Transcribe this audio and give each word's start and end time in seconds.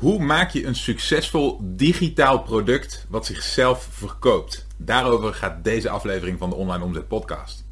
Hoe 0.00 0.22
maak 0.22 0.50
je 0.50 0.66
een 0.66 0.74
succesvol 0.74 1.58
digitaal 1.62 2.42
product 2.42 3.06
wat 3.08 3.26
zichzelf 3.26 3.88
verkoopt? 3.90 4.66
Daarover 4.76 5.34
gaat 5.34 5.64
deze 5.64 5.90
aflevering 5.90 6.38
van 6.38 6.50
de 6.50 6.56
Online 6.56 6.84
Omzet 6.84 7.08
Podcast. 7.08 7.64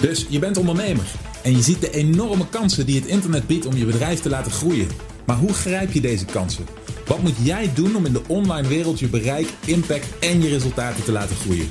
Dus 0.00 0.26
je 0.28 0.38
bent 0.38 0.56
ondernemer 0.56 1.04
en 1.42 1.56
je 1.56 1.62
ziet 1.62 1.80
de 1.80 1.90
enorme 1.90 2.48
kansen 2.48 2.86
die 2.86 3.00
het 3.00 3.08
internet 3.08 3.46
biedt 3.46 3.66
om 3.66 3.76
je 3.76 3.84
bedrijf 3.84 4.20
te 4.20 4.28
laten 4.28 4.52
groeien. 4.52 4.88
Maar 5.26 5.36
hoe 5.36 5.52
grijp 5.52 5.92
je 5.92 6.00
deze 6.00 6.24
kansen? 6.24 6.66
Wat 7.06 7.22
moet 7.22 7.36
jij 7.42 7.70
doen 7.74 7.96
om 7.96 8.06
in 8.06 8.12
de 8.12 8.22
online 8.26 8.68
wereld 8.68 8.98
je 8.98 9.08
bereik, 9.08 9.48
impact 9.66 10.18
en 10.18 10.42
je 10.42 10.48
resultaten 10.48 11.04
te 11.04 11.12
laten 11.12 11.36
groeien? 11.36 11.70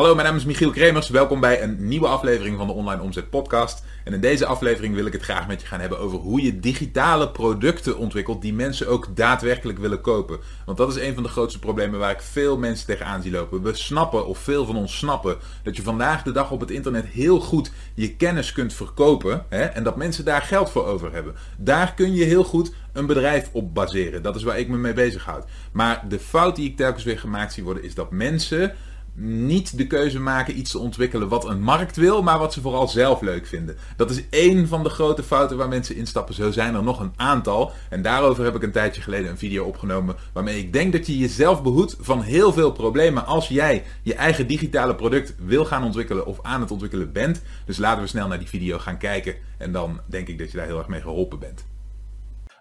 Hallo, 0.00 0.14
mijn 0.14 0.26
naam 0.26 0.36
is 0.36 0.44
Michiel 0.44 0.70
Kremers. 0.70 1.08
Welkom 1.08 1.40
bij 1.40 1.62
een 1.62 1.88
nieuwe 1.88 2.06
aflevering 2.06 2.56
van 2.56 2.66
de 2.66 2.72
Online 2.72 3.02
Omzet 3.02 3.30
Podcast. 3.30 3.84
En 4.04 4.12
in 4.12 4.20
deze 4.20 4.46
aflevering 4.46 4.94
wil 4.94 5.06
ik 5.06 5.12
het 5.12 5.22
graag 5.22 5.46
met 5.46 5.60
je 5.60 5.66
gaan 5.66 5.80
hebben 5.80 5.98
over 5.98 6.18
hoe 6.18 6.42
je 6.42 6.60
digitale 6.60 7.30
producten 7.30 7.98
ontwikkelt 7.98 8.42
die 8.42 8.54
mensen 8.54 8.88
ook 8.88 9.16
daadwerkelijk 9.16 9.78
willen 9.78 10.00
kopen. 10.00 10.38
Want 10.66 10.78
dat 10.78 10.96
is 10.96 11.02
een 11.02 11.14
van 11.14 11.22
de 11.22 11.28
grootste 11.28 11.58
problemen 11.58 11.98
waar 11.98 12.10
ik 12.10 12.20
veel 12.20 12.58
mensen 12.58 12.86
tegenaan 12.86 13.22
zie 13.22 13.30
lopen. 13.30 13.62
We 13.62 13.74
snappen, 13.74 14.26
of 14.26 14.38
veel 14.38 14.66
van 14.66 14.76
ons 14.76 14.98
snappen, 14.98 15.36
dat 15.62 15.76
je 15.76 15.82
vandaag 15.82 16.22
de 16.22 16.32
dag 16.32 16.50
op 16.50 16.60
het 16.60 16.70
internet 16.70 17.06
heel 17.06 17.40
goed 17.40 17.70
je 17.94 18.16
kennis 18.16 18.52
kunt 18.52 18.72
verkopen 18.72 19.46
hè, 19.48 19.62
en 19.62 19.82
dat 19.82 19.96
mensen 19.96 20.24
daar 20.24 20.42
geld 20.42 20.70
voor 20.70 20.86
over 20.86 21.12
hebben. 21.12 21.34
Daar 21.56 21.94
kun 21.94 22.14
je 22.14 22.24
heel 22.24 22.44
goed 22.44 22.72
een 22.92 23.06
bedrijf 23.06 23.48
op 23.52 23.74
baseren. 23.74 24.22
Dat 24.22 24.36
is 24.36 24.42
waar 24.42 24.58
ik 24.58 24.68
me 24.68 24.76
mee 24.76 24.92
bezighoud. 24.92 25.44
Maar 25.72 26.04
de 26.08 26.18
fout 26.18 26.56
die 26.56 26.68
ik 26.68 26.76
telkens 26.76 27.04
weer 27.04 27.18
gemaakt 27.18 27.52
zie 27.52 27.64
worden 27.64 27.84
is 27.84 27.94
dat 27.94 28.10
mensen 28.10 28.74
niet 29.14 29.78
de 29.78 29.86
keuze 29.86 30.20
maken 30.20 30.58
iets 30.58 30.70
te 30.70 30.78
ontwikkelen 30.78 31.28
wat 31.28 31.48
een 31.48 31.62
markt 31.62 31.96
wil, 31.96 32.22
maar 32.22 32.38
wat 32.38 32.52
ze 32.52 32.60
vooral 32.60 32.88
zelf 32.88 33.20
leuk 33.20 33.46
vinden. 33.46 33.76
Dat 33.96 34.10
is 34.10 34.28
één 34.30 34.68
van 34.68 34.82
de 34.82 34.88
grote 34.88 35.22
fouten 35.22 35.56
waar 35.56 35.68
mensen 35.68 35.96
instappen. 35.96 36.34
Zo 36.34 36.50
zijn 36.50 36.74
er 36.74 36.82
nog 36.82 37.00
een 37.00 37.12
aantal. 37.16 37.72
En 37.90 38.02
daarover 38.02 38.44
heb 38.44 38.54
ik 38.54 38.62
een 38.62 38.72
tijdje 38.72 39.02
geleden 39.02 39.30
een 39.30 39.38
video 39.38 39.64
opgenomen. 39.64 40.16
Waarmee 40.32 40.58
ik 40.58 40.72
denk 40.72 40.92
dat 40.92 41.06
je 41.06 41.18
jezelf 41.18 41.62
behoedt 41.62 41.96
van 42.00 42.22
heel 42.22 42.52
veel 42.52 42.72
problemen 42.72 43.26
als 43.26 43.48
jij 43.48 43.84
je 44.02 44.14
eigen 44.14 44.46
digitale 44.46 44.94
product 44.94 45.34
wil 45.38 45.64
gaan 45.64 45.84
ontwikkelen 45.84 46.26
of 46.26 46.38
aan 46.42 46.60
het 46.60 46.70
ontwikkelen 46.70 47.12
bent. 47.12 47.42
Dus 47.66 47.78
laten 47.78 48.02
we 48.02 48.08
snel 48.08 48.28
naar 48.28 48.38
die 48.38 48.48
video 48.48 48.78
gaan 48.78 48.98
kijken. 48.98 49.34
En 49.58 49.72
dan 49.72 50.00
denk 50.06 50.28
ik 50.28 50.38
dat 50.38 50.50
je 50.50 50.56
daar 50.56 50.66
heel 50.66 50.78
erg 50.78 50.88
mee 50.88 51.00
geholpen 51.00 51.38
bent. 51.38 51.64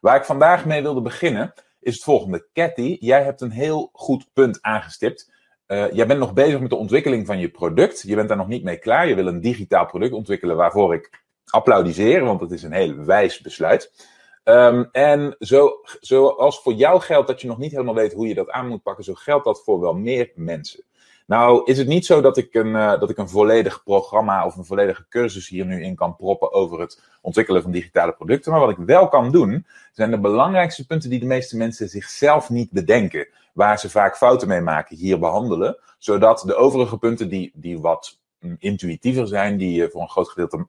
Waar 0.02 0.16
ik 0.16 0.26
vandaag 0.26 0.66
mee 0.66 0.82
wilde 0.82 1.02
beginnen 1.02 1.54
is 1.82 1.94
het 1.94 2.04
volgende. 2.04 2.48
Cathy, 2.54 2.98
jij 3.00 3.24
hebt 3.24 3.42
een 3.42 3.52
heel 3.52 3.90
goed 3.94 4.28
punt 4.34 4.62
aangestipt. 4.62 5.32
Uh, 5.72 5.92
jij 5.92 6.08
bent 6.08 6.20
nog 6.20 6.34
bezig 6.34 6.60
met 6.60 6.70
de 6.70 6.76
ontwikkeling 6.76 7.26
van 7.26 7.40
je 7.40 7.50
product. 7.50 8.02
Je 8.02 8.16
bent 8.16 8.28
daar 8.28 8.38
nog 8.38 8.48
niet 8.48 8.64
mee 8.64 8.78
klaar. 8.78 9.08
Je 9.08 9.16
wil 9.16 9.28
een 9.28 9.42
digitaal 9.42 9.86
product 9.86 10.14
ontwikkelen 10.14 10.56
waarvoor 10.56 10.94
ik 10.94 11.24
applaudisseer, 11.46 12.24
want 12.24 12.42
het 12.42 12.52
is 12.52 12.64
een 12.64 12.72
heel 12.72 12.96
wijs 12.96 13.42
besluit. 13.42 14.08
Um, 14.44 14.90
en 14.92 15.36
zo, 15.40 15.72
zoals 16.00 16.62
voor 16.62 16.74
jou 16.74 17.02
geldt 17.02 17.28
dat 17.28 17.42
je 17.42 17.48
nog 17.48 17.58
niet 17.58 17.72
helemaal 17.72 17.96
weet 17.96 18.14
hoe 18.14 18.28
je 18.28 18.34
dat 18.34 18.50
aan 18.50 18.68
moet 18.68 18.84
pakken, 18.84 19.04
zo 19.04 19.14
geldt 19.14 19.46
dat 19.46 19.64
voor 19.64 19.80
wel 19.80 19.94
meer 19.94 20.32
mensen. 20.36 20.84
Nou, 21.30 21.62
is 21.66 21.78
het 21.78 21.88
niet 21.88 22.06
zo 22.06 22.22
dat 22.22 22.38
ik, 22.38 22.54
een, 22.54 22.68
uh, 22.68 23.00
dat 23.00 23.10
ik 23.10 23.18
een 23.18 23.30
volledig 23.30 23.84
programma 23.84 24.46
of 24.46 24.56
een 24.56 24.66
volledige 24.66 25.06
cursus 25.10 25.48
hier 25.50 25.66
nu 25.66 25.84
in 25.84 25.96
kan 25.96 26.16
proppen 26.16 26.54
over 26.54 26.80
het 26.80 27.02
ontwikkelen 27.22 27.62
van 27.62 27.72
digitale 27.72 28.12
producten. 28.14 28.52
Maar 28.52 28.62
wat 28.62 28.70
ik 28.70 28.78
wel 28.78 29.08
kan 29.08 29.32
doen, 29.32 29.66
zijn 29.92 30.12
de 30.12 30.20
belangrijkste 30.20 30.86
punten 30.86 31.10
die 31.10 31.20
de 31.20 31.26
meeste 31.26 31.58
mensen 31.58 31.90
zichzelf 31.90 32.50
niet 32.50 32.72
bedenken 32.72 33.28
waar 33.54 33.80
ze 33.80 33.90
vaak 33.90 34.18
fouten 34.18 34.48
mee 34.48 34.62
maken, 34.62 34.98
hier 34.98 35.20
behandelen. 35.20 35.78
Zodat 35.98 36.44
de 36.46 36.56
overige 36.56 36.98
punten 36.98 37.30
die, 37.30 37.52
die 37.54 37.80
wat 37.80 38.20
intuïtiever 38.60 39.28
zijn, 39.28 39.58
die 39.58 39.74
je 39.74 39.90
voor 39.90 40.02
een 40.02 40.10
groot 40.10 40.30
gedeelte 40.30 40.68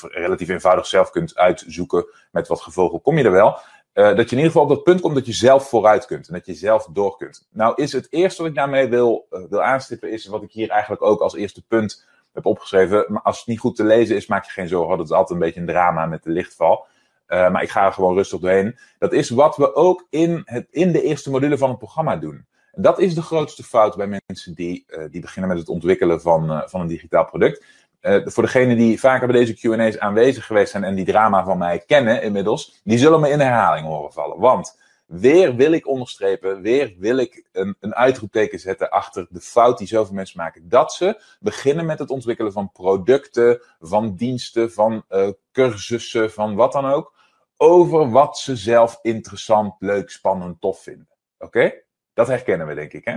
relatief 0.00 0.48
eenvoudig 0.48 0.86
zelf 0.86 1.10
kunt 1.10 1.36
uitzoeken, 1.36 2.06
met 2.30 2.48
wat 2.48 2.60
gevogel 2.60 3.00
kom 3.00 3.18
je 3.18 3.24
er 3.24 3.30
wel. 3.30 3.58
Uh, 3.94 4.16
dat 4.16 4.30
je 4.30 4.36
in 4.36 4.42
ieder 4.42 4.46
geval 4.46 4.62
op 4.62 4.68
dat 4.68 4.82
punt 4.82 5.00
komt 5.00 5.14
dat 5.14 5.26
je 5.26 5.32
zelf 5.32 5.68
vooruit 5.68 6.06
kunt 6.06 6.28
en 6.28 6.34
dat 6.34 6.46
je 6.46 6.54
zelf 6.54 6.88
door 6.92 7.16
kunt. 7.16 7.48
Nou 7.52 7.72
is 7.76 7.92
het 7.92 8.06
eerste 8.10 8.42
wat 8.42 8.50
ik 8.50 8.56
daarmee 8.56 8.88
wil, 8.88 9.26
uh, 9.30 9.44
wil 9.48 9.62
aanstippen, 9.62 10.10
is 10.10 10.26
wat 10.26 10.42
ik 10.42 10.52
hier 10.52 10.70
eigenlijk 10.70 11.02
ook 11.02 11.20
als 11.20 11.34
eerste 11.34 11.62
punt 11.66 12.06
heb 12.32 12.46
opgeschreven. 12.46 13.04
Maar 13.08 13.22
als 13.22 13.38
het 13.38 13.46
niet 13.46 13.58
goed 13.58 13.76
te 13.76 13.84
lezen 13.84 14.16
is, 14.16 14.26
maak 14.26 14.44
je 14.44 14.50
geen 14.50 14.68
zorgen. 14.68 14.96
Dat 14.96 15.06
is 15.06 15.12
altijd 15.12 15.30
een 15.30 15.44
beetje 15.44 15.60
een 15.60 15.66
drama 15.66 16.06
met 16.06 16.22
de 16.22 16.30
lichtval. 16.30 16.86
Uh, 17.28 17.50
maar 17.50 17.62
ik 17.62 17.70
ga 17.70 17.86
er 17.86 17.92
gewoon 17.92 18.14
rustig 18.14 18.40
doorheen. 18.40 18.78
Dat 18.98 19.12
is 19.12 19.30
wat 19.30 19.56
we 19.56 19.74
ook 19.74 20.06
in, 20.10 20.42
het, 20.44 20.66
in 20.70 20.92
de 20.92 21.02
eerste 21.02 21.30
module 21.30 21.58
van 21.58 21.68
het 21.68 21.78
programma 21.78 22.16
doen. 22.16 22.46
Dat 22.72 22.98
is 22.98 23.14
de 23.14 23.22
grootste 23.22 23.62
fout 23.62 23.96
bij 23.96 24.20
mensen 24.26 24.54
die, 24.54 24.86
die 25.10 25.20
beginnen 25.20 25.50
met 25.50 25.58
het 25.58 25.68
ontwikkelen 25.68 26.20
van, 26.20 26.62
van 26.66 26.80
een 26.80 26.86
digitaal 26.86 27.24
product. 27.24 27.64
Voor 28.02 28.42
degenen 28.42 28.76
die 28.76 29.00
vaker 29.00 29.26
bij 29.26 29.44
deze 29.44 29.54
QA's 29.54 29.98
aanwezig 29.98 30.46
geweest 30.46 30.70
zijn 30.70 30.84
en 30.84 30.94
die 30.94 31.04
drama 31.04 31.44
van 31.44 31.58
mij 31.58 31.78
kennen 31.86 32.22
inmiddels, 32.22 32.80
die 32.84 32.98
zullen 32.98 33.20
me 33.20 33.30
in 33.30 33.40
herhaling 33.40 33.86
horen 33.86 34.12
vallen. 34.12 34.38
Want 34.38 34.78
weer 35.06 35.56
wil 35.56 35.72
ik 35.72 35.86
onderstrepen, 35.86 36.62
weer 36.62 36.94
wil 36.98 37.16
ik 37.16 37.44
een, 37.52 37.76
een 37.80 37.94
uitroepteken 37.94 38.58
zetten 38.58 38.90
achter 38.90 39.26
de 39.30 39.40
fout 39.40 39.78
die 39.78 39.86
zoveel 39.86 40.14
mensen 40.14 40.38
maken. 40.38 40.68
Dat 40.68 40.92
ze 40.92 41.20
beginnen 41.40 41.86
met 41.86 41.98
het 41.98 42.10
ontwikkelen 42.10 42.52
van 42.52 42.72
producten, 42.72 43.62
van 43.80 44.14
diensten, 44.14 44.72
van 44.72 45.04
cursussen, 45.52 46.32
van 46.32 46.54
wat 46.54 46.72
dan 46.72 46.86
ook 46.86 47.12
over 47.56 48.10
wat 48.10 48.38
ze 48.38 48.56
zelf 48.56 48.98
interessant, 49.02 49.74
leuk, 49.78 50.10
spannend, 50.10 50.60
tof 50.60 50.82
vinden. 50.82 51.08
Oké? 51.38 51.72
Dat 52.14 52.26
herkennen 52.26 52.66
we, 52.66 52.74
denk 52.74 52.92
ik. 52.92 53.04
Hè? 53.04 53.16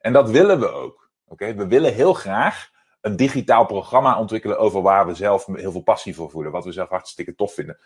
En 0.00 0.12
dat 0.12 0.30
willen 0.30 0.60
we 0.60 0.70
ook. 0.70 1.10
Oké? 1.28 1.54
We 1.54 1.66
willen 1.66 1.94
heel 1.94 2.12
graag 2.12 2.70
een 3.04 3.16
digitaal 3.16 3.66
programma 3.66 4.18
ontwikkelen 4.18 4.58
over 4.58 4.82
waar 4.82 5.06
we 5.06 5.14
zelf 5.14 5.46
heel 5.46 5.72
veel 5.72 5.82
passie 5.82 6.14
voor 6.14 6.30
voelen, 6.30 6.52
wat 6.52 6.64
we 6.64 6.72
zelf 6.72 6.88
hartstikke 6.88 7.34
tof 7.34 7.54
vinden. 7.54 7.78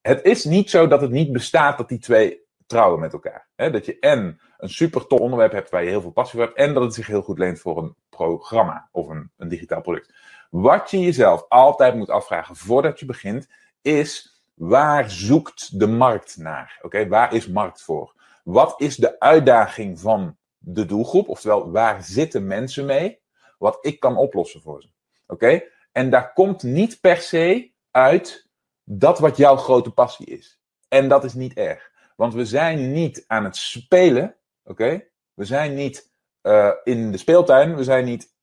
Het 0.00 0.22
is 0.22 0.44
niet 0.44 0.70
zo 0.70 0.86
dat 0.86 1.00
het 1.00 1.10
niet 1.10 1.32
bestaat 1.32 1.78
dat 1.78 1.88
die 1.88 1.98
twee 1.98 2.40
trouwen 2.66 3.00
met 3.00 3.12
elkaar. 3.12 3.48
Dat 3.56 3.86
je 3.86 3.98
en 3.98 4.40
een 4.58 4.68
super 4.68 5.06
tof 5.06 5.20
onderwerp 5.20 5.52
hebt 5.52 5.70
waar 5.70 5.82
je 5.82 5.88
heel 5.88 6.00
veel 6.00 6.10
passie 6.10 6.38
voor 6.38 6.48
hebt, 6.48 6.58
en 6.58 6.74
dat 6.74 6.82
het 6.82 6.94
zich 6.94 7.06
heel 7.06 7.22
goed 7.22 7.38
leent 7.38 7.60
voor 7.60 7.78
een 7.78 7.94
programma 8.08 8.88
of 8.92 9.08
een, 9.08 9.30
een 9.36 9.48
digitaal 9.48 9.80
product. 9.80 10.12
Wat 10.50 10.90
je 10.90 11.00
jezelf 11.00 11.44
altijd 11.48 11.94
moet 11.94 12.10
afvragen 12.10 12.56
voordat 12.56 13.00
je 13.00 13.06
begint, 13.06 13.48
is 13.82 14.40
Waar 14.60 15.10
zoekt 15.10 15.78
de 15.78 15.86
markt 15.86 16.36
naar? 16.36 16.78
Oké, 16.82 17.08
waar 17.08 17.34
is 17.34 17.48
markt 17.48 17.82
voor? 17.82 18.14
Wat 18.44 18.80
is 18.80 18.96
de 18.96 19.20
uitdaging 19.20 20.00
van 20.00 20.36
de 20.58 20.84
doelgroep? 20.86 21.28
Oftewel, 21.28 21.70
waar 21.70 22.02
zitten 22.02 22.46
mensen 22.46 22.86
mee? 22.86 23.20
Wat 23.60 23.78
ik 23.80 24.00
kan 24.00 24.16
oplossen 24.16 24.60
voor 24.60 24.82
ze. 24.82 24.88
Oké? 25.26 25.62
En 25.92 26.10
daar 26.10 26.32
komt 26.32 26.62
niet 26.62 27.00
per 27.00 27.16
se 27.16 27.72
uit 27.90 28.48
dat 28.84 29.18
wat 29.18 29.36
jouw 29.36 29.56
grote 29.56 29.90
passie 29.90 30.26
is. 30.26 30.60
En 30.88 31.08
dat 31.08 31.24
is 31.24 31.34
niet 31.34 31.54
erg. 31.54 31.90
Want 32.16 32.34
we 32.34 32.44
zijn 32.44 32.92
niet 32.92 33.24
aan 33.26 33.44
het 33.44 33.56
spelen. 33.56 34.36
Oké? 34.64 35.08
We 35.34 35.44
zijn 35.44 35.74
niet 35.74 36.12
uh, 36.42 36.72
in 36.84 37.12
de 37.12 37.18
speeltuin. 37.18 37.76
We 37.76 37.84
zijn 37.84 38.04
niet 38.04 38.34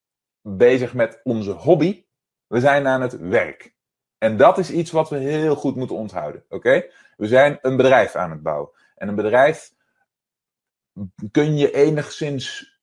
bezig 0.41 0.93
met 0.93 1.21
onze 1.23 1.51
hobby. 1.51 2.05
We 2.47 2.59
zijn 2.59 2.87
aan 2.87 3.01
het 3.01 3.17
werk. 3.17 3.75
En 4.17 4.37
dat 4.37 4.57
is 4.57 4.71
iets 4.71 4.91
wat 4.91 5.09
we 5.09 5.17
heel 5.17 5.55
goed 5.55 5.75
moeten 5.75 5.95
onthouden. 5.95 6.45
Oké? 6.49 6.85
We 7.17 7.27
zijn 7.27 7.59
een 7.61 7.77
bedrijf 7.77 8.15
aan 8.15 8.31
het 8.31 8.43
bouwen. 8.43 8.69
En 8.95 9.07
een 9.07 9.15
bedrijf 9.15 9.73
kun 11.31 11.57
je 11.57 11.73
enigszins 11.73 12.76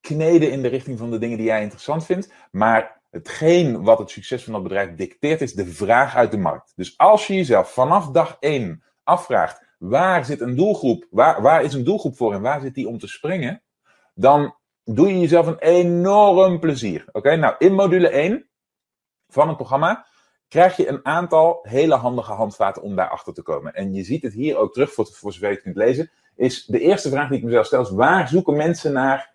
kneden 0.00 0.50
in 0.50 0.62
de 0.62 0.68
richting 0.68 0.98
van 0.98 1.10
de 1.10 1.18
dingen 1.18 1.36
die 1.36 1.46
jij 1.46 1.62
interessant 1.62 2.04
vindt. 2.04 2.32
Maar 2.50 3.00
hetgeen 3.10 3.82
wat 3.82 3.98
het 3.98 4.10
succes 4.10 4.44
van 4.44 4.52
dat 4.52 4.62
bedrijf 4.62 4.94
dicteert, 4.94 5.40
is 5.40 5.54
de 5.54 5.66
vraag 5.66 6.16
uit 6.16 6.30
de 6.30 6.38
markt. 6.38 6.72
Dus 6.76 6.98
als 6.98 7.26
je 7.26 7.34
jezelf 7.34 7.72
vanaf 7.72 8.10
dag 8.10 8.36
1 8.40 8.82
afvraagt: 9.04 9.68
waar 9.78 10.24
zit 10.24 10.40
een 10.40 10.56
doelgroep? 10.56 11.06
Waar, 11.10 11.42
waar 11.42 11.62
is 11.62 11.74
een 11.74 11.84
doelgroep 11.84 12.16
voor 12.16 12.34
en 12.34 12.42
waar 12.42 12.60
zit 12.60 12.74
die 12.74 12.88
om 12.88 12.98
te 12.98 13.08
springen? 13.08 13.62
Dan 14.14 14.54
doe 14.84 15.08
je 15.08 15.18
jezelf 15.18 15.46
een 15.46 15.58
enorm 15.58 16.60
plezier. 16.60 17.04
Oké, 17.12 17.36
nou 17.36 17.54
in 17.58 17.74
module 17.74 18.08
1 18.08 18.48
van 19.28 19.48
het 19.48 19.56
programma 19.56 20.06
krijg 20.48 20.76
je 20.76 20.88
een 20.88 21.04
aantal 21.04 21.58
hele 21.62 21.94
handige 21.94 22.32
handvaten 22.32 22.82
om 22.82 22.96
daarachter 22.96 23.34
te 23.34 23.42
komen. 23.42 23.74
En 23.74 23.94
je 23.94 24.04
ziet 24.04 24.22
het 24.22 24.32
hier 24.32 24.56
ook 24.56 24.72
terug, 24.72 24.92
voor, 24.92 25.06
voor 25.06 25.32
zover 25.32 25.48
je 25.48 25.54
het 25.54 25.62
kunt 25.62 25.76
lezen, 25.76 26.10
is 26.34 26.64
de 26.64 26.80
eerste 26.80 27.10
vraag 27.10 27.28
die 27.28 27.38
ik 27.38 27.44
mezelf 27.44 27.66
stel, 27.66 27.94
waar 27.94 28.28
zoeken 28.28 28.56
mensen 28.56 28.92
naar 28.92 29.29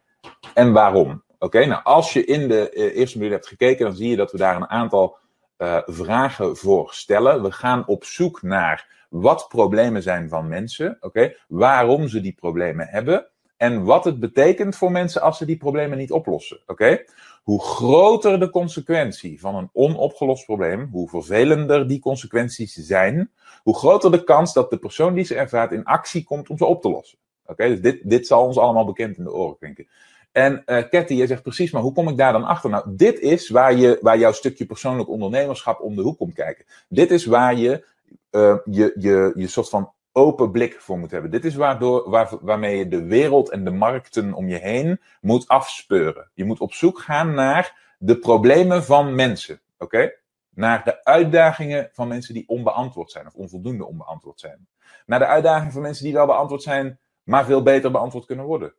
en 0.53 0.71
waarom? 0.71 1.23
Oké, 1.39 1.65
nou 1.65 1.83
als 1.83 2.13
je 2.13 2.25
in 2.25 2.47
de 2.47 2.71
uh, 2.73 2.97
eerste 2.97 3.17
module 3.17 3.35
hebt 3.35 3.47
gekeken, 3.47 3.85
dan 3.85 3.95
zie 3.95 4.09
je 4.09 4.15
dat 4.15 4.31
we 4.31 4.37
daar 4.37 4.55
een 4.55 4.69
aantal 4.69 5.17
uh, 5.57 5.81
vragen 5.85 6.57
voor 6.57 6.93
stellen. 6.93 7.43
We 7.43 7.51
gaan 7.51 7.87
op 7.87 8.03
zoek 8.03 8.41
naar 8.41 9.05
wat 9.09 9.45
problemen 9.49 10.03
zijn 10.03 10.29
van 10.29 10.47
mensen, 10.47 10.97
oké, 10.99 11.35
waarom 11.47 12.07
ze 12.07 12.21
die 12.21 12.35
problemen 12.39 12.87
hebben 12.87 13.27
en 13.57 13.83
wat 13.83 14.05
het 14.05 14.19
betekent 14.19 14.75
voor 14.75 14.91
mensen 14.91 15.21
als 15.21 15.37
ze 15.37 15.45
die 15.45 15.57
problemen 15.57 15.97
niet 15.97 16.11
oplossen, 16.11 16.59
oké? 16.65 17.03
Hoe 17.43 17.61
groter 17.61 18.39
de 18.39 18.49
consequentie 18.49 19.39
van 19.39 19.55
een 19.55 19.69
onopgelost 19.73 20.45
probleem, 20.45 20.89
hoe 20.91 21.09
vervelender 21.09 21.87
die 21.87 21.99
consequenties 21.99 22.73
zijn, 22.73 23.31
hoe 23.63 23.75
groter 23.75 24.11
de 24.11 24.23
kans 24.23 24.53
dat 24.53 24.69
de 24.69 24.77
persoon 24.77 25.13
die 25.13 25.23
ze 25.23 25.35
ervaart 25.35 25.71
in 25.71 25.83
actie 25.83 26.23
komt 26.23 26.49
om 26.49 26.57
ze 26.57 26.65
op 26.65 26.81
te 26.81 26.89
lossen. 26.89 27.17
Oké, 27.45 27.67
dus 27.67 27.81
dit, 27.81 28.09
dit 28.09 28.27
zal 28.27 28.45
ons 28.45 28.57
allemaal 28.57 28.85
bekend 28.85 29.17
in 29.17 29.23
de 29.23 29.33
oren 29.33 29.57
klinken. 29.57 29.87
En 30.35 30.63
uh, 30.65 30.83
Ketty, 30.89 31.13
je 31.13 31.27
zegt 31.27 31.41
precies, 31.41 31.71
maar 31.71 31.81
hoe 31.81 31.93
kom 31.93 32.09
ik 32.09 32.17
daar 32.17 32.31
dan 32.31 32.43
achter? 32.43 32.69
Nou, 32.69 32.85
dit 32.95 33.19
is 33.19 33.49
waar, 33.49 33.75
je, 33.75 33.97
waar 34.01 34.17
jouw 34.17 34.31
stukje 34.31 34.65
persoonlijk 34.65 35.09
ondernemerschap 35.09 35.81
om 35.81 35.95
de 35.95 36.01
hoek 36.01 36.17
komt 36.17 36.33
kijken. 36.33 36.65
Dit 36.89 37.11
is 37.11 37.25
waar 37.25 37.55
je 37.55 37.85
uh, 38.31 38.57
je, 38.65 38.93
je, 38.95 39.33
je 39.35 39.47
soort 39.47 39.69
van 39.69 39.93
open 40.11 40.51
blik 40.51 40.79
voor 40.79 40.99
moet 40.99 41.11
hebben. 41.11 41.31
Dit 41.31 41.45
is 41.45 41.55
waardoor, 41.55 42.09
waar, 42.09 42.29
waarmee 42.41 42.77
je 42.77 42.87
de 42.87 43.03
wereld 43.03 43.49
en 43.49 43.63
de 43.63 43.71
markten 43.71 44.33
om 44.33 44.47
je 44.47 44.57
heen 44.57 44.99
moet 45.21 45.47
afspeuren. 45.47 46.29
Je 46.33 46.45
moet 46.45 46.59
op 46.59 46.73
zoek 46.73 46.99
gaan 46.99 47.33
naar 47.33 47.95
de 47.99 48.17
problemen 48.17 48.83
van 48.83 49.15
mensen. 49.15 49.61
Oké? 49.77 50.13
Naar 50.49 50.83
de 50.83 51.03
uitdagingen 51.03 51.89
van 51.91 52.07
mensen 52.07 52.33
die 52.33 52.47
onbeantwoord 52.47 53.11
zijn 53.11 53.27
of 53.27 53.33
onvoldoende 53.33 53.85
onbeantwoord 53.85 54.39
zijn. 54.39 54.67
Naar 55.05 55.19
de 55.19 55.27
uitdagingen 55.27 55.73
van 55.73 55.81
mensen 55.81 56.03
die 56.03 56.13
wel 56.13 56.25
beantwoord 56.25 56.63
zijn, 56.63 56.99
maar 57.23 57.45
veel 57.45 57.63
beter 57.63 57.91
beantwoord 57.91 58.25
kunnen 58.25 58.45
worden. 58.45 58.73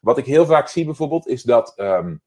Wat 0.00 0.18
ik 0.18 0.26
heel 0.26 0.46
vaak 0.46 0.68
zie 0.68 0.84
bijvoorbeeld 0.84 1.26
is 1.26 1.42
dat 1.42 1.74
um, 1.76 2.22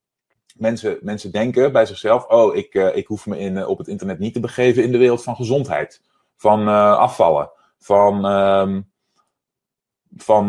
mensen, 0.56 0.98
mensen 1.02 1.32
denken 1.32 1.72
bij 1.72 1.86
zichzelf: 1.86 2.26
Oh, 2.26 2.56
ik, 2.56 2.74
uh, 2.74 2.96
ik 2.96 3.08
hoef 3.08 3.26
me 3.26 3.38
in, 3.38 3.56
uh, 3.56 3.70
op 3.70 3.78
het 3.78 3.88
internet 3.88 4.20
niet 4.20 4.34
te 4.34 4.40
begeven 4.40 4.84
in 4.84 4.92
de 4.92 4.98
wereld 4.98 5.24
van 5.24 5.36
gezondheid, 5.36 6.02
van 6.36 6.62
uh, 6.68 6.98
afvallen, 6.98 7.52
van, 7.78 8.26
um, 8.26 8.92
van 10.16 10.48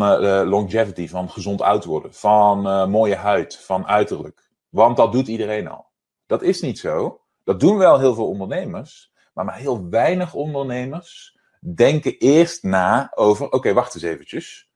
longevity, 0.49 1.09
van 1.09 1.31
gezond 1.31 1.61
oud 1.61 1.85
worden, 1.85 2.15
van 2.15 2.91
mooie 2.91 3.17
huid, 3.17 3.57
van 3.57 3.87
uiterlijk. 3.87 4.51
Want 4.69 4.97
dat 4.97 5.13
doet 5.13 5.29
iedereen 5.29 5.69
al. 5.69 5.87
Dat 6.27 6.43
is 6.43 6.61
niet 6.61 6.79
zo. 6.79 7.21
Dat 7.45 7.61
doen 7.61 7.79
wel 7.79 7.99
heel 7.99 8.15
veel 8.15 8.29
ondernemers, 8.29 9.13
maar 9.35 9.45
maar 9.45 9.57
heel 9.57 9.89
weinig 9.89 10.35
ondernemers 10.35 11.39
denken 11.75 12.19
eerst 12.19 12.63
na 12.63 13.13
over: 13.15 13.51
Oké, 13.51 13.73
wacht 13.73 13.95
eens 13.95 14.05
eventjes 14.05 14.67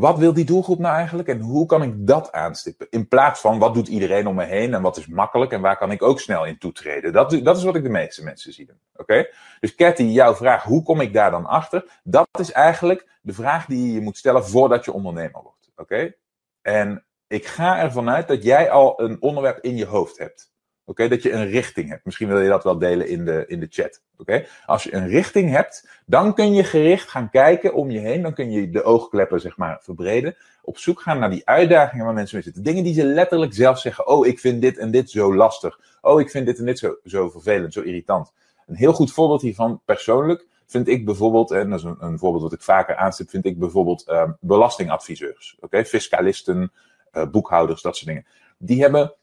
wat 0.00 0.18
wil 0.18 0.32
die 0.32 0.44
doelgroep 0.44 0.78
nou 0.78 0.94
eigenlijk 0.94 1.28
en 1.28 1.40
hoe 1.40 1.66
kan 1.66 1.82
ik 1.82 2.06
dat 2.06 2.32
aanstippen? 2.32 2.86
In 2.90 3.08
plaats 3.08 3.40
van 3.40 3.58
wat 3.58 3.74
doet 3.74 3.88
iedereen 3.88 4.26
om 4.26 4.34
me 4.34 4.44
heen 4.44 4.74
en 4.74 4.82
wat 4.82 4.96
is 4.96 5.06
makkelijk 5.06 5.52
en 5.52 5.60
waar 5.60 5.76
kan 5.78 5.90
ik 5.90 6.02
ook 6.02 6.20
snel 6.20 6.44
in 6.44 6.58
toetreden? 6.58 7.12
Dat, 7.12 7.30
dat 7.30 7.56
is 7.56 7.62
wat 7.62 7.74
ik 7.74 7.82
de 7.82 7.88
meeste 7.88 8.24
mensen 8.24 8.52
zie. 8.52 8.70
Oké? 8.96 9.28
Dus 9.60 9.74
Cathy, 9.74 10.02
jouw 10.02 10.34
vraag, 10.34 10.62
hoe 10.62 10.82
kom 10.82 11.00
ik 11.00 11.12
daar 11.12 11.30
dan 11.30 11.46
achter? 11.46 12.00
Dat 12.04 12.28
is 12.32 12.52
eigenlijk 12.52 13.08
de 13.22 13.32
vraag 13.32 13.66
die 13.66 13.92
je 13.92 14.00
moet 14.00 14.16
stellen 14.16 14.46
voordat 14.46 14.84
je 14.84 14.92
ondernemer 14.92 15.42
wordt. 15.42 15.70
Oké? 15.76 16.14
En 16.62 17.04
ik 17.26 17.46
ga 17.46 17.78
ervan 17.78 18.10
uit 18.10 18.28
dat 18.28 18.42
jij 18.42 18.70
al 18.70 19.00
een 19.00 19.22
onderwerp 19.22 19.58
in 19.64 19.76
je 19.76 19.86
hoofd 19.86 20.18
hebt. 20.18 20.54
Oké, 20.88 21.08
dat 21.08 21.22
je 21.22 21.32
een 21.32 21.48
richting 21.48 21.88
hebt. 21.88 22.04
Misschien 22.04 22.28
wil 22.28 22.40
je 22.40 22.48
dat 22.48 22.64
wel 22.64 22.78
delen 22.78 23.08
in 23.08 23.24
de, 23.24 23.44
in 23.46 23.60
de 23.60 23.66
chat. 23.70 24.02
Oké, 24.16 24.46
als 24.66 24.82
je 24.82 24.94
een 24.94 25.08
richting 25.08 25.50
hebt, 25.50 25.88
dan 26.06 26.34
kun 26.34 26.52
je 26.52 26.64
gericht 26.64 27.08
gaan 27.08 27.30
kijken 27.30 27.74
om 27.74 27.90
je 27.90 27.98
heen. 27.98 28.22
Dan 28.22 28.34
kun 28.34 28.50
je 28.50 28.70
de 28.70 28.82
oogkleppen, 28.82 29.40
zeg 29.40 29.56
maar, 29.56 29.78
verbreden. 29.82 30.36
Op 30.62 30.78
zoek 30.78 31.00
gaan 31.00 31.18
naar 31.18 31.30
die 31.30 31.46
uitdagingen 31.46 32.04
waar 32.04 32.14
mensen 32.14 32.36
mee 32.36 32.44
zitten. 32.44 32.62
Dingen 32.62 32.84
die 32.84 32.94
ze 32.94 33.04
letterlijk 33.04 33.54
zelf 33.54 33.78
zeggen. 33.78 34.06
Oh, 34.06 34.26
ik 34.26 34.38
vind 34.38 34.62
dit 34.62 34.78
en 34.78 34.90
dit 34.90 35.10
zo 35.10 35.34
lastig. 35.34 35.80
Oh, 36.00 36.20
ik 36.20 36.30
vind 36.30 36.46
dit 36.46 36.58
en 36.58 36.64
dit 36.64 36.78
zo, 36.78 36.96
zo 37.04 37.30
vervelend, 37.30 37.72
zo 37.72 37.80
irritant. 37.80 38.32
Een 38.66 38.76
heel 38.76 38.92
goed 38.92 39.12
voorbeeld 39.12 39.42
hiervan, 39.42 39.80
persoonlijk, 39.84 40.46
vind 40.66 40.88
ik 40.88 41.04
bijvoorbeeld, 41.04 41.50
en 41.50 41.70
dat 41.70 41.78
is 41.78 41.84
een, 41.84 41.96
een 42.00 42.18
voorbeeld 42.18 42.42
wat 42.42 42.52
ik 42.52 42.62
vaker 42.62 42.96
aanstip, 42.96 43.30
vind 43.30 43.44
ik 43.44 43.58
bijvoorbeeld 43.58 44.08
uh, 44.08 44.30
belastingadviseurs. 44.40 45.56
Oké, 45.60 45.84
fiscalisten, 45.84 46.72
uh, 47.12 47.26
boekhouders, 47.30 47.82
dat 47.82 47.96
soort 47.96 48.08
dingen. 48.08 48.26
Die 48.58 48.80
hebben 48.82 49.14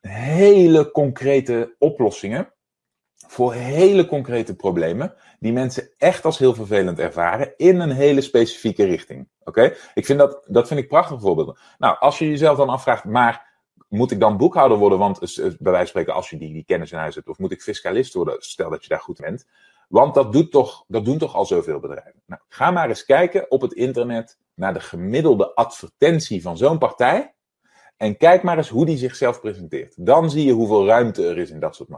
hele 0.00 0.90
concrete 0.90 1.74
oplossingen 1.78 2.52
voor 3.26 3.52
hele 3.52 4.06
concrete 4.06 4.56
problemen 4.56 5.14
die 5.38 5.52
mensen 5.52 5.90
echt 5.98 6.24
als 6.24 6.38
heel 6.38 6.54
vervelend 6.54 6.98
ervaren 6.98 7.54
in 7.56 7.80
een 7.80 7.90
hele 7.90 8.20
specifieke 8.20 8.84
richting. 8.84 9.28
Oké? 9.44 9.74
Ik 9.94 10.06
vind 10.06 10.18
dat, 10.18 10.42
dat 10.46 10.68
vind 10.68 10.80
ik 10.80 10.88
prachtige 10.88 11.20
voorbeelden. 11.20 11.58
Nou, 11.78 11.98
als 11.98 12.18
je 12.18 12.28
jezelf 12.28 12.56
dan 12.56 12.68
afvraagt, 12.68 13.04
maar 13.04 13.48
moet 13.88 14.10
ik 14.10 14.20
dan 14.20 14.36
boekhouder 14.36 14.78
worden? 14.78 14.98
Want 14.98 15.18
bij 15.18 15.56
wijze 15.58 15.76
van 15.76 15.86
spreken, 15.86 16.14
als 16.14 16.30
je 16.30 16.38
die, 16.38 16.52
die 16.52 16.64
kennis 16.64 16.92
in 16.92 16.98
huis 16.98 17.14
hebt, 17.14 17.28
of 17.28 17.38
moet 17.38 17.52
ik 17.52 17.62
fiscalist 17.62 18.14
worden? 18.14 18.36
Stel 18.38 18.70
dat 18.70 18.82
je 18.82 18.88
daar 18.88 19.00
goed 19.00 19.20
bent. 19.20 19.46
Want 19.88 20.14
dat, 20.14 20.32
doet 20.32 20.50
toch, 20.50 20.84
dat 20.88 21.04
doen 21.04 21.18
toch 21.18 21.34
al 21.34 21.46
zoveel 21.46 21.80
bedrijven. 21.80 22.22
Nou, 22.26 22.40
ga 22.48 22.70
maar 22.70 22.88
eens 22.88 23.04
kijken 23.04 23.50
op 23.50 23.60
het 23.60 23.72
internet 23.72 24.38
naar 24.54 24.74
de 24.74 24.80
gemiddelde 24.80 25.54
advertentie 25.54 26.42
van 26.42 26.56
zo'n 26.56 26.78
partij. 26.78 27.34
En 28.00 28.16
kijk 28.16 28.42
maar 28.42 28.56
eens 28.56 28.68
hoe 28.68 28.86
die 28.86 28.96
zichzelf 28.96 29.40
presenteert. 29.40 30.06
Dan 30.06 30.30
zie 30.30 30.44
je 30.44 30.52
hoeveel 30.52 30.86
ruimte 30.86 31.26
er 31.26 31.38
is 31.38 31.50
in 31.50 31.60
dat 31.60 31.74
soort 31.74 31.88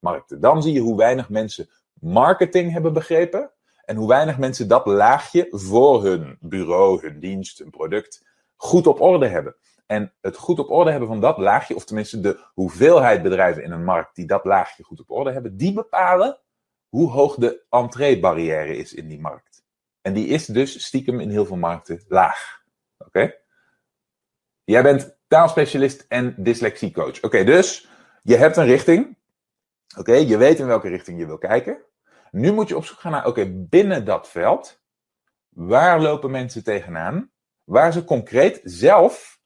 markten. 0.00 0.40
Dan 0.40 0.62
zie 0.62 0.72
je 0.72 0.80
hoe 0.80 0.96
weinig 0.96 1.28
mensen 1.28 1.68
marketing 2.00 2.72
hebben 2.72 2.92
begrepen. 2.92 3.50
En 3.84 3.96
hoe 3.96 4.08
weinig 4.08 4.38
mensen 4.38 4.68
dat 4.68 4.86
laagje 4.86 5.46
voor 5.50 6.04
hun 6.04 6.36
bureau, 6.40 7.00
hun 7.00 7.20
dienst, 7.20 7.58
hun 7.58 7.70
product 7.70 8.26
goed 8.56 8.86
op 8.86 9.00
orde 9.00 9.26
hebben. 9.26 9.56
En 9.86 10.12
het 10.20 10.36
goed 10.36 10.58
op 10.58 10.70
orde 10.70 10.90
hebben 10.90 11.08
van 11.08 11.20
dat 11.20 11.38
laagje, 11.38 11.74
of 11.74 11.84
tenminste 11.84 12.20
de 12.20 12.44
hoeveelheid 12.54 13.22
bedrijven 13.22 13.62
in 13.62 13.70
een 13.70 13.84
markt 13.84 14.16
die 14.16 14.26
dat 14.26 14.44
laagje 14.44 14.82
goed 14.82 15.00
op 15.00 15.10
orde 15.10 15.32
hebben, 15.32 15.56
die 15.56 15.72
bepalen 15.72 16.40
hoe 16.88 17.10
hoog 17.10 17.34
de 17.34 17.64
entreebarrière 17.70 18.76
is 18.76 18.94
in 18.94 19.08
die 19.08 19.20
markt. 19.20 19.62
En 20.00 20.12
die 20.12 20.26
is 20.26 20.46
dus 20.46 20.84
stiekem 20.84 21.20
in 21.20 21.30
heel 21.30 21.46
veel 21.46 21.56
markten 21.56 22.04
laag. 22.08 22.62
Oké? 22.98 23.34
Jij 24.64 24.82
bent 24.82 25.16
taalspecialist 25.34 26.04
en 26.08 26.34
dyslexiecoach. 26.38 27.22
Oké, 27.22 27.44
dus 27.44 27.88
je 28.22 28.36
hebt 28.36 28.56
een 28.56 28.66
richting. 28.66 29.16
Oké, 29.98 30.12
je 30.12 30.36
weet 30.36 30.58
in 30.58 30.66
welke 30.66 30.88
richting 30.88 31.18
je 31.18 31.26
wil 31.26 31.38
kijken. 31.38 31.78
Nu 32.30 32.52
moet 32.52 32.68
je 32.68 32.76
op 32.76 32.84
zoek 32.84 32.98
gaan 32.98 33.12
naar, 33.12 33.26
oké, 33.26 33.46
binnen 33.50 34.04
dat 34.04 34.28
veld, 34.28 34.80
waar 35.48 36.00
lopen 36.00 36.30
mensen 36.30 36.64
tegenaan? 36.64 37.30
Waar 37.64 37.92
ze 37.92 38.04
concreet 38.04 38.60
zelf 38.64 39.40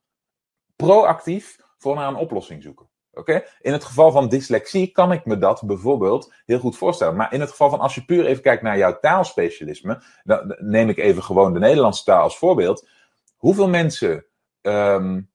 proactief 0.76 1.56
voor 1.78 1.94
naar 1.94 2.08
een 2.08 2.14
oplossing 2.14 2.62
zoeken. 2.62 2.88
Oké? 3.12 3.44
In 3.60 3.72
het 3.72 3.84
geval 3.84 4.12
van 4.12 4.28
dyslexie 4.28 4.90
kan 4.90 5.12
ik 5.12 5.24
me 5.24 5.38
dat 5.38 5.62
bijvoorbeeld 5.66 6.34
heel 6.44 6.58
goed 6.58 6.76
voorstellen. 6.76 7.16
Maar 7.16 7.32
in 7.32 7.40
het 7.40 7.50
geval 7.50 7.70
van 7.70 7.80
als 7.80 7.94
je 7.94 8.04
puur 8.04 8.26
even 8.26 8.42
kijkt 8.42 8.62
naar 8.62 8.78
jouw 8.78 8.98
taalspecialisme, 9.00 10.02
dan 10.24 10.56
neem 10.58 10.88
ik 10.88 10.98
even 10.98 11.22
gewoon 11.22 11.52
de 11.52 11.58
Nederlandse 11.58 12.04
taal 12.04 12.22
als 12.22 12.38
voorbeeld. 12.38 12.88
Hoeveel 13.36 13.68
mensen 13.68 14.26
um, 14.62 15.30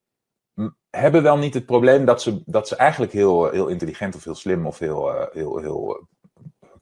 hebben 0.97 1.23
wel 1.23 1.37
niet 1.37 1.53
het 1.53 1.65
probleem 1.65 2.05
dat 2.05 2.21
ze, 2.21 2.41
dat 2.45 2.67
ze 2.67 2.75
eigenlijk 2.75 3.11
heel, 3.11 3.49
heel 3.49 3.67
intelligent 3.67 4.15
of 4.15 4.23
heel 4.23 4.35
slim 4.35 4.65
of 4.65 4.79
heel, 4.79 5.15
uh, 5.15 5.25
heel, 5.31 5.57
heel 5.57 6.07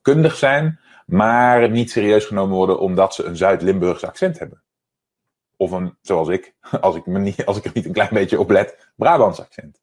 kundig 0.01 0.35
zijn, 0.35 0.79
maar 1.05 1.69
niet 1.69 1.91
serieus 1.91 2.25
genomen 2.25 2.55
worden 2.55 2.79
omdat 2.79 3.13
ze 3.15 3.23
een 3.23 3.35
Zuid-Limburgs 3.35 4.05
accent 4.05 4.39
hebben. 4.39 4.63
Of 5.57 5.71
een, 5.71 5.97
zoals 6.01 6.27
ik, 6.27 6.53
als 6.81 6.95
ik, 6.95 7.05
me 7.05 7.19
niet, 7.19 7.45
als 7.45 7.57
ik 7.57 7.65
er 7.65 7.71
niet 7.73 7.85
een 7.85 7.93
klein 7.93 8.13
beetje 8.13 8.39
op 8.39 8.49
let, 8.49 8.91
Brabants 8.95 9.39
accent. 9.39 9.81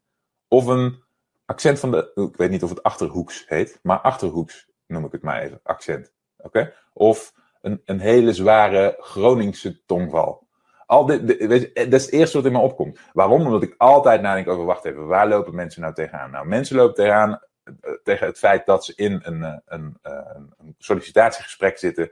Of 0.49 0.67
een 0.67 1.03
accent 1.45 1.79
van 1.79 1.91
de, 1.91 2.13
ik 2.31 2.37
weet 2.37 2.51
niet 2.51 2.63
of 2.63 2.71
het 2.71 2.83
Achterhoeks 2.83 3.45
heet, 3.47 3.79
maar 3.83 3.99
Achterhoeks 3.99 4.69
noem 4.87 5.05
ik 5.05 5.13
het 5.13 5.23
maar 5.23 5.41
even, 5.41 5.61
accent. 5.63 6.13
Oké? 6.37 6.75
Of 6.93 7.35
een, 7.61 7.83
een 7.85 8.01
hele 8.01 8.33
zware 8.33 8.97
Groningse 8.99 9.85
tongval. 9.87 10.48
Al 10.89 11.07
dit, 11.07 11.47
weet 11.47 11.75
dat 11.75 11.93
is 11.93 12.05
het 12.05 12.13
eerste 12.13 12.37
wat 12.37 12.47
in 12.47 12.53
me 12.53 12.59
opkomt. 12.59 12.99
Waarom? 13.13 13.47
Omdat 13.47 13.63
ik 13.63 13.75
altijd 13.79 14.21
nadenk 14.21 14.49
over, 14.49 14.65
wacht 14.65 14.85
even, 14.85 15.07
waar 15.07 15.29
lopen 15.29 15.55
mensen 15.55 15.83
nou 15.83 15.95
tegenaan? 15.95 16.31
Nou, 16.31 16.47
mensen 16.47 16.77
lopen 16.77 16.95
tegenaan 16.95 17.41
uh, 17.65 17.93
tegen 18.03 18.27
het 18.27 18.39
feit 18.39 18.67
dat 18.67 18.85
ze 18.85 18.93
in 18.97 19.21
een, 19.23 19.39
uh, 19.39 19.55
een, 19.67 19.99
een, 20.03 20.75
sollicitatiegesprek 20.79 21.79
zitten 21.79 22.11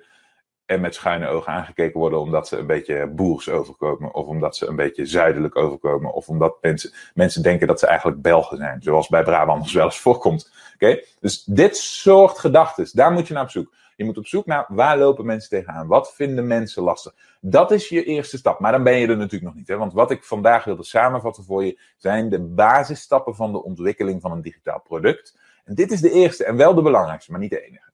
en 0.65 0.81
met 0.81 0.95
schuine 0.95 1.29
ogen 1.29 1.53
aangekeken 1.53 2.01
worden 2.01 2.21
omdat 2.21 2.49
ze 2.49 2.57
een 2.57 2.67
beetje 2.67 3.07
boers 3.07 3.49
overkomen, 3.49 4.15
of 4.15 4.27
omdat 4.27 4.57
ze 4.57 4.67
een 4.67 4.77
beetje 4.77 5.07
zuidelijk 5.07 5.57
overkomen, 5.57 6.13
of 6.13 6.29
omdat 6.29 6.57
mensen, 6.61 6.93
mensen 7.15 7.43
denken 7.43 7.67
dat 7.67 7.81
ze 7.81 7.87
eigenlijk 7.87 8.23
Belgen 8.23 8.57
zijn, 8.57 8.83
zoals 8.83 9.09
bij 9.09 9.23
Brabanders 9.23 9.73
wel 9.73 9.85
eens 9.85 10.01
voorkomt. 10.01 10.53
Oké? 10.75 11.03
Dus 11.21 11.45
dit 11.45 11.77
soort 11.77 12.39
gedachten, 12.39 12.89
daar 12.93 13.13
moet 13.13 13.29
je 13.29 13.35
naar 13.35 13.43
op 13.43 13.51
zoek. 13.51 13.75
Je 13.97 14.05
moet 14.05 14.19
op 14.19 14.27
zoek 14.27 14.47
naar 14.47 14.67
waar 14.69 14.99
lopen 14.99 15.27
mensen 15.27 15.51
tegenaan? 15.51 15.87
Wat 15.87 16.15
vinden 16.15 16.47
mensen 16.47 16.83
lastig? 16.83 17.15
Dat 17.41 17.71
is 17.71 17.89
je 17.89 18.05
eerste 18.05 18.37
stap. 18.37 18.61
Maar 18.61 18.73
dan 18.73 18.83
ben 18.83 18.97
je 18.97 19.07
er 19.07 19.17
natuurlijk 19.17 19.45
nog 19.45 19.55
niet. 19.55 19.69
Hè? 19.69 19.77
Want 19.77 19.93
wat 19.93 20.11
ik 20.11 20.25
vandaag 20.25 20.65
wilde 20.65 20.85
samenvatten 20.85 21.45
voor 21.45 21.65
je 21.65 21.81
zijn 21.97 22.29
de 22.29 22.41
basisstappen 22.41 23.35
van 23.35 23.53
de 23.53 23.63
ontwikkeling 23.63 24.21
van 24.21 24.33
een 24.33 24.43
digitaal 24.43 24.81
product. 24.81 25.39
En 25.65 25.75
dit 25.75 25.93
is 25.93 26.01
de 26.01 26.11
eerste 26.11 26.45
en 26.45 26.57
wel 26.57 26.75
de 26.75 26.83
belangrijkste, 26.83 27.31
maar 27.31 27.41
niet 27.41 27.51
de 27.51 27.67
enige. 27.67 27.91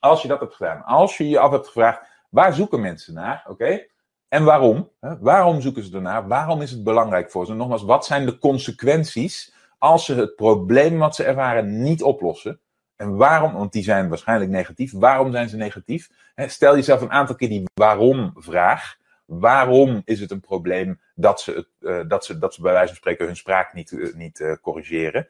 Als 0.00 0.22
je 0.22 0.28
dat 0.28 0.40
hebt 0.40 0.54
gedaan, 0.54 0.84
als 0.84 1.16
je 1.16 1.28
je 1.28 1.38
af 1.38 1.50
hebt 1.50 1.66
gevraagd, 1.66 2.00
waar 2.28 2.54
zoeken 2.54 2.80
mensen 2.80 3.14
naar? 3.14 3.44
Oké? 3.48 3.86
En 4.28 4.44
waarom? 4.44 4.90
Waarom 5.20 5.60
zoeken 5.60 5.84
ze 5.84 5.94
ernaar? 5.94 6.28
Waarom 6.28 6.62
is 6.62 6.70
het 6.70 6.84
belangrijk 6.84 7.30
voor 7.30 7.46
ze? 7.46 7.54
Nogmaals, 7.54 7.82
wat 7.82 8.06
zijn 8.06 8.26
de 8.26 8.38
consequenties 8.38 9.54
als 9.78 10.04
ze 10.04 10.14
het 10.14 10.36
probleem 10.36 10.98
wat 10.98 11.14
ze 11.14 11.24
ervaren 11.24 11.82
niet 11.82 12.02
oplossen? 12.02 12.60
En 12.98 13.16
waarom? 13.16 13.52
Want 13.52 13.72
die 13.72 13.82
zijn 13.82 14.08
waarschijnlijk 14.08 14.50
negatief. 14.50 14.92
Waarom 14.92 15.32
zijn 15.32 15.48
ze 15.48 15.56
negatief? 15.56 16.10
Stel 16.36 16.74
jezelf 16.74 17.00
een 17.00 17.10
aantal 17.10 17.34
keer 17.34 17.48
die 17.48 17.64
waarom-vraag. 17.74 18.96
Waarom 19.24 20.02
is 20.04 20.20
het 20.20 20.30
een 20.30 20.40
probleem 20.40 21.00
dat 21.14 21.40
ze, 21.40 21.66
uh, 21.80 22.00
dat, 22.08 22.24
ze, 22.24 22.38
dat 22.38 22.54
ze 22.54 22.62
bij 22.62 22.72
wijze 22.72 22.88
van 22.88 22.96
spreken 22.96 23.26
hun 23.26 23.36
spraak 23.36 23.72
niet, 23.72 23.90
uh, 23.90 24.14
niet 24.14 24.40
uh, 24.40 24.52
corrigeren? 24.62 25.28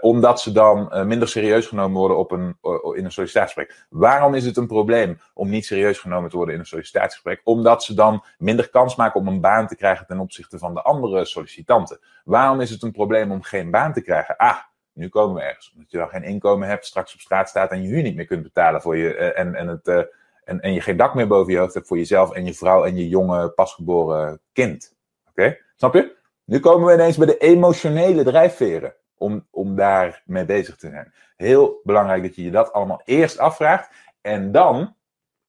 Omdat 0.00 0.40
ze 0.40 0.52
dan 0.52 1.06
minder 1.06 1.28
serieus 1.28 1.66
genomen 1.66 1.98
worden 1.98 2.18
op 2.18 2.30
een, 2.30 2.56
in 2.94 3.04
een 3.04 3.12
sollicitatiegesprek. 3.12 3.86
Waarom 3.88 4.34
is 4.34 4.44
het 4.44 4.56
een 4.56 4.66
probleem 4.66 5.20
om 5.34 5.48
niet 5.48 5.66
serieus 5.66 5.98
genomen 5.98 6.30
te 6.30 6.36
worden 6.36 6.54
in 6.54 6.60
een 6.60 6.66
sollicitatiegesprek? 6.66 7.40
Omdat 7.44 7.84
ze 7.84 7.94
dan 7.94 8.24
minder 8.38 8.70
kans 8.70 8.96
maken 8.96 9.20
om 9.20 9.28
een 9.28 9.40
baan 9.40 9.66
te 9.66 9.76
krijgen 9.76 10.06
ten 10.06 10.18
opzichte 10.18 10.58
van 10.58 10.74
de 10.74 10.82
andere 10.82 11.24
sollicitanten. 11.24 12.00
Waarom 12.24 12.60
is 12.60 12.70
het 12.70 12.82
een 12.82 12.92
probleem 12.92 13.30
om 13.30 13.42
geen 13.42 13.70
baan 13.70 13.92
te 13.92 14.02
krijgen? 14.02 14.36
Ah, 14.36 14.58
nu 14.92 15.08
komen 15.08 15.34
we 15.34 15.42
ergens. 15.42 15.72
Omdat 15.74 15.90
je 15.90 15.98
dan 15.98 16.08
geen 16.08 16.22
inkomen 16.22 16.68
hebt, 16.68 16.86
straks 16.86 17.14
op 17.14 17.20
straat 17.20 17.48
staat 17.48 17.70
en 17.70 17.82
je 17.82 17.88
huur 17.88 18.02
niet 18.02 18.16
meer 18.16 18.26
kunt 18.26 18.42
betalen 18.42 18.80
voor 18.80 18.96
je. 18.96 19.14
en, 19.14 19.54
en, 19.54 19.68
het, 19.68 20.08
en, 20.44 20.60
en 20.60 20.72
je 20.72 20.80
geen 20.80 20.96
dak 20.96 21.14
meer 21.14 21.26
boven 21.26 21.52
je 21.52 21.58
hoofd 21.58 21.74
hebt 21.74 21.86
voor 21.86 21.98
jezelf 21.98 22.32
en 22.32 22.44
je 22.44 22.54
vrouw 22.54 22.84
en 22.84 22.96
je 22.96 23.08
jonge 23.08 23.48
pasgeboren 23.48 24.40
kind. 24.52 24.96
Oké? 25.28 25.58
Snap 25.76 25.94
je? 25.94 26.16
Nu 26.44 26.60
komen 26.60 26.86
we 26.86 26.94
ineens 26.94 27.16
bij 27.16 27.26
de 27.26 27.38
emotionele 27.38 28.22
drijfveren 28.22 28.94
om, 29.14 29.46
om 29.50 29.76
daar 29.76 30.22
mee 30.24 30.44
bezig 30.44 30.76
te 30.76 30.88
zijn. 30.88 31.12
Heel 31.36 31.80
belangrijk 31.84 32.22
dat 32.22 32.36
je 32.36 32.42
je 32.42 32.50
dat 32.50 32.72
allemaal 32.72 33.02
eerst 33.04 33.38
afvraagt. 33.38 33.90
En 34.20 34.52
dan, 34.52 34.94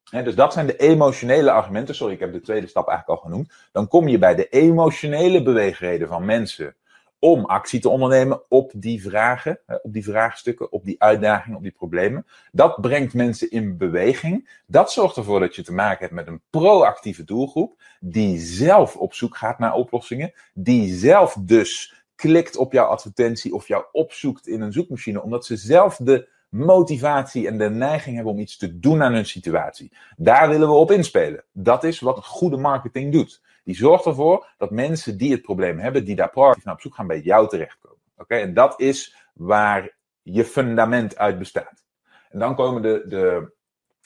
hè, 0.09 0.23
dus 0.23 0.35
dat 0.35 0.53
zijn 0.53 0.65
de 0.65 0.77
emotionele 0.77 1.51
argumenten. 1.51 1.95
Sorry, 1.95 2.13
ik 2.13 2.19
heb 2.19 2.33
de 2.33 2.41
tweede 2.41 2.67
stap 2.67 2.87
eigenlijk 2.87 3.19
al 3.19 3.29
genoemd. 3.29 3.53
Dan 3.71 3.87
kom 3.87 4.07
je 4.07 4.17
bij 4.17 4.35
de 4.35 4.49
emotionele 4.49 5.43
beweegreden 5.43 6.07
van 6.07 6.25
mensen 6.25 6.75
om 7.23 7.45
actie 7.45 7.79
te 7.79 7.89
ondernemen 7.89 8.41
op 8.49 8.71
die 8.75 9.01
vragen, 9.01 9.59
op 9.81 9.93
die 9.93 10.03
vraagstukken, 10.03 10.71
op 10.71 10.85
die 10.85 11.01
uitdagingen, 11.01 11.57
op 11.57 11.63
die 11.63 11.71
problemen. 11.71 12.25
Dat 12.51 12.81
brengt 12.81 13.13
mensen 13.13 13.51
in 13.51 13.77
beweging. 13.77 14.61
Dat 14.65 14.91
zorgt 14.91 15.17
ervoor 15.17 15.39
dat 15.39 15.55
je 15.55 15.63
te 15.63 15.73
maken 15.73 15.99
hebt 15.99 16.13
met 16.13 16.27
een 16.27 16.41
proactieve 16.49 17.23
doelgroep, 17.23 17.81
die 17.99 18.39
zelf 18.39 18.95
op 18.95 19.13
zoek 19.13 19.37
gaat 19.37 19.59
naar 19.59 19.73
oplossingen, 19.73 20.33
die 20.53 20.95
zelf 20.95 21.37
dus 21.39 22.03
klikt 22.15 22.57
op 22.57 22.73
jouw 22.73 22.85
advertentie 22.85 23.53
of 23.53 23.67
jou 23.67 23.85
opzoekt 23.91 24.47
in 24.47 24.61
een 24.61 24.73
zoekmachine, 24.73 25.21
omdat 25.21 25.45
ze 25.45 25.55
zelf 25.55 25.95
de 25.95 26.27
motivatie 26.49 27.47
en 27.47 27.57
de 27.57 27.69
neiging 27.69 28.15
hebben 28.15 28.33
om 28.33 28.39
iets 28.39 28.57
te 28.57 28.79
doen 28.79 29.03
aan 29.03 29.13
hun 29.13 29.25
situatie. 29.25 29.91
Daar 30.17 30.49
willen 30.49 30.67
we 30.67 30.73
op 30.73 30.91
inspelen. 30.91 31.43
Dat 31.51 31.83
is 31.83 31.99
wat 31.99 32.25
goede 32.25 32.57
marketing 32.57 33.11
doet. 33.11 33.41
Die 33.63 33.75
zorgt 33.75 34.05
ervoor 34.05 34.53
dat 34.57 34.71
mensen 34.71 35.17
die 35.17 35.31
het 35.31 35.41
probleem 35.41 35.79
hebben, 35.79 36.05
die 36.05 36.15
daar 36.15 36.29
proactief 36.29 36.63
naar 36.63 36.73
op 36.73 36.81
zoek 36.81 36.95
gaan, 36.95 37.07
bij 37.07 37.19
jou 37.19 37.47
terechtkomen. 37.47 37.99
Oké, 38.17 38.35
En 38.35 38.53
dat 38.53 38.79
is 38.79 39.15
waar 39.33 39.97
je 40.21 40.45
fundament 40.45 41.17
uit 41.17 41.39
bestaat. 41.39 41.83
En 42.29 42.39
dan 42.39 42.55
komen 42.55 42.81
de, 42.81 43.03
de, 43.07 43.53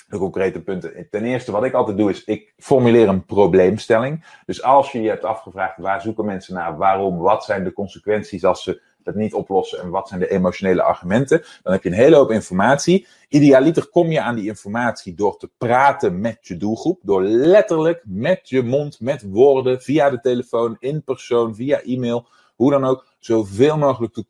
de 0.07 0.17
concrete 0.17 0.61
punten. 0.61 1.07
Ten 1.09 1.23
eerste, 1.23 1.51
wat 1.51 1.63
ik 1.63 1.73
altijd 1.73 1.97
doe, 1.97 2.09
is 2.09 2.23
ik 2.23 2.53
formuleer 2.57 3.07
een 3.07 3.25
probleemstelling. 3.25 4.41
Dus 4.45 4.63
als 4.63 4.91
je 4.91 5.01
je 5.01 5.09
hebt 5.09 5.23
afgevraagd 5.23 5.77
waar 5.77 6.01
zoeken 6.01 6.25
mensen 6.25 6.53
naar, 6.53 6.77
waarom, 6.77 7.17
wat 7.17 7.43
zijn 7.43 7.63
de 7.63 7.73
consequenties 7.73 8.43
als 8.43 8.63
ze 8.63 8.81
het 9.05 9.15
niet 9.15 9.33
oplossen 9.33 9.81
en 9.81 9.89
wat 9.89 10.07
zijn 10.07 10.19
de 10.19 10.29
emotionele 10.29 10.83
argumenten, 10.83 11.43
dan 11.63 11.73
heb 11.73 11.83
je 11.83 11.89
een 11.89 11.95
hele 11.95 12.15
hoop 12.15 12.31
informatie. 12.31 13.07
Idealiter 13.29 13.87
kom 13.87 14.11
je 14.11 14.21
aan 14.21 14.35
die 14.35 14.47
informatie 14.47 15.13
door 15.13 15.37
te 15.37 15.49
praten 15.57 16.19
met 16.21 16.37
je 16.41 16.57
doelgroep, 16.57 16.99
door 17.03 17.23
letterlijk 17.23 18.01
met 18.05 18.49
je 18.49 18.63
mond, 18.63 18.99
met 18.99 19.23
woorden, 19.31 19.81
via 19.81 20.09
de 20.09 20.19
telefoon, 20.19 20.75
in 20.79 21.03
persoon, 21.03 21.55
via 21.55 21.81
e-mail, 21.81 22.27
hoe 22.55 22.71
dan 22.71 22.85
ook, 22.85 23.05
zoveel 23.19 23.77
mogelijk 23.77 24.13
te, 24.13 24.25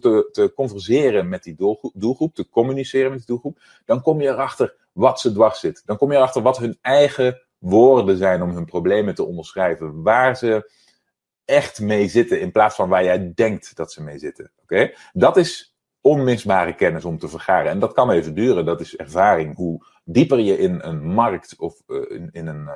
te, 0.00 0.28
te 0.32 0.52
converseren 0.54 1.28
met 1.28 1.42
die 1.42 1.54
doelgroep, 1.54 1.92
doelgroep, 1.94 2.34
te 2.34 2.48
communiceren 2.48 3.10
met 3.10 3.18
die 3.18 3.26
doelgroep, 3.26 3.58
dan 3.84 4.02
kom 4.02 4.20
je 4.20 4.28
erachter 4.28 4.74
wat 4.92 5.20
ze 5.20 5.32
dwars 5.32 5.60
zit. 5.60 5.82
Dan 5.84 5.96
kom 5.96 6.10
je 6.10 6.16
erachter 6.16 6.42
wat 6.42 6.58
hun 6.58 6.78
eigen 6.80 7.40
woorden 7.58 8.16
zijn 8.16 8.42
om 8.42 8.50
hun 8.50 8.64
problemen 8.64 9.14
te 9.14 9.24
onderschrijven, 9.24 10.02
waar 10.02 10.36
ze 10.36 10.70
echt 11.50 11.80
mee 11.80 12.08
zitten 12.08 12.40
in 12.40 12.52
plaats 12.52 12.76
van 12.76 12.88
waar 12.88 13.04
jij 13.04 13.32
denkt 13.34 13.76
dat 13.76 13.92
ze 13.92 14.02
mee 14.02 14.18
zitten. 14.18 14.52
Oké? 14.62 14.92
Dat 15.12 15.36
is 15.36 15.74
onmisbare 16.00 16.74
kennis 16.74 17.04
om 17.04 17.18
te 17.18 17.28
vergaren. 17.28 17.70
En 17.70 17.78
dat 17.78 17.92
kan 17.92 18.10
even 18.10 18.34
duren. 18.34 18.64
Dat 18.64 18.80
is 18.80 18.96
ervaring. 18.96 19.56
Hoe 19.56 19.86
dieper 20.04 20.38
je 20.38 20.58
in 20.58 20.78
een 20.82 21.04
markt 21.12 21.56
of 21.58 21.82
een, 21.86 22.22
uh, 22.22 22.28
in 22.30 22.46
een, 22.46 22.68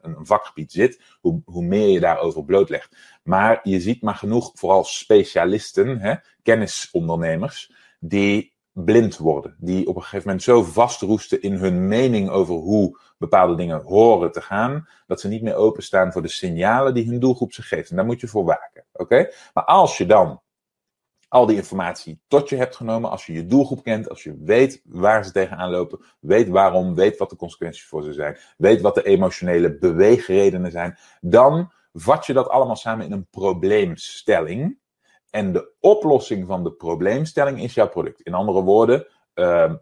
een, 0.00 0.26
vakgebied 0.26 0.72
zit, 0.72 1.02
hoe, 1.20 1.42
hoe 1.44 1.64
meer 1.64 1.88
je 1.88 2.00
daarover 2.00 2.44
blootlegt. 2.44 2.96
Maar 3.22 3.60
je 3.62 3.80
ziet 3.80 4.02
maar 4.02 4.14
genoeg, 4.14 4.50
vooral 4.54 4.84
specialisten, 4.84 5.98
hè, 5.98 6.14
kennisondernemers, 6.42 7.72
die 7.98 8.49
blind 8.72 9.16
worden. 9.16 9.56
Die 9.58 9.86
op 9.86 9.96
een 9.96 10.02
gegeven 10.02 10.26
moment 10.26 10.42
zo 10.42 10.62
vastroesten 10.62 11.42
in 11.42 11.54
hun 11.54 11.88
mening 11.88 12.30
over 12.30 12.54
hoe 12.54 12.98
bepaalde 13.18 13.54
dingen 13.54 13.82
horen 13.82 14.32
te 14.32 14.40
gaan, 14.40 14.88
dat 15.06 15.20
ze 15.20 15.28
niet 15.28 15.42
meer 15.42 15.54
openstaan 15.54 16.12
voor 16.12 16.22
de 16.22 16.28
signalen 16.28 16.94
die 16.94 17.08
hun 17.08 17.20
doelgroep 17.20 17.52
ze 17.52 17.62
geeft. 17.62 17.90
En 17.90 17.96
daar 17.96 18.04
moet 18.04 18.20
je 18.20 18.28
voor 18.28 18.44
waken. 18.44 18.84
Oké? 18.92 19.28
Maar 19.54 19.64
als 19.64 19.98
je 19.98 20.06
dan 20.06 20.40
al 21.28 21.46
die 21.46 21.56
informatie 21.56 22.20
tot 22.28 22.48
je 22.48 22.56
hebt 22.56 22.76
genomen, 22.76 23.10
als 23.10 23.26
je 23.26 23.32
je 23.32 23.46
doelgroep 23.46 23.82
kent, 23.82 24.08
als 24.08 24.22
je 24.22 24.36
weet 24.44 24.82
waar 24.84 25.24
ze 25.24 25.32
tegenaan 25.32 25.70
lopen, 25.70 26.00
weet 26.20 26.48
waarom, 26.48 26.94
weet 26.94 27.16
wat 27.16 27.30
de 27.30 27.36
consequenties 27.36 27.84
voor 27.84 28.02
ze 28.02 28.12
zijn, 28.12 28.38
weet 28.56 28.80
wat 28.80 28.94
de 28.94 29.02
emotionele 29.02 29.78
beweegredenen 29.78 30.70
zijn, 30.70 30.98
dan 31.20 31.72
vat 31.92 32.26
je 32.26 32.32
dat 32.32 32.48
allemaal 32.48 32.76
samen 32.76 33.06
in 33.06 33.12
een 33.12 33.26
probleemstelling. 33.30 34.78
En 35.30 35.52
de 35.52 35.74
oplossing 35.80 36.46
van 36.46 36.64
de 36.64 36.72
probleemstelling 36.72 37.62
is 37.62 37.74
jouw 37.74 37.88
product. 37.88 38.20
In 38.20 38.34
andere 38.34 38.62
woorden, 38.62 39.06
uh, 39.34 39.72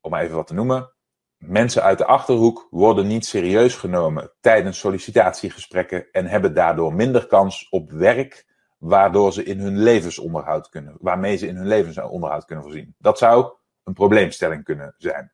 om 0.00 0.14
even 0.14 0.36
wat 0.36 0.46
te 0.46 0.54
noemen, 0.54 0.92
mensen 1.36 1.82
uit 1.82 1.98
de 1.98 2.06
achterhoek 2.06 2.66
worden 2.70 3.06
niet 3.06 3.26
serieus 3.26 3.74
genomen 3.74 4.32
tijdens 4.40 4.78
sollicitatiegesprekken 4.78 6.10
en 6.10 6.26
hebben 6.26 6.54
daardoor 6.54 6.94
minder 6.94 7.26
kans 7.26 7.68
op 7.68 7.90
werk, 7.90 8.46
waardoor 8.78 9.32
ze 9.32 9.44
in 9.44 9.58
hun 9.58 9.78
levensonderhoud 9.78 10.68
kunnen, 10.68 10.96
waarmee 11.00 11.36
ze 11.36 11.46
in 11.46 11.56
hun 11.56 11.66
levensonderhoud 11.66 12.44
kunnen 12.44 12.64
voorzien. 12.64 12.94
Dat 12.98 13.18
zou 13.18 13.52
een 13.84 13.92
probleemstelling 13.92 14.64
kunnen 14.64 14.94
zijn. 14.98 15.32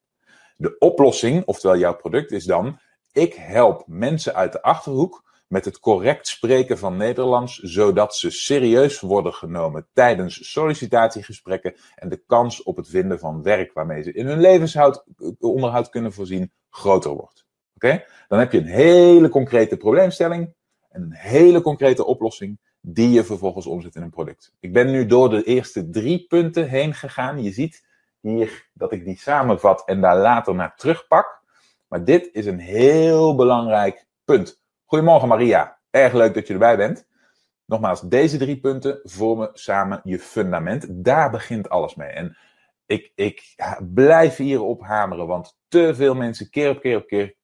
De 0.57 0.79
oplossing, 0.79 1.45
oftewel 1.45 1.79
jouw 1.79 1.97
product, 1.97 2.31
is 2.31 2.45
dan: 2.45 2.79
ik 3.13 3.35
help 3.35 3.85
mensen 3.87 4.35
uit 4.35 4.53
de 4.53 4.63
achterhoek 4.63 5.32
met 5.53 5.65
het 5.65 5.79
correct 5.79 6.29
spreken 6.29 6.79
van 6.79 6.97
Nederlands, 6.97 7.59
zodat 7.59 8.17
ze 8.17 8.31
serieus 8.31 9.01
worden 9.01 9.35
genomen 9.35 9.87
tijdens 9.93 10.51
sollicitatiegesprekken 10.51 11.75
en 11.95 12.09
de 12.09 12.23
kans 12.27 12.63
op 12.63 12.77
het 12.77 12.89
vinden 12.89 13.19
van 13.19 13.43
werk 13.43 13.73
waarmee 13.73 14.03
ze 14.03 14.13
in 14.13 14.27
hun 14.27 14.41
levensonderhoud 14.41 15.89
kunnen 15.91 16.13
voorzien 16.13 16.53
groter 16.71 17.11
wordt. 17.11 17.47
Oké? 17.75 18.05
Dan 18.29 18.39
heb 18.39 18.53
je 18.53 18.59
een 18.59 18.67
hele 18.67 19.29
concrete 19.29 19.77
probleemstelling 19.77 20.55
en 20.89 21.03
een 21.03 21.15
hele 21.15 21.61
concrete 21.61 22.05
oplossing 22.05 22.59
die 22.81 23.11
je 23.11 23.25
vervolgens 23.25 23.67
omzet 23.67 23.95
in 23.95 24.03
een 24.03 24.11
product. 24.11 24.53
Ik 24.61 24.73
ben 24.73 24.91
nu 24.91 25.07
door 25.07 25.31
de 25.31 25.43
eerste 25.43 25.91
drie 25.91 26.27
punten 26.29 26.69
heen 26.69 26.95
gegaan. 26.95 27.43
Je 27.43 27.53
ziet 27.53 27.87
hier 28.21 28.69
dat 28.73 28.93
ik 28.93 29.05
die 29.05 29.19
samenvat 29.19 29.83
en 29.87 30.01
daar 30.01 30.19
later 30.19 30.55
naar 30.55 30.77
terugpak. 30.77 31.43
Maar 31.89 32.05
dit 32.05 32.29
is 32.33 32.47
een 32.47 32.61
heel 32.61 33.35
belangrijk 33.35 34.07
punt. 34.25 34.62
Goedemorgen 34.93 35.29
Maria, 35.29 35.79
erg 35.91 36.13
leuk 36.13 36.35
dat 36.35 36.47
je 36.47 36.53
erbij 36.53 36.77
bent. 36.77 37.07
Nogmaals, 37.67 38.01
deze 38.01 38.39
drie 38.39 38.61
punten 38.61 39.01
vormen 39.03 39.51
samen 39.53 40.01
je 40.05 40.19
fundament. 40.19 40.87
Daar 41.05 41.31
begint 41.31 41.69
alles 41.69 41.95
mee. 41.95 42.09
En 42.09 42.37
ik, 42.87 43.13
ik 43.15 43.55
blijf 43.95 44.37
hierop 44.37 44.83
hameren, 44.83 45.27
want 45.27 45.59
te 45.69 45.95
veel 45.95 46.15
mensen 46.15 46.51
keer 46.51 46.71
op 46.71 46.81
keer 46.81 46.97
op 46.97 47.07
keer 47.07 47.35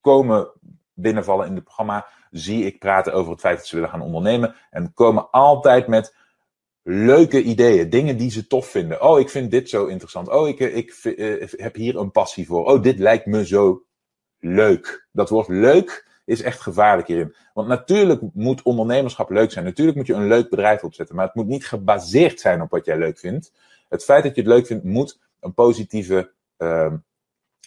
komen 0.00 0.50
binnenvallen 0.92 1.46
in 1.46 1.54
het 1.54 1.64
programma. 1.64 2.06
Zie 2.30 2.64
ik 2.64 2.78
praten 2.78 3.12
over 3.12 3.30
het 3.30 3.40
feit 3.40 3.56
dat 3.56 3.66
ze 3.66 3.74
willen 3.74 3.90
gaan 3.90 4.02
ondernemen. 4.02 4.54
En 4.70 4.92
komen 4.92 5.30
altijd 5.30 5.86
met 5.86 6.16
leuke 6.82 7.42
ideeën, 7.42 7.90
dingen 7.90 8.16
die 8.16 8.30
ze 8.30 8.46
tof 8.46 8.66
vinden. 8.66 9.02
Oh, 9.02 9.20
ik 9.20 9.30
vind 9.30 9.50
dit 9.50 9.68
zo 9.68 9.86
interessant. 9.86 10.28
Oh, 10.28 10.48
ik, 10.48 10.60
ik, 10.60 10.90
eh, 10.90 11.48
heb 11.50 11.74
hier 11.74 11.96
een 11.96 12.10
passie 12.10 12.46
voor. 12.46 12.64
Oh, 12.64 12.82
dit 12.82 12.98
lijkt 12.98 13.26
me 13.26 13.46
zo 13.46 13.84
leuk. 14.38 15.08
Dat 15.12 15.28
woord 15.28 15.48
leuk 15.48 16.04
is 16.26 16.42
echt 16.42 16.60
gevaarlijk 16.60 17.08
hierin. 17.08 17.34
Want 17.54 17.68
natuurlijk 17.68 18.20
moet 18.32 18.62
ondernemerschap 18.62 19.30
leuk 19.30 19.52
zijn. 19.52 19.64
Natuurlijk 19.64 19.96
moet 19.96 20.06
je 20.06 20.14
een 20.14 20.26
leuk 20.26 20.50
bedrijf 20.50 20.84
opzetten. 20.84 21.16
Maar 21.16 21.26
het 21.26 21.34
moet 21.34 21.46
niet 21.46 21.66
gebaseerd 21.66 22.40
zijn 22.40 22.62
op 22.62 22.70
wat 22.70 22.84
jij 22.84 22.98
leuk 22.98 23.18
vindt. 23.18 23.52
Het 23.88 24.04
feit 24.04 24.22
dat 24.22 24.34
je 24.34 24.40
het 24.40 24.50
leuk 24.50 24.66
vindt 24.66 24.84
moet 24.84 25.20
een 25.40 25.54
positieve. 25.54 26.32
Uh, 26.58 26.92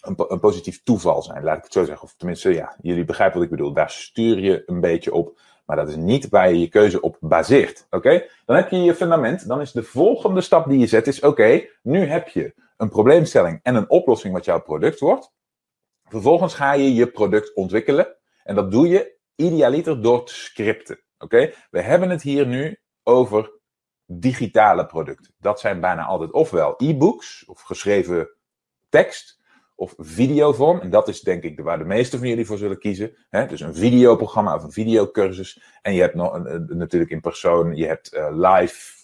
een, 0.00 0.14
een, 0.28 0.40
positief 0.40 0.82
toeval 0.82 1.22
zijn, 1.22 1.42
laat 1.42 1.56
ik 1.56 1.62
het 1.62 1.72
zo 1.72 1.84
zeggen. 1.84 2.04
Of 2.04 2.14
tenminste, 2.16 2.54
ja, 2.54 2.76
jullie 2.80 3.04
begrijpen 3.04 3.36
wat 3.36 3.44
ik 3.44 3.56
bedoel. 3.56 3.72
Daar 3.72 3.90
stuur 3.90 4.38
je 4.38 4.62
een 4.66 4.80
beetje 4.80 5.12
op. 5.12 5.38
Maar 5.66 5.76
dat 5.76 5.88
is 5.88 5.96
niet 5.96 6.28
waar 6.28 6.50
je 6.50 6.60
je 6.60 6.68
keuze 6.68 7.00
op 7.00 7.16
baseert. 7.20 7.86
Oké? 7.90 8.24
Dan 8.44 8.56
heb 8.56 8.70
je 8.70 8.76
je 8.76 8.94
fundament. 8.94 9.48
Dan 9.48 9.60
is 9.60 9.72
de 9.72 9.82
volgende 9.82 10.40
stap 10.40 10.68
die 10.68 10.78
je 10.78 10.86
zet, 10.86 11.06
is 11.06 11.20
oké, 11.20 11.66
nu 11.82 12.06
heb 12.06 12.28
je 12.28 12.54
een 12.76 12.88
probleemstelling 12.88 13.60
en 13.62 13.74
een 13.74 13.90
oplossing 13.90 14.32
wat 14.32 14.44
jouw 14.44 14.60
product 14.60 15.00
wordt. 15.00 15.32
Vervolgens 16.04 16.54
ga 16.54 16.72
je 16.72 16.94
je 16.94 17.06
product 17.06 17.54
ontwikkelen. 17.54 18.16
En 18.44 18.54
dat 18.54 18.70
doe 18.70 18.88
je 18.88 19.16
idealiter 19.34 20.02
door 20.02 20.24
te 20.24 20.34
scripten. 20.34 21.00
Oké? 21.18 21.52
We 21.70 21.80
hebben 21.80 22.10
het 22.10 22.22
hier 22.22 22.46
nu 22.46 22.78
over 23.02 23.50
digitale 24.06 24.86
producten. 24.86 25.34
Dat 25.38 25.60
zijn 25.60 25.80
bijna 25.80 26.04
altijd 26.04 26.32
ofwel 26.32 26.74
e-books 26.76 27.44
of 27.44 27.60
geschreven 27.60 28.30
tekst 28.88 29.40
of 29.74 29.94
videovorm. 29.96 30.80
En 30.80 30.90
dat 30.90 31.08
is 31.08 31.20
denk 31.20 31.42
ik 31.42 31.60
waar 31.60 31.78
de 31.78 31.84
meeste 31.84 32.18
van 32.18 32.28
jullie 32.28 32.46
voor 32.46 32.58
zullen 32.58 32.78
kiezen. 32.78 33.16
Hè? 33.28 33.46
Dus 33.46 33.60
een 33.60 33.74
videoprogramma 33.74 34.54
of 34.54 34.62
een 34.62 34.72
videocursus. 34.72 35.62
En 35.82 35.94
je 35.94 36.00
hebt 36.00 36.14
nog 36.14 36.34
een, 36.34 36.66
natuurlijk 36.68 37.10
in 37.10 37.20
persoon, 37.20 37.76
je 37.76 37.86
hebt 37.86 38.14
uh, 38.14 38.28
live 38.30 38.98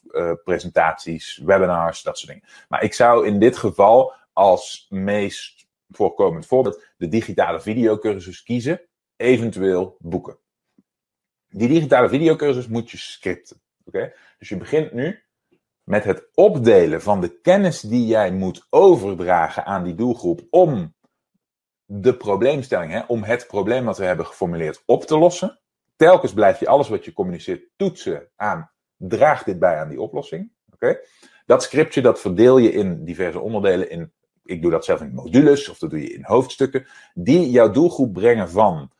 presentaties, 0.44 1.40
webinars, 1.44 2.02
dat 2.02 2.18
soort 2.18 2.32
dingen. 2.32 2.48
Maar 2.68 2.82
ik 2.82 2.94
zou 2.94 3.26
in 3.26 3.38
dit 3.38 3.56
geval 3.56 4.14
als 4.32 4.86
meest 4.90 5.66
voorkomend 5.90 6.46
voorbeeld 6.46 6.84
de 6.96 7.08
digitale 7.08 7.60
videocursus 7.60 8.42
kiezen, 8.42 8.80
eventueel 9.16 9.96
boeken. 9.98 10.38
Die 11.48 11.68
digitale 11.68 12.08
videocursus 12.08 12.68
moet 12.68 12.90
je 12.90 12.96
scripten. 12.96 13.60
Oké? 13.84 14.12
Dus 14.38 14.48
je 14.48 14.56
begint 14.56 14.92
nu 14.92 15.22
met 15.82 16.04
het 16.04 16.28
opdelen 16.34 17.02
van 17.02 17.20
de 17.20 17.40
kennis 17.40 17.80
die 17.80 18.06
jij 18.06 18.32
moet 18.32 18.66
overdragen 18.70 19.64
aan 19.64 19.84
die 19.84 19.94
doelgroep 19.94 20.46
om 20.50 20.94
de 21.84 22.16
probleemstelling, 22.16 22.92
hè, 22.92 23.00
om 23.06 23.22
het 23.22 23.46
probleem 23.46 23.84
wat 23.84 23.98
we 23.98 24.04
hebben 24.04 24.26
geformuleerd 24.26 24.82
op 24.86 25.04
te 25.04 25.18
lossen. 25.18 25.60
Telkens 25.96 26.32
blijf 26.32 26.60
je 26.60 26.68
alles 26.68 26.88
wat 26.88 27.04
je 27.04 27.12
communiceert 27.12 27.68
toetsen 27.76 28.28
aan, 28.36 28.70
draagt 28.96 29.44
dit 29.44 29.58
bij 29.58 29.76
aan 29.76 29.88
die 29.88 30.00
oplossing. 30.00 30.50
Oké? 30.72 30.98
Dat 31.46 31.62
scriptje 31.62 32.02
dat 32.02 32.20
verdeel 32.20 32.58
je 32.58 32.72
in 32.72 33.04
diverse 33.04 33.40
onderdelen, 33.40 33.90
in, 33.90 34.12
ik 34.44 34.62
doe 34.62 34.70
dat 34.70 34.84
zelf 34.84 35.00
in 35.00 35.14
modules 35.14 35.68
of 35.68 35.78
dat 35.78 35.90
doe 35.90 36.02
je 36.02 36.14
in 36.14 36.24
hoofdstukken, 36.24 36.86
die 37.14 37.50
jouw 37.50 37.70
doelgroep 37.70 38.12
brengen 38.12 38.50
van 38.50 38.90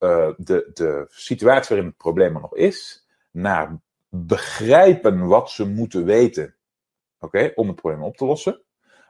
uh, 0.00 0.30
de, 0.36 0.70
de 0.72 1.06
situatie 1.08 1.68
waarin 1.68 1.86
het 1.86 1.96
probleem 1.96 2.34
er 2.34 2.40
nog 2.40 2.54
is, 2.54 3.06
naar 3.30 3.80
begrijpen 4.08 5.26
wat 5.26 5.50
ze 5.50 5.66
moeten 5.66 6.04
weten 6.04 6.56
oké, 7.20 7.52
om 7.54 7.66
het 7.66 7.76
probleem 7.76 8.02
op 8.02 8.16
te 8.16 8.24
lossen. 8.24 8.62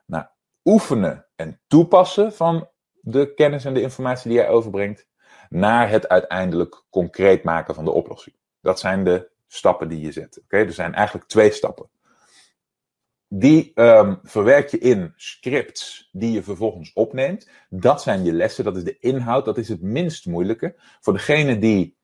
Nou, 0.07 0.25
oefenen 0.65 1.27
en 1.37 1.61
toepassen 1.67 2.33
van 2.33 2.69
de 3.01 3.35
kennis 3.35 3.65
en 3.65 3.75
de 3.75 3.81
informatie 3.81 4.31
die 4.31 4.39
jij 4.39 4.49
overbrengt, 4.49 5.07
naar 5.49 5.91
het 5.91 6.09
uiteindelijk 6.09 6.85
concreet 6.91 7.43
maken 7.43 7.75
van 7.75 7.85
de 7.85 7.91
oplossing. 7.91 8.37
Dat 8.61 8.79
zijn 8.81 9.05
de 9.05 9.31
stappen 9.47 9.89
die 9.89 10.01
je 10.01 10.13
zet. 10.13 10.41
Oké, 10.45 10.57
er 10.57 10.73
zijn 10.73 10.95
eigenlijk 10.95 11.29
twee 11.29 11.51
stappen. 11.51 11.89
Die 13.29 13.73
um, 13.75 14.19
verwerk 14.23 14.69
je 14.69 14.79
in 14.79 15.13
scripts 15.17 16.09
die 16.13 16.33
je 16.33 16.43
vervolgens 16.43 16.93
opneemt. 16.93 17.51
Dat 17.69 18.03
zijn 18.03 18.25
je 18.25 18.33
lessen, 18.33 18.65
dat 18.65 18.77
is 18.77 18.85
de 18.85 18.99
inhoud, 18.99 19.45
dat 19.45 19.59
is 19.59 19.69
het 19.69 19.83
minst 19.83 20.27
moeilijke. 20.27 20.75
Voor 21.01 21.13
degene 21.13 21.59
die 21.59 21.97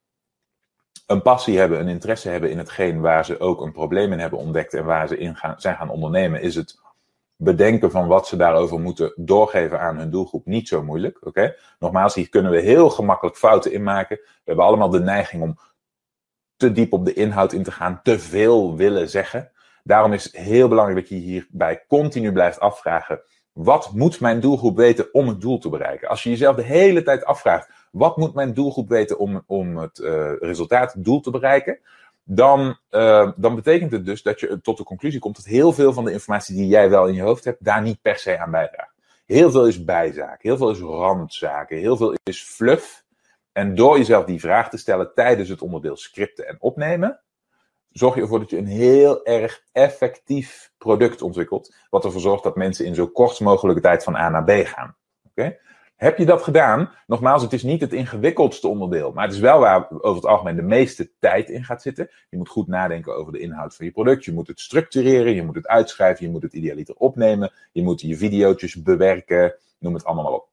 een 1.07 1.23
passie 1.23 1.59
hebben, 1.59 1.81
een 1.81 1.89
interesse 1.89 2.29
hebben 2.29 2.51
in 2.51 2.59
hetgeen 2.59 3.01
waar 3.01 3.25
ze 3.25 3.41
ook 3.41 3.61
een 3.61 3.73
probleem 3.73 4.13
in 4.13 4.19
hebben 4.19 4.39
ontdekt 4.39 4.75
en 4.75 4.85
waar 4.85 5.09
ze 5.09 5.19
in 5.19 5.37
gaan, 5.37 5.61
zijn 5.61 5.77
gaan 5.77 5.91
ondernemen, 5.91 6.41
is 6.41 6.55
het 6.55 6.81
bedenken 7.37 7.91
van 7.91 8.07
wat 8.07 8.27
ze 8.27 8.37
daarover 8.37 8.81
moeten 8.81 9.13
doorgeven 9.17 9.81
aan 9.81 9.99
hun 9.99 10.11
doelgroep 10.11 10.47
niet 10.47 10.69
zo 10.69 10.83
moeilijk. 10.83 11.27
Oké? 11.27 11.57
Nogmaals, 11.79 12.15
hier 12.15 12.29
kunnen 12.29 12.53
we 12.53 12.61
heel 12.61 12.91
gemakkelijk 12.91 13.37
fouten 13.37 13.73
in 13.73 13.83
maken. 13.83 14.17
We 14.17 14.43
hebben 14.45 14.65
allemaal 14.65 14.91
de 14.91 15.01
neiging 15.01 15.43
om 15.43 15.59
te 16.57 16.73
diep 16.73 16.93
op 16.93 17.05
de 17.05 17.13
inhoud 17.13 17.53
in 17.53 17.63
te 17.63 17.73
gaan, 17.73 18.01
te 18.03 18.19
veel 18.19 18.77
willen 18.77 19.11
zeggen. 19.11 19.53
Daarom 19.87 20.13
is 20.13 20.25
het 20.25 20.37
heel 20.37 20.69
belangrijk 20.69 21.01
dat 21.01 21.09
je 21.09 21.25
hierbij 21.25 21.85
continu 21.89 22.33
blijft 22.33 22.61
afvragen: 22.61 23.21
wat 23.53 23.93
moet 23.93 24.21
mijn 24.21 24.41
doelgroep 24.41 24.77
weten 24.77 25.15
om 25.15 25.29
het 25.29 25.41
doel 25.41 25.59
te 25.59 25.69
bereiken? 25.69 26.09
Als 26.09 26.23
je 26.23 26.31
jezelf 26.31 26.57
de 26.57 26.63
hele 26.63 27.03
tijd 27.03 27.25
afvraagt: 27.25 27.69
wat 27.93 28.17
moet 28.17 28.35
mijn 28.35 28.55
doelgroep 28.55 28.89
weten 28.89 29.19
om, 29.19 29.43
om 29.47 29.77
het 29.77 29.99
uh, 29.99 30.33
resultaat, 30.39 30.93
het 30.93 31.05
doel 31.05 31.21
te 31.21 31.31
bereiken? 31.31 31.79
Dan, 32.23 32.79
uh, 32.91 33.31
dan 33.37 33.55
betekent 33.55 33.93
het 33.93 34.05
dus 34.05 34.23
dat 34.23 34.41
je 34.41 34.61
tot 34.61 34.77
de 34.77 34.85
conclusie 34.85 35.21
komt 35.21 35.37
dat 35.37 35.45
heel 35.45 35.73
veel 35.73 35.93
van 35.93 36.05
de 36.05 36.13
informatie 36.13 36.57
die 36.57 36.67
jij 36.67 36.91
wel 36.91 37.07
in 37.07 37.15
je 37.15 37.23
hoofd 37.23 37.45
hebt, 37.45 37.65
daar 37.65 37.83
niet 37.83 38.03
per 38.03 38.19
se 38.19 38.39
aan 38.39 38.51
bijdraagt. 38.51 38.95
Heel 39.27 39.51
veel 39.51 39.67
is 39.67 39.85
bijzaak, 39.85 40.43
heel 40.43 40.57
veel 40.57 40.71
is 40.71 40.79
randzaken, 40.79 41.79
heel 41.79 41.97
veel 41.97 42.15
is 42.23 42.43
fluff. 42.43 43.05
En 43.53 43.75
door 43.75 43.99
jezelf 43.99 44.25
die 44.25 44.41
vraag 44.41 44.71
te 44.71 44.77
stellen 44.77 45.15
tijdens 45.15 45.49
het 45.49 45.63
onderdeel 45.63 45.97
scripten 45.97 46.49
en 46.49 46.57
opnemen, 46.61 47.21
zorg 47.95 48.15
je 48.15 48.21
ervoor 48.21 48.39
dat 48.39 48.51
je 48.51 48.59
een 48.59 48.67
heel 48.67 49.25
erg 49.25 49.63
effectief 49.73 50.73
product 50.79 51.23
ontwikkelt. 51.23 51.75
Wat 51.91 52.05
ervoor 52.05 52.21
zorgt 52.21 52.43
dat 52.43 52.57
mensen 52.57 52.87
in 52.87 52.95
zo 52.95 53.07
kort 53.07 53.41
mogelijke 53.41 53.81
tijd 53.81 54.05
van 54.05 54.17
A 54.17 54.29
naar 54.29 54.45
B 54.45 54.51
gaan. 54.51 54.97
Heb 55.97 56.19
je 56.19 56.27
dat 56.27 56.43
gedaan? 56.43 56.91
Nogmaals, 57.07 57.43
het 57.43 57.53
is 57.53 57.63
niet 57.63 57.81
het 57.81 57.93
ingewikkeldste 57.93 58.69
onderdeel, 58.69 59.13
maar 59.13 59.25
het 59.25 59.35
is 59.35 59.41
wel 59.41 59.59
waar 59.59 59.91
over 59.91 60.15
het 60.15 60.27
algemeen 60.27 60.57
de 60.57 60.63
meeste 60.63 61.11
tijd 61.19 61.51
in 61.51 61.65
gaat 61.65 61.83
zitten. 61.83 62.11
Je 62.31 62.37
moet 62.37 62.49
goed 62.49 62.67
nadenken 62.67 63.17
over 63.17 63.33
de 63.33 63.39
inhoud 63.39 63.77
van 63.77 63.87
je 63.87 63.93
product. 63.93 64.25
Je 64.25 64.33
moet 64.33 64.47
het 64.47 64.61
structureren, 64.61 65.35
je 65.35 65.45
moet 65.45 65.55
het 65.55 65.67
uitschrijven, 65.67 66.27
je 66.27 66.33
moet 66.33 66.43
het 66.43 66.53
idealiter 66.53 66.95
opnemen, 66.95 67.53
je 67.73 67.83
moet 67.83 68.01
je 68.01 68.17
video's 68.17 68.83
bewerken, 68.83 69.55
noem 69.79 69.95
het 69.95 70.05
allemaal 70.05 70.25
maar 70.25 70.33
op. 70.33 70.49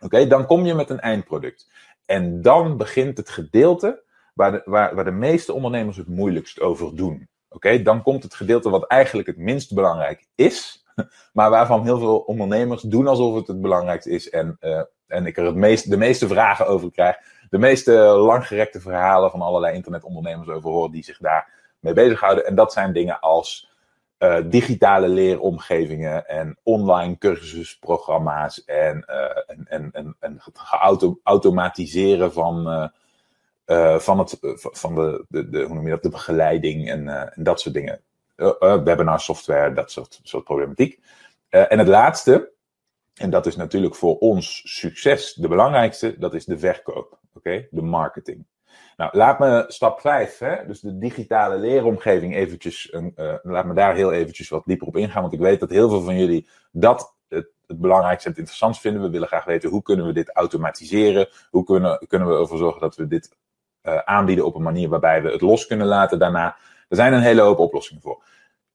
Oké, 0.00 0.26
dan 0.26 0.46
kom 0.46 0.64
je 0.64 0.74
met 0.74 0.90
een 0.90 1.00
eindproduct. 1.00 1.70
En 2.06 2.42
dan 2.42 2.76
begint 2.76 3.16
het 3.16 3.28
gedeelte 3.28 4.02
waar 4.34 4.52
de, 4.52 4.62
waar, 4.64 4.94
waar 4.94 5.04
de 5.04 5.10
meeste 5.10 5.52
ondernemers 5.52 5.96
het 5.96 6.08
moeilijkst 6.08 6.60
over 6.60 6.96
doen. 6.96 7.28
Oké, 7.48 7.82
dan 7.82 8.02
komt 8.02 8.22
het 8.22 8.34
gedeelte 8.34 8.70
wat 8.70 8.86
eigenlijk 8.86 9.28
het 9.28 9.36
minst 9.36 9.74
belangrijk 9.74 10.26
is, 10.34 10.84
maar 11.32 11.50
waarvan 11.50 11.84
heel 11.84 11.98
veel 11.98 12.18
ondernemers 12.18 12.82
doen 12.82 13.06
alsof 13.06 13.34
het 13.34 13.46
het 13.46 13.60
belangrijkste 13.60 14.10
is 14.10 14.30
en, 14.30 14.56
uh, 14.60 14.82
en 15.06 15.26
ik 15.26 15.36
er 15.36 15.44
het 15.44 15.54
meest, 15.54 15.90
de 15.90 15.96
meeste 15.96 16.28
vragen 16.28 16.66
over 16.66 16.90
krijg. 16.90 17.16
De 17.50 17.58
meeste 17.58 17.92
langgerekte 18.02 18.80
verhalen 18.80 19.30
van 19.30 19.40
allerlei 19.40 19.74
internetondernemers 19.74 20.48
over 20.48 20.70
horen 20.70 20.90
die 20.90 21.04
zich 21.04 21.18
daar 21.18 21.48
mee 21.80 21.92
bezighouden. 21.92 22.46
En 22.46 22.54
dat 22.54 22.72
zijn 22.72 22.92
dingen 22.92 23.20
als 23.20 23.72
uh, 24.18 24.36
digitale 24.44 25.08
leeromgevingen 25.08 26.28
en 26.28 26.58
online 26.62 27.18
cursusprogramma's 27.18 28.64
en, 28.64 29.04
uh, 29.10 29.16
en, 29.46 29.66
en, 29.68 29.90
en, 29.92 30.16
en 30.20 30.42
geautomatiseren 30.52 32.32
van 32.32 32.90
uh, 33.66 33.98
van, 33.98 34.18
het, 34.18 34.38
van 34.56 34.94
de, 34.94 35.24
de, 35.28 35.48
de, 35.48 35.62
hoe 35.62 35.74
noem 35.74 35.84
je 35.84 35.90
dat, 35.90 36.02
de 36.02 36.08
begeleiding 36.08 36.90
en, 36.90 37.04
uh, 37.04 37.20
en 37.20 37.42
dat 37.42 37.60
soort 37.60 37.74
dingen. 37.74 38.00
Uh, 38.36 38.82
webinar 38.82 39.20
software, 39.20 39.72
dat 39.74 39.90
soort, 39.90 40.20
soort 40.22 40.44
problematiek. 40.44 41.00
en 41.48 41.78
het 41.78 41.88
laatste, 41.88 42.52
en 43.14 43.30
dat 43.30 43.46
is 43.46 43.56
natuurlijk 43.56 43.94
voor 43.94 44.18
ons 44.18 44.62
succes 44.64 45.34
de 45.34 45.48
belangrijkste, 45.48 46.18
dat 46.18 46.34
is 46.34 46.44
de 46.44 46.58
verkoop. 46.58 47.18
Oké, 47.34 47.66
de 47.70 47.82
marketing. 47.82 48.46
Nou, 48.96 49.16
laat 49.16 49.38
me 49.38 49.64
stap 49.68 50.00
5, 50.00 50.38
hè, 50.38 50.66
dus 50.66 50.80
de 50.80 50.98
digitale 50.98 51.58
leeromgeving, 51.58 52.34
eventjes, 52.34 52.96
laat 53.42 53.64
me 53.66 53.74
daar 53.74 53.94
heel 53.94 54.12
eventjes 54.12 54.48
wat 54.48 54.62
dieper 54.66 54.86
op 54.86 54.96
ingaan, 54.96 55.22
want 55.22 55.34
ik 55.34 55.40
weet 55.40 55.60
dat 55.60 55.70
heel 55.70 55.88
veel 55.88 56.02
van 56.02 56.18
jullie 56.18 56.48
dat 56.72 57.14
het, 57.28 57.48
het 57.66 57.80
belangrijkste 57.80 58.24
en 58.24 58.30
het 58.30 58.38
interessantst 58.38 58.80
vinden. 58.80 59.02
We 59.02 59.10
willen 59.10 59.28
graag 59.28 59.44
weten 59.44 59.70
hoe 59.70 59.82
kunnen 59.82 60.06
we 60.06 60.12
dit 60.12 60.30
automatiseren, 60.32 61.28
hoe 61.50 61.64
kunnen, 61.64 62.06
kunnen 62.08 62.28
we 62.28 62.34
ervoor 62.34 62.58
zorgen 62.58 62.80
dat 62.80 62.96
we 62.96 63.06
dit 63.06 63.36
uh, 63.84 63.98
aanbieden 63.98 64.44
op 64.44 64.54
een 64.54 64.62
manier 64.62 64.88
waarbij 64.88 65.22
we 65.22 65.30
het 65.30 65.40
los 65.40 65.66
kunnen 65.66 65.86
laten 65.86 66.18
daarna. 66.18 66.56
Er 66.88 66.96
zijn 66.96 67.12
een 67.12 67.20
hele 67.20 67.40
hoop 67.40 67.58
oplossingen 67.58 68.02
voor. 68.02 68.24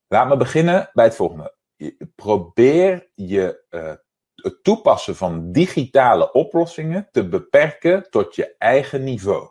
Laat 0.08 0.28
me 0.28 0.38
beginnen 0.38 0.89
bij 0.93 1.06
het 1.06 1.15
volgende. 1.15 1.56
Probeer 2.15 3.10
je 3.15 3.63
uh, 3.69 3.93
het 4.36 4.63
toepassen 4.63 5.15
van 5.15 5.52
digitale 5.52 6.32
oplossingen 6.32 7.08
te 7.12 7.30
beperken 7.30 8.10
tot 8.10 8.36
je 8.36 8.56
eigen 8.58 9.04
niveau. 9.04 9.50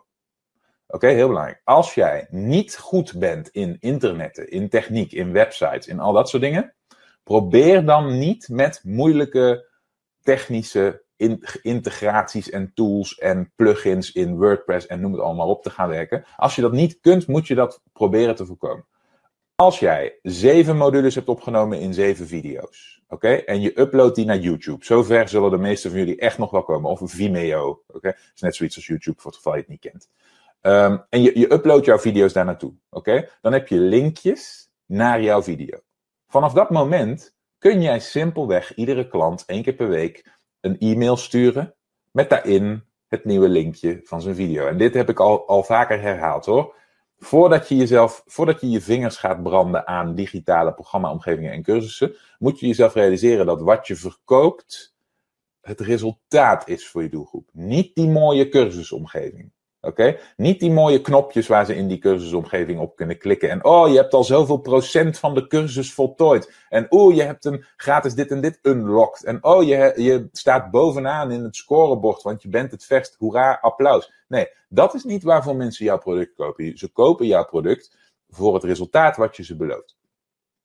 Oké, 0.87 1.07
heel 1.07 1.27
belangrijk. 1.27 1.61
Als 1.63 1.93
jij 1.93 2.27
niet 2.29 2.77
goed 2.77 3.19
bent 3.19 3.49
in 3.49 3.77
internetten, 3.79 4.49
in 4.49 4.69
techniek, 4.69 5.11
in 5.11 5.31
websites, 5.31 5.87
in 5.87 5.99
al 5.99 6.13
dat 6.13 6.29
soort 6.29 6.43
dingen, 6.43 6.75
probeer 7.23 7.85
dan 7.85 8.17
niet 8.17 8.49
met 8.49 8.81
moeilijke 8.83 9.67
technische 10.21 11.03
in, 11.19 11.43
integraties 11.61 12.49
en 12.49 12.71
tools 12.73 13.17
en 13.17 13.51
plugins 13.55 14.11
in 14.11 14.37
WordPress 14.37 14.87
en 14.87 14.99
noem 15.01 15.11
het 15.11 15.21
allemaal 15.21 15.49
op 15.49 15.63
te 15.63 15.69
gaan 15.69 15.89
werken. 15.89 16.25
Als 16.35 16.55
je 16.55 16.61
dat 16.61 16.71
niet 16.71 16.99
kunt, 16.99 17.27
moet 17.27 17.47
je 17.47 17.55
dat 17.55 17.81
proberen 17.93 18.35
te 18.35 18.45
voorkomen. 18.45 18.85
Als 19.55 19.79
jij 19.79 20.19
zeven 20.21 20.77
modules 20.77 21.15
hebt 21.15 21.27
opgenomen 21.27 21.79
in 21.79 21.93
zeven 21.93 22.27
video's, 22.27 23.01
oké, 23.07 23.29
en 23.29 23.61
je 23.61 23.79
uploadt 23.79 24.15
die 24.15 24.25
naar 24.25 24.37
YouTube, 24.37 24.85
zover 24.85 25.27
zullen 25.27 25.51
de 25.51 25.57
meeste 25.57 25.89
van 25.89 25.99
jullie 25.99 26.19
echt 26.19 26.37
nog 26.37 26.51
wel 26.51 26.63
komen, 26.63 26.91
of 26.91 27.01
Vimeo, 27.03 27.83
oké, 27.87 28.13
is 28.33 28.41
net 28.41 28.55
zoiets 28.55 28.75
als 28.75 28.87
YouTube, 28.87 29.21
voor 29.21 29.31
het 29.31 29.39
geval 29.39 29.53
je 29.53 29.59
het 29.59 29.69
niet 29.69 29.79
kent. 29.79 30.09
Um, 30.61 31.05
en 31.09 31.21
je, 31.21 31.39
je 31.39 31.53
uploadt 31.53 31.85
jouw 31.85 31.99
video's 31.99 32.33
daar 32.33 32.45
naartoe, 32.45 32.73
oké, 32.89 33.29
dan 33.41 33.53
heb 33.53 33.67
je 33.67 33.79
linkjes 33.79 34.69
naar 34.85 35.21
jouw 35.21 35.43
video. 35.43 35.79
Vanaf 36.27 36.53
dat 36.53 36.69
moment 36.69 37.35
kun 37.57 37.81
jij 37.81 37.99
simpelweg 37.99 38.75
iedere 38.75 39.07
klant 39.07 39.43
één 39.45 39.63
keer 39.63 39.73
per 39.73 39.89
week 39.89 40.38
een 40.61 40.77
e-mail 40.77 41.17
sturen 41.17 41.73
met 42.11 42.29
daarin 42.29 42.83
het 43.07 43.25
nieuwe 43.25 43.49
linkje 43.49 43.99
van 44.03 44.21
zijn 44.21 44.35
video. 44.35 44.67
En 44.67 44.77
dit 44.77 44.93
heb 44.93 45.09
ik 45.09 45.19
al, 45.19 45.47
al 45.47 45.63
vaker 45.63 46.01
herhaald 46.01 46.45
hoor. 46.45 46.75
Voordat 47.17 47.69
je 47.69 47.75
jezelf, 47.75 48.23
voordat 48.25 48.61
je 48.61 48.69
je 48.69 48.81
vingers 48.81 49.17
gaat 49.17 49.43
branden 49.43 49.87
aan 49.87 50.15
digitale 50.15 50.73
programmaomgevingen 50.73 51.51
en 51.51 51.63
cursussen, 51.63 52.15
moet 52.37 52.59
je 52.59 52.67
jezelf 52.67 52.93
realiseren 52.93 53.45
dat 53.45 53.61
wat 53.61 53.87
je 53.87 53.95
verkoopt 53.95 54.95
het 55.61 55.79
resultaat 55.79 56.67
is 56.67 56.87
voor 56.87 57.03
je 57.03 57.09
doelgroep. 57.09 57.49
Niet 57.51 57.95
die 57.95 58.07
mooie 58.07 58.49
cursusomgeving. 58.49 59.51
Oké? 59.81 60.17
Niet 60.37 60.59
die 60.59 60.71
mooie 60.71 61.01
knopjes 61.01 61.47
waar 61.47 61.65
ze 61.65 61.75
in 61.75 61.87
die 61.87 61.97
cursusomgeving 61.97 62.79
op 62.79 62.95
kunnen 62.95 63.17
klikken. 63.17 63.49
En 63.49 63.63
oh, 63.63 63.89
je 63.89 63.95
hebt 63.95 64.13
al 64.13 64.23
zoveel 64.23 64.57
procent 64.57 65.17
van 65.17 65.33
de 65.33 65.47
cursus 65.47 65.93
voltooid. 65.93 66.53
En 66.69 66.85
oh, 66.91 67.15
je 67.15 67.21
hebt 67.21 67.45
een 67.45 67.65
gratis 67.75 68.13
dit 68.13 68.31
en 68.31 68.41
dit 68.41 68.59
unlocked. 68.61 69.23
En 69.23 69.43
oh, 69.43 69.63
je, 69.63 69.93
je 69.95 70.29
staat 70.31 70.71
bovenaan 70.71 71.31
in 71.31 71.43
het 71.43 71.55
scorebord, 71.55 72.21
want 72.21 72.41
je 72.41 72.49
bent 72.49 72.71
het 72.71 72.85
verst. 72.85 73.15
Hoera, 73.17 73.57
applaus. 73.61 74.11
Nee, 74.27 74.47
dat 74.69 74.93
is 74.93 75.03
niet 75.03 75.23
waarvoor 75.23 75.55
mensen 75.55 75.85
jouw 75.85 75.97
product 75.97 76.35
kopen. 76.35 76.77
Ze 76.77 76.91
kopen 76.91 77.27
jouw 77.27 77.45
product 77.45 77.95
voor 78.29 78.53
het 78.53 78.63
resultaat 78.63 79.17
wat 79.17 79.35
je 79.35 79.43
ze 79.43 79.55
belooft. 79.55 79.97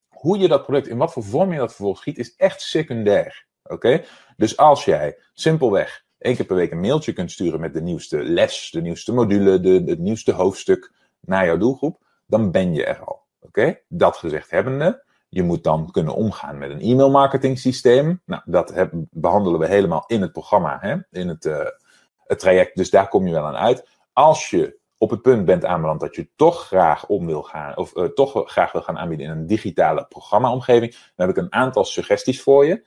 Hoe 0.09 0.37
je 0.37 0.47
dat 0.47 0.63
product, 0.63 0.87
in 0.87 0.97
wat 0.97 1.13
voor 1.13 1.23
vorm 1.23 1.51
je 1.51 1.57
dat 1.57 1.69
vervolgens 1.69 2.01
schiet, 2.01 2.17
is 2.17 2.35
echt 2.35 2.61
secundair. 2.61 3.45
Oké? 3.63 4.03
Dus 4.37 4.57
als 4.57 4.85
jij 4.85 5.17
simpelweg 5.33 6.04
één 6.25 6.35
keer 6.35 6.45
per 6.45 6.55
week 6.55 6.71
een 6.71 6.79
mailtje 6.79 7.13
kunt 7.13 7.31
sturen 7.31 7.59
met 7.59 7.73
de 7.73 7.81
nieuwste 7.81 8.23
les, 8.23 8.69
de 8.71 8.81
nieuwste 8.81 9.13
module, 9.13 9.59
de, 9.59 9.83
het 9.85 9.99
nieuwste 9.99 10.31
hoofdstuk 10.31 10.91
naar 11.19 11.45
jouw 11.45 11.57
doelgroep, 11.57 11.99
dan 12.25 12.51
ben 12.51 12.73
je 12.73 12.85
er 12.85 12.99
al. 12.99 13.23
Oké? 13.39 13.79
Dat 13.87 14.17
gezegd 14.17 14.49
hebbende, 14.49 15.03
je 15.29 15.43
moet 15.43 15.63
dan 15.63 15.91
kunnen 15.91 16.15
omgaan 16.15 16.57
met 16.57 16.69
een 16.69 16.81
e-mail 16.81 17.11
marketing 17.11 17.59
systeem. 17.59 18.21
Nou, 18.25 18.41
dat 18.45 18.87
behandelen 19.09 19.59
we 19.59 19.67
helemaal 19.67 20.03
in 20.07 20.21
het 20.21 20.31
programma, 20.31 20.77
hè? 20.81 20.95
in 21.11 21.27
het, 21.27 21.45
uh, 21.45 21.59
het 22.23 22.39
traject. 22.39 22.75
Dus 22.75 22.89
daar 22.89 23.07
kom 23.07 23.27
je 23.27 23.33
wel 23.33 23.45
aan 23.45 23.55
uit. 23.55 23.87
Als 24.13 24.49
je 24.49 24.79
op 24.97 25.09
het 25.09 25.21
punt 25.21 25.45
bent 25.45 25.65
aanbeland 25.65 25.99
dat 25.99 26.15
je 26.15 26.29
toch 26.35 26.65
graag 26.65 27.07
om 27.07 27.25
wil 27.25 27.43
gaan, 27.43 27.77
of 27.77 27.95
uh, 27.95 28.05
toch 28.05 28.51
graag 28.51 28.71
wil 28.71 28.81
gaan 28.81 28.97
aanbieden 28.97 29.25
in 29.25 29.31
een 29.31 29.47
digitale 29.47 30.05
programmaomgeving, 30.09 30.91
dan 30.91 31.27
heb 31.27 31.37
ik 31.37 31.43
een 31.43 31.53
aantal 31.53 31.85
suggesties 31.85 32.41
voor 32.41 32.65
je. 32.65 32.85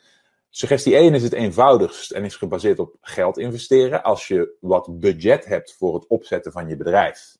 Suggestie 0.50 0.96
1 0.96 1.14
is 1.14 1.22
het 1.22 1.32
eenvoudigst 1.32 2.10
en 2.10 2.24
is 2.24 2.36
gebaseerd 2.36 2.78
op 2.78 2.96
geld 3.00 3.38
investeren. 3.38 4.02
Als 4.02 4.28
je 4.28 4.56
wat 4.60 5.00
budget 5.00 5.44
hebt 5.44 5.74
voor 5.74 5.94
het 5.94 6.06
opzetten 6.06 6.52
van 6.52 6.68
je 6.68 6.76
bedrijf, 6.76 7.36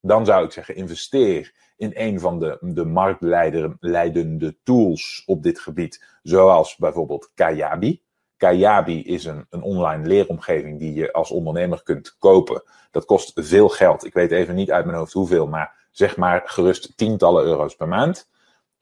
dan 0.00 0.26
zou 0.26 0.44
ik 0.44 0.52
zeggen 0.52 0.74
investeer 0.74 1.52
in 1.76 1.90
een 1.94 2.20
van 2.20 2.38
de, 2.38 2.58
de 2.60 2.84
marktleidende 2.84 4.56
tools 4.62 5.22
op 5.26 5.42
dit 5.42 5.60
gebied, 5.60 6.04
zoals 6.22 6.76
bijvoorbeeld 6.76 7.30
Kajabi. 7.34 8.02
Kajabi 8.36 9.02
is 9.02 9.24
een, 9.24 9.46
een 9.50 9.62
online 9.62 10.06
leeromgeving 10.06 10.78
die 10.78 10.94
je 10.94 11.12
als 11.12 11.30
ondernemer 11.30 11.82
kunt 11.82 12.16
kopen. 12.18 12.62
Dat 12.90 13.04
kost 13.04 13.32
veel 13.34 13.68
geld. 13.68 14.04
Ik 14.04 14.14
weet 14.14 14.30
even 14.30 14.54
niet 14.54 14.70
uit 14.70 14.84
mijn 14.84 14.96
hoofd 14.96 15.12
hoeveel, 15.12 15.46
maar 15.46 15.88
zeg 15.90 16.16
maar 16.16 16.42
gerust 16.44 16.96
tientallen 16.96 17.44
euro's 17.44 17.76
per 17.76 17.88
maand. 17.88 18.30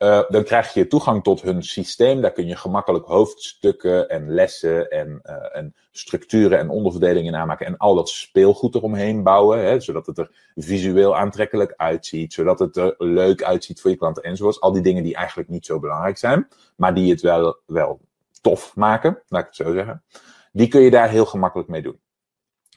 Uh, 0.03 0.23
dan 0.29 0.45
krijg 0.45 0.75
je 0.75 0.87
toegang 0.87 1.23
tot 1.23 1.43
hun 1.43 1.63
systeem. 1.63 2.21
Daar 2.21 2.33
kun 2.33 2.47
je 2.47 2.57
gemakkelijk 2.57 3.07
hoofdstukken 3.07 4.09
en 4.09 4.31
lessen 4.31 4.91
en, 4.91 5.21
uh, 5.25 5.57
en 5.57 5.75
structuren 5.91 6.59
en 6.59 6.69
onderverdelingen 6.69 7.35
aanmaken. 7.35 7.67
En 7.67 7.77
al 7.77 7.95
dat 7.95 8.09
speelgoed 8.09 8.75
eromheen 8.75 9.23
bouwen. 9.23 9.65
Hè, 9.65 9.81
zodat 9.81 10.07
het 10.07 10.19
er 10.19 10.31
visueel 10.55 11.17
aantrekkelijk 11.17 11.75
uitziet. 11.77 12.33
Zodat 12.33 12.59
het 12.59 12.77
er 12.77 12.95
leuk 12.99 13.43
uitziet 13.43 13.81
voor 13.81 13.91
je 13.91 13.97
klanten 13.97 14.23
enzovoorts. 14.23 14.61
Al 14.61 14.73
die 14.73 14.83
dingen 14.83 15.03
die 15.03 15.15
eigenlijk 15.15 15.49
niet 15.49 15.67
zo 15.67 15.79
belangrijk 15.79 16.19
zijn. 16.19 16.49
Maar 16.77 16.95
die 16.95 17.11
het 17.11 17.21
wel, 17.21 17.59
wel 17.67 18.01
tof 18.41 18.77
maken, 18.77 19.23
laat 19.29 19.41
ik 19.41 19.47
het 19.47 19.67
zo 19.67 19.73
zeggen. 19.73 20.03
Die 20.53 20.69
kun 20.69 20.81
je 20.81 20.91
daar 20.91 21.09
heel 21.09 21.27
gemakkelijk 21.27 21.69
mee 21.69 21.83
doen. 21.83 22.01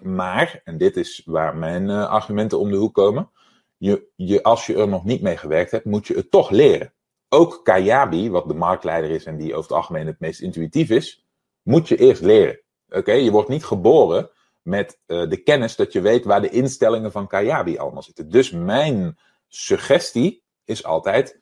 Maar, 0.02 0.62
en 0.64 0.78
dit 0.78 0.98
is 0.98 1.22
waar 1.26 1.56
mijn 1.56 1.90
uh, 1.90 2.10
argumenten 2.10 2.60
om 2.60 2.72
de 2.72 2.78
hoek 2.78 2.94
komen. 2.94 3.30
Je, 3.78 4.08
je, 4.16 4.44
als 4.44 4.66
je 4.66 4.76
er 4.76 4.88
nog 4.88 5.04
niet 5.04 5.22
mee 5.22 5.38
gewerkt 5.38 5.72
hebt, 5.72 5.86
moet 5.86 6.08
je 6.08 6.16
het 6.16 6.32
toch 6.32 6.50
leren 6.50 6.94
ook 7.34 7.60
Kajabi, 7.64 8.30
wat 8.30 8.48
de 8.48 8.54
marktleider 8.54 9.10
is 9.10 9.26
en 9.26 9.38
die 9.38 9.56
over 9.56 9.70
het 9.70 9.78
algemeen 9.78 10.08
het 10.08 10.20
meest 10.20 10.42
intuïtief 10.42 10.90
is, 10.90 11.26
moet 11.62 11.88
je 11.88 11.98
eerst 11.98 12.22
leren. 12.22 12.60
Oké, 12.90 13.12
je 13.12 13.32
wordt 13.32 13.50
niet 13.50 13.66
geboren 13.66 14.30
met 14.62 15.00
uh, 15.08 15.30
de 15.30 15.38
kennis 15.38 15.76
dat 15.76 15.94
je 15.94 16.02
weet 16.02 16.26
waar 16.26 16.42
de 16.42 16.50
instellingen 16.50 17.12
van 17.12 17.28
Kajabi 17.28 17.78
allemaal 17.78 18.04
zitten. 18.04 18.30
Dus 18.30 18.52
mijn 18.52 19.18
suggestie 19.48 20.44
is 20.66 20.84
altijd, 20.84 21.40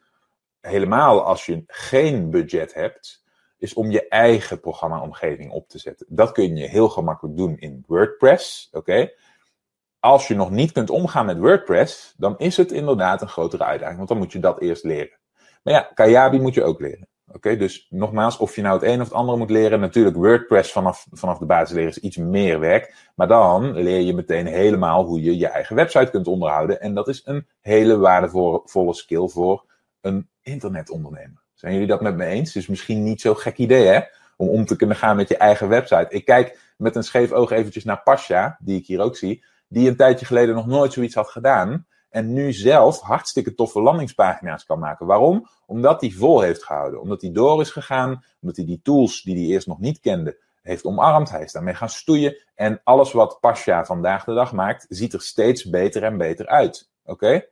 helemaal 0.61 1.23
als 1.23 1.45
je 1.45 1.63
geen 1.67 2.29
budget 2.29 2.73
hebt, 2.73 3.23
is 3.57 3.73
om 3.73 3.91
je 3.91 4.07
eigen 4.07 4.59
programmaomgeving 4.59 5.51
op 5.51 5.69
te 5.69 5.79
zetten. 5.79 6.05
Dat 6.09 6.31
kun 6.31 6.55
je 6.55 6.67
heel 6.67 6.89
gemakkelijk 6.89 7.37
doen 7.37 7.57
in 7.57 7.83
WordPress. 7.87 8.69
Oké. 8.71 9.11
Als 9.99 10.27
je 10.27 10.35
nog 10.35 10.49
niet 10.49 10.71
kunt 10.71 10.89
omgaan 10.89 11.25
met 11.25 11.37
WordPress, 11.37 12.13
dan 12.17 12.37
is 12.37 12.57
het 12.57 12.71
inderdaad 12.71 13.21
een 13.21 13.27
grotere 13.27 13.63
uitdaging, 13.63 13.97
want 13.97 14.09
dan 14.09 14.17
moet 14.17 14.31
je 14.31 14.39
dat 14.39 14.61
eerst 14.61 14.83
leren. 14.83 15.19
Maar 15.61 15.73
ja, 15.73 15.91
Kajabi 15.93 16.39
moet 16.39 16.53
je 16.53 16.63
ook 16.63 16.79
leren. 16.79 17.07
Oké, 17.33 17.57
dus 17.57 17.87
nogmaals, 17.89 18.37
of 18.37 18.55
je 18.55 18.61
nou 18.61 18.79
het 18.79 18.89
een 18.89 19.01
of 19.01 19.07
het 19.07 19.17
andere 19.17 19.37
moet 19.37 19.49
leren. 19.49 19.79
Natuurlijk, 19.79 20.15
WordPress 20.15 20.71
vanaf, 20.71 21.07
vanaf 21.11 21.37
de 21.37 21.45
basis 21.45 21.75
leren 21.75 21.89
is 21.89 21.99
iets 21.99 22.17
meer 22.17 22.59
werk. 22.59 23.09
Maar 23.15 23.27
dan 23.27 23.71
leer 23.73 23.99
je 23.99 24.13
meteen 24.13 24.45
helemaal 24.45 25.05
hoe 25.05 25.21
je 25.21 25.37
je 25.37 25.47
eigen 25.47 25.75
website 25.75 26.11
kunt 26.11 26.27
onderhouden. 26.27 26.81
En 26.81 26.93
dat 26.93 27.07
is 27.07 27.21
een 27.25 27.47
hele 27.61 27.97
waardevolle 27.97 28.93
skill 28.93 29.27
voor 29.27 29.65
een 30.01 30.29
internetondernemer. 30.41 31.41
Zijn 31.53 31.73
jullie 31.73 31.87
dat 31.87 32.01
met 32.01 32.15
me 32.15 32.25
eens? 32.25 32.51
Dus 32.51 32.67
misschien 32.67 33.03
niet 33.03 33.21
zo'n 33.21 33.37
gek 33.37 33.57
idee, 33.57 33.87
hè? 33.87 33.99
Om 34.37 34.49
om 34.49 34.65
te 34.65 34.75
kunnen 34.75 34.95
gaan 34.95 35.15
met 35.15 35.29
je 35.29 35.37
eigen 35.37 35.69
website. 35.69 36.07
Ik 36.09 36.25
kijk 36.25 36.73
met 36.77 36.95
een 36.95 37.03
scheef 37.03 37.31
oog 37.31 37.51
eventjes 37.51 37.83
naar 37.83 38.01
Pasha, 38.03 38.57
die 38.59 38.79
ik 38.79 38.85
hier 38.85 38.99
ook 38.99 39.15
zie. 39.15 39.43
Die 39.67 39.89
een 39.89 39.95
tijdje 39.95 40.25
geleden 40.25 40.55
nog 40.55 40.67
nooit 40.67 40.93
zoiets 40.93 41.15
had 41.15 41.29
gedaan. 41.29 41.85
En 42.11 42.33
nu 42.33 42.53
zelf 42.53 42.99
hartstikke 42.99 43.53
toffe 43.53 43.81
landingspagina's 43.81 44.65
kan 44.65 44.79
maken. 44.79 45.05
Waarom? 45.05 45.47
Omdat 45.65 46.01
hij 46.01 46.11
vol 46.11 46.41
heeft 46.41 46.63
gehouden. 46.63 47.01
Omdat 47.01 47.21
hij 47.21 47.31
door 47.31 47.61
is 47.61 47.71
gegaan. 47.71 48.23
Omdat 48.41 48.55
hij 48.55 48.65
die 48.65 48.79
tools 48.83 49.21
die 49.21 49.35
hij 49.35 49.45
eerst 49.45 49.67
nog 49.67 49.79
niet 49.79 49.99
kende, 49.99 50.39
heeft 50.61 50.85
omarmd. 50.85 51.29
Hij 51.29 51.43
is 51.43 51.51
daarmee 51.51 51.73
gaan 51.73 51.89
stoeien. 51.89 52.37
En 52.55 52.81
alles 52.83 53.11
wat 53.11 53.39
Pasha 53.39 53.85
vandaag 53.85 54.23
de 54.23 54.33
dag 54.33 54.53
maakt, 54.53 54.85
ziet 54.89 55.13
er 55.13 55.21
steeds 55.21 55.69
beter 55.69 56.03
en 56.03 56.17
beter 56.17 56.47
uit. 56.47 56.89
Oké? 57.03 57.45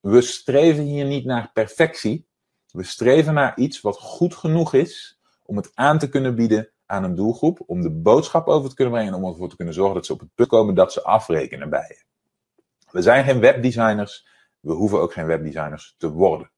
We 0.00 0.20
streven 0.20 0.84
hier 0.84 1.04
niet 1.04 1.24
naar 1.24 1.50
perfectie. 1.52 2.26
We 2.70 2.82
streven 2.82 3.34
naar 3.34 3.56
iets 3.56 3.80
wat 3.80 3.98
goed 3.98 4.34
genoeg 4.34 4.74
is 4.74 5.20
om 5.42 5.56
het 5.56 5.70
aan 5.74 5.98
te 5.98 6.08
kunnen 6.08 6.34
bieden 6.34 6.70
aan 6.86 7.04
een 7.04 7.14
doelgroep. 7.14 7.62
Om 7.66 7.80
de 7.80 7.90
boodschap 7.90 8.46
over 8.46 8.68
te 8.68 8.74
kunnen 8.74 8.94
brengen. 8.94 9.12
En 9.14 9.22
om 9.22 9.30
ervoor 9.30 9.48
te 9.48 9.56
kunnen 9.56 9.74
zorgen 9.74 9.94
dat 9.94 10.06
ze 10.06 10.12
op 10.12 10.20
het 10.20 10.34
punt 10.34 10.48
komen 10.48 10.74
dat 10.74 10.92
ze 10.92 11.02
afrekenen 11.02 11.70
bij 11.70 11.86
je. 11.88 12.10
We 12.92 13.02
zijn 13.02 13.24
geen 13.24 13.40
webdesigners. 13.40 14.26
We 14.60 14.72
hoeven 14.72 15.00
ook 15.00 15.12
geen 15.12 15.26
webdesigners 15.26 15.94
te 15.98 16.10
worden. 16.10 16.50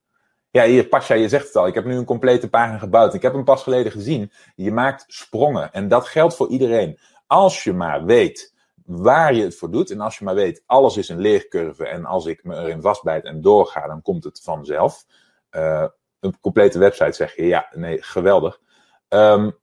Ja, 0.51 0.65
hier, 0.65 0.87
Pasha, 0.87 1.15
je 1.15 1.29
zegt 1.29 1.47
het 1.47 1.57
al. 1.57 1.67
Ik 1.67 1.75
heb 1.75 1.85
nu 1.85 1.97
een 1.97 2.05
complete 2.05 2.49
pagina 2.49 2.79
gebouwd. 2.79 3.15
Ik 3.15 3.23
heb 3.23 3.33
hem 3.33 3.45
pas 3.45 3.63
geleden 3.63 3.93
gezien. 3.93 4.33
Je 4.55 4.73
maakt 4.73 5.05
sprongen. 5.07 5.73
En 5.73 5.89
dat 5.89 6.07
geldt 6.07 6.37
voor 6.37 6.49
iedereen. 6.49 6.99
Als 7.27 7.65
je 7.65 7.73
maar 7.73 8.05
weet 8.05 8.55
waar 8.85 9.35
je 9.35 9.43
het 9.43 9.57
voor 9.57 9.71
doet. 9.71 9.91
En 9.91 10.01
als 10.01 10.19
je 10.19 10.25
maar 10.25 10.35
weet, 10.35 10.63
alles 10.67 10.97
is 10.97 11.09
een 11.09 11.21
leercurve. 11.21 11.87
En 11.87 12.05
als 12.05 12.27
ik 12.27 12.45
me 12.45 12.57
erin 12.57 12.81
vastbijt 12.81 13.25
en 13.25 13.41
doorga, 13.41 13.87
dan 13.87 14.03
komt 14.03 14.25
het 14.25 14.41
vanzelf. 14.43 15.05
Uh, 15.51 15.87
een 16.21 16.41
complete 16.41 16.79
website 16.79 17.13
zeg 17.13 17.37
je, 17.37 17.47
ja, 17.47 17.69
nee, 17.71 18.03
geweldig. 18.03 18.61
Um, 19.09 19.59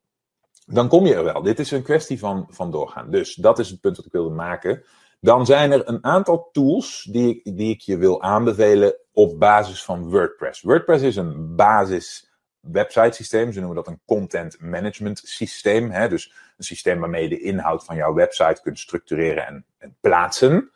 dan 0.66 0.88
kom 0.88 1.06
je 1.06 1.16
er 1.16 1.24
wel. 1.24 1.42
Dit 1.42 1.60
is 1.60 1.72
een 1.72 1.84
kwestie 1.84 2.20
van, 2.20 2.48
van 2.50 2.72
doorgaan. 2.72 3.12
Dus 3.12 3.36
dat 3.36 3.60
is 3.60 3.70
het 3.70 3.82
punt 3.82 3.98
wat 3.98 4.06
ik 4.06 4.12
wilde 4.12 4.36
maken. 4.36 4.84
Dan 5.24 5.46
zijn 5.46 5.72
er 5.72 5.88
een 5.88 6.04
aantal 6.04 6.50
tools 6.52 7.08
die 7.12 7.30
ik, 7.30 7.58
die 7.58 7.74
ik 7.74 7.82
je 7.82 7.98
wil 7.98 8.22
aanbevelen 8.22 8.96
op 9.12 9.40
basis 9.40 9.84
van 9.84 10.10
WordPress. 10.10 10.62
WordPress 10.62 11.04
is 11.04 11.16
een 11.16 11.56
basis 11.56 12.32
website 12.60 13.12
systeem. 13.12 13.52
Ze 13.52 13.60
noemen 13.60 13.78
dat 13.78 13.88
een 13.88 14.02
content 14.06 14.60
management 14.60 15.22
systeem. 15.24 15.92
Hè? 15.92 16.10
Dus 16.10 16.34
een 16.58 16.64
systeem 16.64 17.00
waarmee 17.00 17.24
je 17.24 17.30
de 17.30 17.42
inhoud 17.42 17.86
van 17.86 17.96
jouw 17.96 18.14
website 18.14 18.62
kunt 18.62 18.80
structureren 18.80 19.48
en, 19.48 19.66
en 19.78 19.96
plaatsen. 20.00 20.72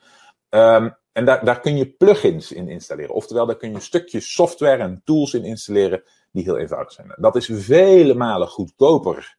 Um, 0.49 0.95
en 1.11 1.25
daar, 1.25 1.45
daar 1.45 1.59
kun 1.59 1.77
je 1.77 1.91
plugins 1.91 2.51
in 2.51 2.69
installeren. 2.69 3.15
Oftewel, 3.15 3.45
daar 3.45 3.57
kun 3.57 3.71
je 3.71 3.79
stukjes 3.79 4.33
software 4.33 4.83
en 4.83 5.01
tools 5.05 5.33
in 5.33 5.43
installeren 5.43 6.03
die 6.31 6.43
heel 6.43 6.57
eenvoudig 6.57 6.91
zijn. 6.91 7.13
Dat 7.15 7.35
is 7.35 7.49
vele 7.53 8.13
malen 8.13 8.47
goedkoper 8.47 9.37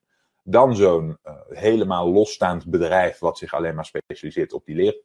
dan 0.48 0.76
zo'n 0.76 1.18
uh, 1.24 1.34
helemaal 1.48 2.12
losstaand 2.12 2.66
bedrijf 2.66 3.18
wat 3.18 3.38
zich 3.38 3.54
alleen 3.54 3.74
maar 3.74 3.84
specialiseert 3.84 4.52
op 4.52 4.64
die 4.64 4.76
leer, 4.76 5.00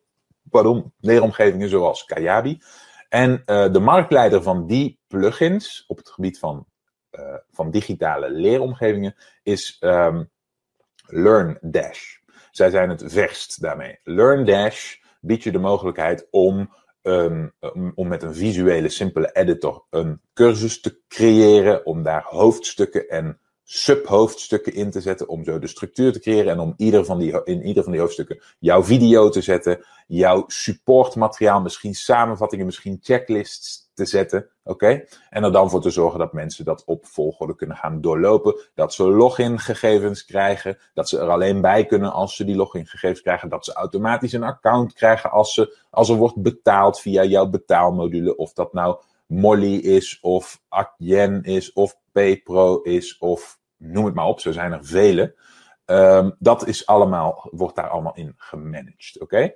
pardon, 0.50 0.94
leeromgevingen 1.00 1.70
zoals 1.70 2.06
Kajabi. 2.06 2.62
En 3.10 3.32
uh, 3.32 3.72
de 3.72 3.80
marktleider 3.80 4.44
van 4.44 4.68
die 4.68 5.00
plugins 5.08 5.84
op 5.88 5.98
het 5.98 6.10
gebied 6.10 6.40
van, 6.40 6.66
uh, 7.12 7.36
van 7.52 7.72
digitale 7.72 8.32
leeromgevingen 8.32 9.16
is 9.44 9.78
um, 9.80 10.30
LearnDash. 11.06 12.18
Zij 12.52 12.70
zijn 12.70 12.90
het 12.90 13.04
verst 13.06 13.62
daarmee. 13.62 14.00
LearnDash 14.04 14.96
biedt 15.20 15.44
je 15.44 15.52
de 15.52 15.60
mogelijkheid 15.60 16.28
om, 16.32 16.74
um, 17.02 17.54
om 17.96 18.08
met 18.08 18.24
een 18.24 18.36
visuele, 18.36 18.90
simpele 18.90 19.32
editor 19.32 19.86
een 19.90 20.22
cursus 20.34 20.82
te 20.82 21.00
creëren, 21.08 21.86
om 21.86 22.04
daar 22.04 22.24
hoofdstukken 22.24 23.10
en 23.10 23.40
subhoofdstukken 23.74 24.74
in 24.74 24.92
te 24.92 25.02
zetten 25.02 25.28
om 25.28 25.44
zo 25.44 25.60
de 25.60 25.68
structuur 25.68 26.12
te 26.12 26.20
creëren 26.20 26.52
en 26.52 26.60
om 26.60 26.74
ieder 26.78 27.06
van 27.06 27.20
die, 27.20 27.44
in 27.44 27.62
ieder 27.64 27.84
van 27.84 27.92
die 27.92 28.02
hoofdstukken 28.02 28.42
jouw 28.60 28.84
video 28.84 29.30
te 29.30 29.42
zetten, 29.42 29.86
jouw 30.08 30.44
supportmateriaal, 30.48 31.62
misschien 31.62 31.96
samenvattingen, 31.96 32.66
misschien 32.66 33.00
checklists 33.02 33.90
te 33.94 34.06
zetten, 34.06 34.50
oké? 34.64 35.04
En 35.30 35.44
er 35.44 35.52
dan 35.52 35.70
voor 35.70 35.82
te 35.82 35.90
zorgen 35.90 36.20
dat 36.20 36.34
mensen 36.34 36.66
dat 36.66 36.84
op 36.86 37.06
volgorde 37.06 37.56
kunnen 37.56 37.78
gaan 37.78 38.02
doorlopen, 38.02 38.60
dat 38.76 38.94
ze 38.94 39.04
login-gegevens 39.04 40.26
krijgen, 40.26 40.78
dat 40.94 41.10
ze 41.10 41.20
er 41.20 41.30
alleen 41.30 41.62
bij 41.62 41.86
kunnen 41.86 42.12
als 42.12 42.36
ze 42.36 42.46
die 42.46 42.56
login-gegevens 42.56 43.22
krijgen, 43.22 43.50
dat 43.50 43.66
ze 43.66 43.74
automatisch 43.74 44.34
een 44.34 44.44
account 44.44 44.94
krijgen 44.94 45.32
als, 45.32 45.54
ze, 45.54 45.78
als 45.90 46.10
er 46.10 46.16
wordt 46.16 46.42
betaald 46.42 47.00
via 47.00 47.24
jouw 47.24 47.50
betaalmodule, 47.50 48.36
of 48.36 48.54
dat 48.54 48.74
nou 48.74 49.02
Molly 49.28 49.76
is, 49.76 50.20
of 50.22 50.62
Adyen 50.70 51.44
is, 51.44 51.74
of 51.74 51.98
PayPro 52.12 52.82
is, 52.82 53.18
of 53.18 53.60
noem 53.82 54.06
het 54.06 54.14
maar 54.14 54.26
op, 54.26 54.40
zo 54.40 54.52
zijn 54.52 54.72
er 54.72 54.86
vele. 54.86 55.36
Um, 55.86 56.36
dat 56.40 56.68
is 56.68 56.86
allemaal, 56.86 57.50
wordt 57.52 57.76
daar 57.76 57.90
allemaal 57.90 58.16
in 58.16 58.34
gemanaged. 58.38 59.20
Oké? 59.20 59.54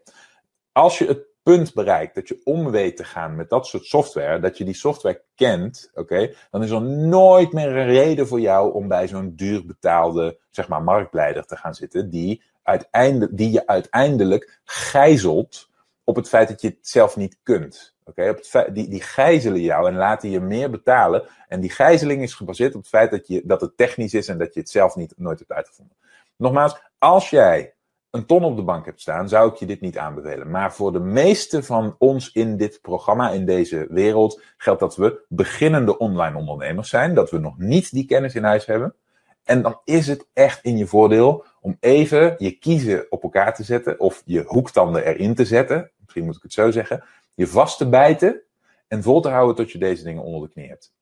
Als 0.71 0.97
je 0.97 1.05
het 1.07 1.25
punt 1.43 1.73
bereikt 1.73 2.15
dat 2.15 2.27
je 2.27 2.41
om 2.43 2.71
weet 2.71 2.97
te 2.97 3.03
gaan 3.03 3.35
met 3.35 3.49
dat 3.49 3.67
soort 3.67 3.85
software, 3.85 4.39
dat 4.39 4.57
je 4.57 4.63
die 4.63 4.73
software 4.73 5.23
kent, 5.35 5.91
oké, 5.93 6.33
dan 6.51 6.63
is 6.63 6.69
er 6.69 6.81
nooit 6.81 7.53
meer 7.53 7.67
een 7.67 7.85
reden 7.85 8.27
voor 8.27 8.39
jou 8.39 8.73
om 8.73 8.88
bij 8.88 9.07
zo'n 9.07 9.35
duur 9.35 9.65
betaalde, 9.65 10.39
zeg 10.49 10.67
maar, 10.67 10.83
marktleider 10.83 11.45
te 11.45 11.55
gaan 11.55 11.73
zitten, 11.73 12.09
die, 12.09 12.43
uiteindelijk, 12.63 13.38
die 13.38 13.51
je 13.51 13.67
uiteindelijk 13.67 14.59
gijzelt 14.63 15.69
op 16.05 16.15
het 16.15 16.29
feit 16.29 16.47
dat 16.47 16.61
je 16.61 16.67
het 16.67 16.77
zelf 16.81 17.15
niet 17.15 17.37
kunt. 17.43 17.95
Oké, 18.03 18.35
die, 18.73 18.89
die 18.89 19.01
gijzelen 19.01 19.61
jou 19.61 19.87
en 19.87 19.95
laten 19.95 20.29
je 20.29 20.39
meer 20.39 20.69
betalen. 20.69 21.23
En 21.47 21.59
die 21.59 21.69
gijzeling 21.69 22.21
is 22.21 22.33
gebaseerd 22.33 22.75
op 22.75 22.81
het 22.81 22.89
feit 22.89 23.11
dat, 23.11 23.27
je, 23.27 23.41
dat 23.45 23.61
het 23.61 23.77
technisch 23.77 24.13
is 24.13 24.27
en 24.27 24.37
dat 24.37 24.53
je 24.53 24.59
het 24.59 24.69
zelf 24.69 24.95
niet, 24.95 25.13
nooit 25.17 25.39
hebt 25.39 25.51
uitgevonden. 25.51 25.95
Nogmaals, 26.37 26.81
als 26.97 27.29
jij 27.29 27.73
een 28.11 28.25
ton 28.25 28.43
op 28.43 28.55
de 28.55 28.63
bank 28.63 28.85
hebt 28.85 29.01
staan, 29.01 29.29
zou 29.29 29.51
ik 29.51 29.55
je 29.55 29.65
dit 29.65 29.81
niet 29.81 29.97
aanbevelen. 29.97 30.51
Maar 30.51 30.73
voor 30.73 30.91
de 30.91 30.99
meeste 30.99 31.63
van 31.63 31.95
ons 31.97 32.31
in 32.31 32.57
dit 32.57 32.79
programma, 32.81 33.29
in 33.29 33.45
deze 33.45 33.87
wereld, 33.89 34.41
geldt 34.57 34.79
dat 34.79 34.95
we 34.95 35.25
beginnende 35.27 35.97
online 35.97 36.37
ondernemers 36.37 36.89
zijn. 36.89 37.13
Dat 37.13 37.31
we 37.31 37.37
nog 37.37 37.57
niet 37.57 37.91
die 37.91 38.05
kennis 38.05 38.35
in 38.35 38.43
huis 38.43 38.65
hebben. 38.65 38.95
En 39.43 39.61
dan 39.61 39.79
is 39.83 40.07
het 40.07 40.27
echt 40.33 40.63
in 40.63 40.77
je 40.77 40.87
voordeel 40.87 41.45
om 41.61 41.77
even 41.79 42.35
je 42.37 42.51
kiezen 42.51 43.05
op 43.09 43.23
elkaar 43.23 43.55
te 43.55 43.63
zetten 43.63 43.99
of 43.99 44.21
je 44.25 44.43
hoektanden 44.47 45.05
erin 45.05 45.35
te 45.35 45.45
zetten. 45.45 45.91
Misschien 46.05 46.25
moet 46.25 46.35
ik 46.35 46.41
het 46.43 46.53
zo 46.53 46.71
zeggen. 46.71 47.03
Je 47.33 47.47
vast 47.47 47.77
te 47.77 47.89
bijten 47.89 48.41
en 48.87 49.03
vol 49.03 49.21
te 49.21 49.29
houden 49.29 49.55
tot 49.55 49.71
je 49.71 49.77
deze 49.77 50.03
dingen 50.03 50.23
onder 50.23 50.41
de 50.41 50.53
knie 50.53 50.67
hebt. 50.67 50.93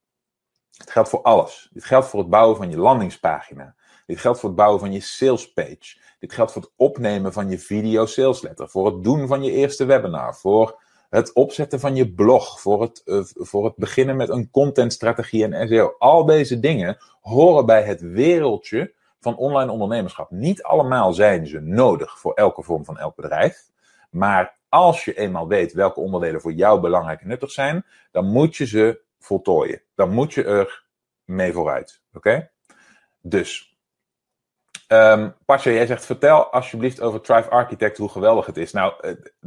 Het 0.78 0.92
geldt 0.92 1.10
voor 1.10 1.22
alles. 1.22 1.70
Dit 1.74 1.84
geldt 1.84 2.08
voor 2.08 2.20
het 2.20 2.30
bouwen 2.30 2.58
van 2.58 2.70
je 2.70 2.78
landingspagina. 2.78 3.76
Dit 4.06 4.20
geldt 4.20 4.40
voor 4.40 4.50
het 4.50 4.58
bouwen 4.58 4.80
van 4.80 4.92
je 4.92 5.00
sales 5.00 5.54
page. 5.54 5.98
Dit 6.20 6.34
geldt 6.34 6.52
voor 6.52 6.62
het 6.62 6.72
opnemen 6.76 7.34
van 7.34 7.50
je 7.50 7.60
video 7.60 8.06
sales 8.06 8.42
letter. 8.42 8.70
Voor 8.70 8.86
het 8.86 9.04
doen 9.04 9.28
van 9.28 9.44
je 9.44 9.52
eerste 9.52 9.86
webinar. 9.86 10.36
Voor 10.36 10.82
het 11.10 11.34
opzetten 11.34 11.80
van 11.80 11.96
je 11.96 12.14
blog. 12.14 12.62
Voor 12.62 12.82
het, 12.82 13.02
uh, 13.06 13.22
voor 13.24 13.66
het 13.66 13.76
beginnen 13.76 14.16
met 14.16 14.30
een 14.30 14.50
contentstrategie 14.52 15.48
en 15.48 15.68
SEO. 15.68 15.96
Al 15.98 16.26
deze 16.26 16.60
dingen 16.60 16.98
horen 17.22 17.66
bij 17.66 17.84
het 17.84 18.02
wereldje 18.02 18.94
van 19.20 19.38
online 19.38 19.72
ondernemerschap. 19.72 20.32
Niet 20.32 20.64
allemaal 20.64 21.14
zijn 21.14 21.48
ze 21.48 21.60
nodig 21.60 22.20
voor 22.20 22.34
elke 22.34 22.64
vorm 22.64 22.86
van 22.86 22.98
elk 22.98 23.16
bedrijf. 23.16 23.72
Maar 24.10 24.58
als 24.74 25.06
je 25.06 25.14
eenmaal 25.14 25.48
weet 25.48 25.74
welke 25.74 26.00
onderdelen 26.00 26.42
voor 26.42 26.52
jou 26.52 26.80
belangrijk 26.80 27.22
en 27.22 27.28
nuttig 27.28 27.52
zijn, 27.52 27.86
dan 28.12 28.26
moet 28.26 28.56
je 28.56 28.66
ze 28.66 29.02
voltooien. 29.20 29.82
Dan 29.96 30.10
moet 30.10 30.34
je 30.34 30.44
er 30.44 30.84
mee 31.26 31.54
vooruit. 31.54 32.02
Oké? 32.14 32.50
Dus, 33.22 33.72
Um, 34.88 35.36
Pasha, 35.46 35.72
jij 35.72 35.86
zegt, 35.86 36.06
vertel 36.06 36.52
alsjeblieft 36.52 37.02
over 37.02 37.22
Thrive 37.22 37.50
Architect 37.50 37.98
hoe 37.98 38.10
geweldig 38.10 38.46
het 38.46 38.58
is. 38.58 38.72
Nou, 38.72 38.94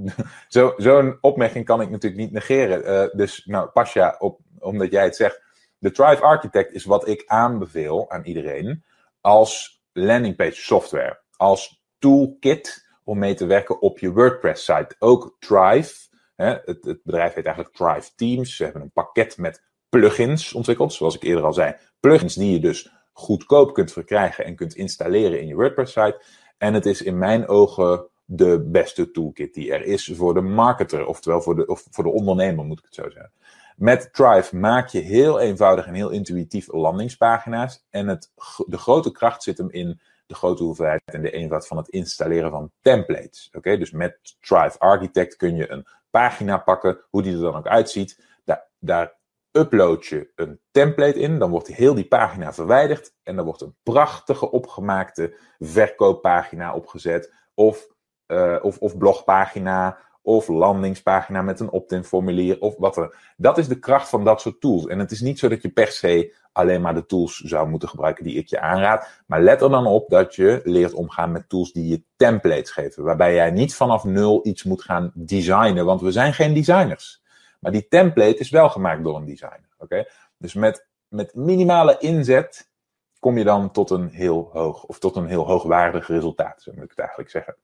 zo'n 0.49 0.73
zo 0.77 1.19
opmerking 1.21 1.65
kan 1.65 1.81
ik 1.81 1.91
natuurlijk 1.91 2.23
niet 2.23 2.33
negeren. 2.33 2.91
Uh, 2.91 3.19
dus, 3.19 3.45
nou, 3.45 3.69
Pasha, 3.69 4.21
omdat 4.59 4.91
jij 4.91 5.05
het 5.05 5.17
zegt. 5.17 5.43
De 5.79 5.91
Thrive 5.91 6.23
Architect 6.23 6.73
is 6.73 6.85
wat 6.85 7.09
ik 7.09 7.23
aanbeveel 7.27 8.11
aan 8.11 8.25
iedereen 8.25 8.85
als 9.21 9.83
landingpage 9.93 10.63
software. 10.63 11.21
Als 11.37 11.85
toolkit 11.99 12.86
om 13.07 13.19
mee 13.19 13.35
te 13.35 13.47
werken 13.47 13.81
op 13.81 13.99
je 13.99 14.13
WordPress-site. 14.13 14.95
Ook 14.99 15.37
Thrive, 15.39 15.95
hè, 16.37 16.49
het, 16.65 16.85
het 16.85 17.01
bedrijf 17.03 17.35
heet 17.35 17.45
eigenlijk 17.45 17.77
Thrive 17.77 18.11
Teams. 18.17 18.57
Ze 18.57 18.65
hebben 18.65 18.83
een 18.83 18.93
pakket 18.93 19.37
met 19.39 19.63
plugins 19.89 20.53
ontwikkeld, 20.53 20.93
zoals 20.93 21.15
ik 21.15 21.23
eerder 21.23 21.45
al 21.45 21.53
zei. 21.53 21.75
Plugins 22.01 22.35
die 22.35 22.53
je 22.53 22.61
dus 22.61 22.91
goedkoop 23.13 23.75
kunt 23.75 23.93
verkrijgen 23.93 24.45
en 24.45 24.57
kunt 24.57 24.75
installeren 24.75 25.41
in 25.41 25.47
je 25.47 25.55
WordPress-site. 25.55 26.23
En 26.59 26.75
het 26.75 26.87
is 26.87 27.03
in 27.03 27.19
mijn 27.19 27.49
ogen 27.49 28.07
de 28.25 28.65
beste 28.67 29.11
toolkit 29.11 29.55
die 29.55 29.73
er 29.73 29.85
is 29.85 30.13
voor 30.15 30.35
de 30.35 30.41
marketer, 30.41 31.07
oftewel 31.07 31.41
voor 31.41 31.57
de, 31.57 31.67
of 31.67 31.87
voor 31.91 32.05
de 32.05 32.11
ondernemer, 32.11 32.65
moet 32.65 32.79
ik 32.79 32.85
het 32.85 32.95
zo 32.95 33.11
zeggen. 33.11 33.33
Met 33.77 34.09
Thrive 34.13 34.57
maak 34.57 34.89
je 34.89 35.01
heel 35.01 35.41
eenvoudig 35.41 35.87
en 35.87 35.95
heel 35.95 36.11
intuïtief 36.11 36.73
landingspagina's. 36.73 37.87
En 37.91 38.09
het, 38.09 38.33
de 38.67 38.79
grote 38.79 39.13
kracht 39.13 39.43
zit 39.43 39.59
hem 39.59 39.71
in 39.71 40.01
de 40.27 40.35
grote 40.35 40.63
hoeveelheid 40.63 41.03
en 41.05 41.23
de 41.23 41.31
eenvoud 41.31 41.67
van 41.67 41.77
het 41.77 41.89
installeren 41.89 42.51
van 42.51 42.71
templates. 42.81 43.51
Oké, 43.53 43.79
dus 43.79 43.91
met 43.91 44.37
Thrive 44.41 44.79
Architect 44.79 45.37
kun 45.37 45.57
je 45.57 45.71
een 45.71 45.87
pagina 46.11 46.59
pakken, 46.59 47.01
hoe 47.11 47.23
die 47.23 47.35
er 47.35 47.41
dan 47.41 47.55
ook 47.55 47.67
uitziet. 47.67 48.25
Daar, 48.45 48.69
daar 48.79 49.15
upload 49.53 50.07
je 50.07 50.33
een 50.35 50.61
template 50.71 51.19
in, 51.19 51.39
dan 51.39 51.51
wordt 51.51 51.67
heel 51.67 51.95
die 51.95 52.09
pagina 52.09 52.53
verwijderd 52.53 53.15
en 53.23 53.37
dan 53.37 53.45
wordt 53.45 53.61
een 53.61 53.77
prachtige 53.83 54.51
opgemaakte 54.51 55.37
verkooppagina 55.59 56.75
opgezet 56.75 57.33
of, 57.55 57.87
uh, 58.27 58.59
of, 58.63 58.79
of 58.79 58.99
blogpagina 58.99 59.99
of 60.27 60.49
landingspagina 60.49 61.43
met 61.43 61.61
een 61.61 61.71
opt-in 61.71 62.05
formulier 62.05 62.61
of 62.61 62.77
wat 62.79 62.97
er. 62.97 63.33
Dat 63.37 63.59
is 63.59 63.69
de 63.69 63.79
kracht 63.79 64.09
van 64.09 64.25
dat 64.25 64.41
soort 64.41 64.61
tools. 64.61 64.87
En 64.87 64.99
het 64.99 65.11
is 65.11 65.21
niet 65.21 65.39
zo 65.39 65.49
dat 65.49 65.63
je 65.63 65.69
per 65.69 65.87
se 65.87 66.35
alleen 66.53 66.81
maar 66.81 66.95
de 66.95 67.07
tools 67.07 67.41
zou 67.41 67.69
moeten 67.69 67.89
gebruiken 67.89 68.25
die 68.25 68.37
ik 68.37 68.49
je 68.49 68.61
aanraad. 68.61 69.23
Maar 69.27 69.43
let 69.43 69.63
er 69.63 69.71
dan 69.71 69.87
op 69.87 70.11
dat 70.11 70.35
je 70.35 70.61
leert 70.65 70.93
omgaan 70.93 71.33
met 71.33 71.49
tools 71.49 71.73
die 71.73 71.89
je 71.89 72.03
templates 72.17 72.71
geven. 72.71 73.03
Waarbij 73.03 73.35
jij 73.35 73.51
niet 73.51 73.75
vanaf 73.75 74.05
nul 74.05 74.47
iets 74.47 74.65
moet 74.65 74.83
gaan 74.83 75.13
designen, 75.15 75.85
want 75.85 76.01
we 76.01 76.13
zijn 76.13 76.35
geen 76.35 76.55
designers. 76.55 77.23
Maar 77.61 77.73
die 77.73 77.89
template 77.89 78.39
is 78.39 78.51
wel 78.51 78.69
gemaakt 78.69 79.05
door 79.05 79.17
een 79.17 79.25
designer. 79.25 79.69
Oké? 79.79 80.05
Dus 80.39 80.55
met, 80.55 80.87
met 81.09 81.35
minimale 81.35 81.97
inzet 81.99 82.71
kom 83.19 83.39
je 83.39 83.45
dan 83.45 83.71
tot 83.71 83.91
een 83.91 84.09
heel 84.09 84.49
hoog, 84.53 84.85
of 84.85 84.99
tot 84.99 85.17
een 85.17 85.27
heel 85.27 85.47
hoogwaardig 85.47 86.09
resultaat, 86.09 86.63
zo 86.63 86.73
moet 86.75 86.85
ik 86.85 86.91
het 86.91 86.99
eigenlijk 86.99 87.31
zeggen. 87.31 87.57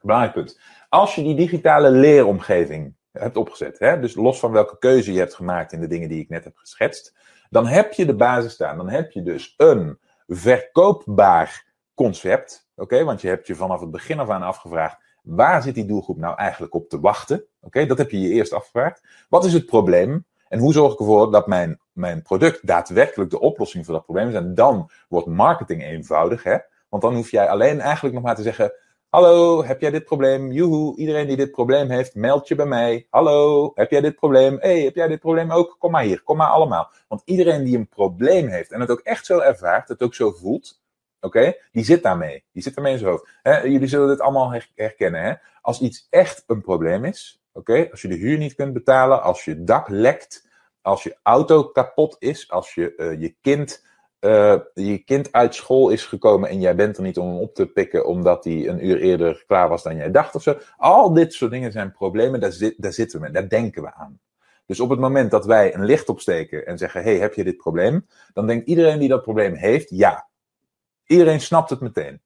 Belangrijk 0.00 0.34
punt. 0.34 0.60
Als 0.88 1.14
je 1.14 1.22
die 1.22 1.34
digitale 1.34 1.90
leeromgeving 1.90 2.94
hebt 3.12 3.36
opgezet, 3.36 3.78
hè, 3.78 4.00
dus 4.00 4.14
los 4.14 4.38
van 4.38 4.52
welke 4.52 4.78
keuze 4.78 5.12
je 5.12 5.18
hebt 5.18 5.34
gemaakt 5.34 5.72
in 5.72 5.80
de 5.80 5.86
dingen 5.86 6.08
die 6.08 6.20
ik 6.20 6.28
net 6.28 6.44
heb 6.44 6.56
geschetst, 6.56 7.14
dan 7.50 7.66
heb 7.66 7.92
je 7.92 8.06
de 8.06 8.16
basis 8.16 8.52
staan. 8.52 8.76
Dan 8.76 8.88
heb 8.88 9.10
je 9.10 9.22
dus 9.22 9.54
een 9.56 9.98
verkoopbaar 10.26 11.66
concept, 11.94 12.68
oké, 12.76 13.04
want 13.04 13.20
je 13.20 13.28
hebt 13.28 13.46
je 13.46 13.54
vanaf 13.54 13.80
het 13.80 13.90
begin 13.90 14.18
af 14.18 14.28
aan 14.28 14.42
afgevraagd, 14.42 14.96
waar 15.22 15.62
zit 15.62 15.74
die 15.74 15.86
doelgroep 15.86 16.18
nou 16.18 16.36
eigenlijk 16.36 16.74
op 16.74 16.88
te 16.88 17.00
wachten? 17.00 17.44
Oké, 17.60 17.86
dat 17.86 17.98
heb 17.98 18.10
je 18.10 18.20
je 18.20 18.28
eerst 18.28 18.52
afgevraagd. 18.52 19.02
Wat 19.28 19.44
is 19.44 19.52
het 19.52 19.66
probleem? 19.66 20.24
En 20.48 20.58
hoe 20.58 20.72
zorg 20.72 20.92
ik 20.92 20.98
ervoor 20.98 21.30
dat 21.32 21.46
mijn, 21.46 21.80
mijn 21.92 22.22
product 22.22 22.66
daadwerkelijk 22.66 23.30
de 23.30 23.40
oplossing 23.40 23.84
voor 23.84 23.94
dat 23.94 24.04
probleem 24.04 24.28
is? 24.28 24.34
En 24.34 24.54
dan 24.54 24.90
wordt 25.08 25.26
marketing 25.26 25.84
eenvoudig, 25.84 26.42
hè? 26.42 26.56
Want 26.88 27.02
dan 27.02 27.14
hoef 27.14 27.30
jij 27.30 27.48
alleen 27.48 27.80
eigenlijk 27.80 28.14
nog 28.14 28.24
maar 28.24 28.34
te 28.34 28.42
zeggen: 28.42 28.72
Hallo, 29.10 29.64
heb 29.64 29.80
jij 29.80 29.90
dit 29.90 30.04
probleem? 30.04 30.52
Joehoe, 30.52 30.96
iedereen 30.96 31.26
die 31.26 31.36
dit 31.36 31.50
probleem 31.50 31.90
heeft, 31.90 32.14
meld 32.14 32.48
je 32.48 32.54
bij 32.54 32.66
mij. 32.66 33.06
Hallo, 33.08 33.70
heb 33.74 33.90
jij 33.90 34.00
dit 34.00 34.14
probleem? 34.14 34.56
hey, 34.60 34.80
heb 34.80 34.94
jij 34.94 35.08
dit 35.08 35.20
probleem 35.20 35.50
ook? 35.50 35.76
Kom 35.78 35.90
maar 35.90 36.02
hier, 36.02 36.22
kom 36.22 36.36
maar 36.36 36.48
allemaal. 36.48 36.90
Want 37.08 37.22
iedereen 37.24 37.64
die 37.64 37.76
een 37.76 37.88
probleem 37.88 38.48
heeft 38.48 38.72
en 38.72 38.80
het 38.80 38.90
ook 38.90 39.00
echt 39.00 39.26
zo 39.26 39.38
ervaart, 39.38 39.88
het 39.88 40.02
ook 40.02 40.14
zo 40.14 40.30
voelt, 40.30 40.82
oké, 41.20 41.54
die 41.72 41.84
zit 41.84 42.02
daarmee. 42.02 42.44
Die 42.52 42.62
zit 42.62 42.74
daarmee 42.74 42.92
in 42.92 42.98
zijn 42.98 43.10
hoofd. 43.10 43.26
Jullie 43.62 43.86
zullen 43.86 44.08
dit 44.08 44.20
allemaal 44.20 44.52
herkennen. 44.74 45.22
Hè? 45.22 45.34
Als 45.60 45.80
iets 45.80 46.06
echt 46.10 46.44
een 46.46 46.62
probleem 46.62 47.04
is, 47.04 47.42
oké, 47.52 47.88
als 47.90 48.02
je 48.02 48.08
de 48.08 48.16
huur 48.16 48.38
niet 48.38 48.54
kunt 48.54 48.72
betalen, 48.72 49.22
als 49.22 49.44
je 49.44 49.64
dak 49.64 49.88
lekt, 49.88 50.46
als 50.82 51.02
je 51.02 51.16
auto 51.22 51.64
kapot 51.64 52.16
is, 52.18 52.50
als 52.50 52.74
je 52.74 52.94
uh, 52.96 53.20
je 53.20 53.36
kind 53.40 53.84
uh, 54.20 54.58
je 54.74 54.98
kind 54.98 55.32
uit 55.32 55.54
school 55.54 55.90
is 55.90 56.04
gekomen 56.04 56.48
en 56.48 56.60
jij 56.60 56.74
bent 56.74 56.96
er 56.96 57.02
niet 57.02 57.18
om 57.18 57.28
hem 57.28 57.38
op 57.38 57.54
te 57.54 57.66
pikken 57.66 58.06
omdat 58.06 58.44
hij 58.44 58.68
een 58.68 58.86
uur 58.86 59.00
eerder 59.00 59.44
klaar 59.46 59.68
was 59.68 59.82
dan 59.82 59.96
jij 59.96 60.10
dacht 60.10 60.34
of 60.34 60.42
zo. 60.42 60.58
Al 60.76 61.12
dit 61.12 61.32
soort 61.32 61.50
dingen 61.50 61.72
zijn 61.72 61.92
problemen, 61.92 62.40
daar, 62.40 62.72
daar 62.76 62.92
zitten 62.92 63.18
we 63.18 63.24
mee, 63.24 63.32
daar 63.32 63.48
denken 63.48 63.82
we 63.82 63.94
aan. 63.94 64.20
Dus 64.70 64.80
op 64.80 64.90
het 64.90 64.98
moment 64.98 65.30
dat 65.30 65.46
wij 65.46 65.74
een 65.74 65.84
licht 65.84 66.08
opsteken 66.08 66.66
en 66.66 66.78
zeggen: 66.78 67.02
hey, 67.02 67.18
heb 67.18 67.34
je 67.34 67.44
dit 67.44 67.56
probleem? 67.56 68.06
Dan 68.32 68.46
denkt 68.46 68.66
iedereen 68.66 68.98
die 68.98 69.08
dat 69.08 69.22
probleem 69.22 69.54
heeft: 69.54 69.90
ja. 69.90 70.28
Iedereen 71.06 71.40
snapt 71.40 71.70
het 71.70 71.80
meteen. 71.80 72.20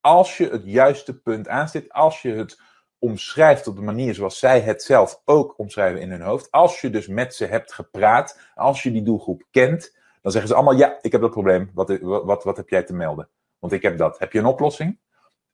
Als 0.00 0.36
je 0.36 0.48
het 0.48 0.62
juiste 0.64 1.20
punt 1.20 1.48
aanstipt, 1.48 1.92
als 1.92 2.22
je 2.22 2.32
het 2.32 2.60
omschrijft 2.98 3.66
op 3.66 3.76
de 3.76 3.82
manier 3.82 4.14
zoals 4.14 4.38
zij 4.38 4.60
het 4.60 4.82
zelf 4.82 5.22
ook 5.24 5.58
omschrijven 5.58 6.00
in 6.00 6.10
hun 6.10 6.20
hoofd, 6.20 6.50
als 6.50 6.80
je 6.80 6.90
dus 6.90 7.06
met 7.06 7.34
ze 7.34 7.44
hebt 7.44 7.72
gepraat, 7.72 8.40
als 8.54 8.82
je 8.82 8.92
die 8.92 9.02
doelgroep 9.02 9.42
kent, 9.50 9.95
dan 10.26 10.34
zeggen 10.34 10.54
ze 10.54 10.56
allemaal, 10.56 10.78
ja, 10.78 10.98
ik 11.00 11.12
heb 11.12 11.20
dat 11.20 11.30
probleem. 11.30 11.70
Wat, 11.74 11.98
wat, 12.00 12.44
wat 12.44 12.56
heb 12.56 12.68
jij 12.68 12.82
te 12.82 12.94
melden? 12.94 13.28
Want 13.58 13.72
ik 13.72 13.82
heb 13.82 13.98
dat. 13.98 14.18
Heb 14.18 14.32
je 14.32 14.38
een 14.38 14.46
oplossing? 14.46 14.98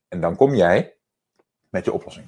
En 0.07 0.21
dan 0.21 0.35
kom 0.35 0.55
jij 0.55 0.95
met 1.69 1.85
je 1.85 1.91
oplossing. 1.91 2.27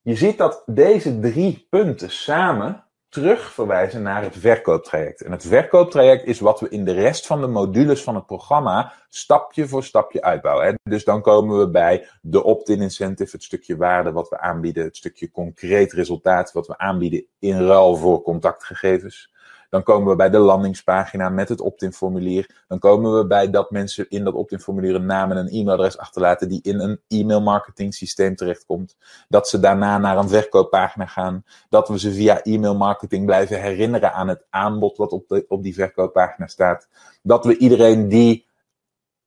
Je 0.00 0.14
ziet 0.14 0.38
dat 0.38 0.62
deze 0.66 1.20
drie 1.20 1.66
punten 1.70 2.10
samen 2.10 2.84
terugverwijzen 3.08 4.02
naar 4.02 4.22
het 4.22 4.36
verkooptraject. 4.36 5.22
En 5.22 5.32
het 5.32 5.46
verkooptraject 5.46 6.24
is 6.24 6.40
wat 6.40 6.60
we 6.60 6.68
in 6.68 6.84
de 6.84 6.92
rest 6.92 7.26
van 7.26 7.40
de 7.40 7.46
modules 7.46 8.02
van 8.02 8.14
het 8.14 8.26
programma 8.26 8.92
stapje 9.08 9.68
voor 9.68 9.84
stapje 9.84 10.22
uitbouwen. 10.22 10.74
Dus 10.82 11.04
dan 11.04 11.22
komen 11.22 11.58
we 11.58 11.70
bij 11.70 12.08
de 12.20 12.42
opt-in 12.42 12.80
incentive, 12.80 13.30
het 13.32 13.44
stukje 13.44 13.76
waarde 13.76 14.12
wat 14.12 14.28
we 14.28 14.38
aanbieden, 14.40 14.84
het 14.84 14.96
stukje 14.96 15.30
concreet 15.30 15.92
resultaat 15.92 16.52
wat 16.52 16.66
we 16.66 16.78
aanbieden 16.78 17.26
in 17.38 17.66
ruil 17.66 17.96
voor 17.96 18.22
contactgegevens. 18.22 19.32
Dan 19.70 19.82
komen 19.82 20.08
we 20.08 20.16
bij 20.16 20.30
de 20.30 20.38
landingspagina 20.38 21.28
met 21.28 21.48
het 21.48 21.60
opt-in 21.60 21.92
formulier. 21.92 22.64
Dan 22.68 22.78
komen 22.78 23.16
we 23.16 23.26
bij 23.26 23.50
dat 23.50 23.70
mensen 23.70 24.08
in 24.08 24.24
dat 24.24 24.34
opt-in 24.34 24.60
formulier 24.60 24.94
een 24.94 25.06
naam 25.06 25.30
en 25.30 25.36
een 25.36 25.48
e-mailadres 25.48 25.98
achterlaten 25.98 26.48
die 26.48 26.62
in 26.62 26.80
een 26.80 27.00
e-mail 27.08 27.40
marketing 27.40 27.94
systeem 27.94 28.36
terechtkomt. 28.36 28.96
Dat 29.28 29.48
ze 29.48 29.60
daarna 29.60 29.98
naar 29.98 30.18
een 30.18 30.28
verkooppagina 30.28 31.06
gaan. 31.06 31.44
Dat 31.68 31.88
we 31.88 31.98
ze 31.98 32.12
via 32.12 32.42
e-mail 32.42 32.76
marketing 32.76 33.26
blijven 33.26 33.60
herinneren 33.60 34.12
aan 34.12 34.28
het 34.28 34.46
aanbod 34.50 34.96
wat 34.96 35.12
op, 35.12 35.28
de, 35.28 35.44
op 35.48 35.62
die 35.62 35.74
verkooppagina 35.74 36.46
staat. 36.46 36.88
Dat 37.22 37.44
we 37.44 37.56
iedereen 37.56 38.08
die 38.08 38.46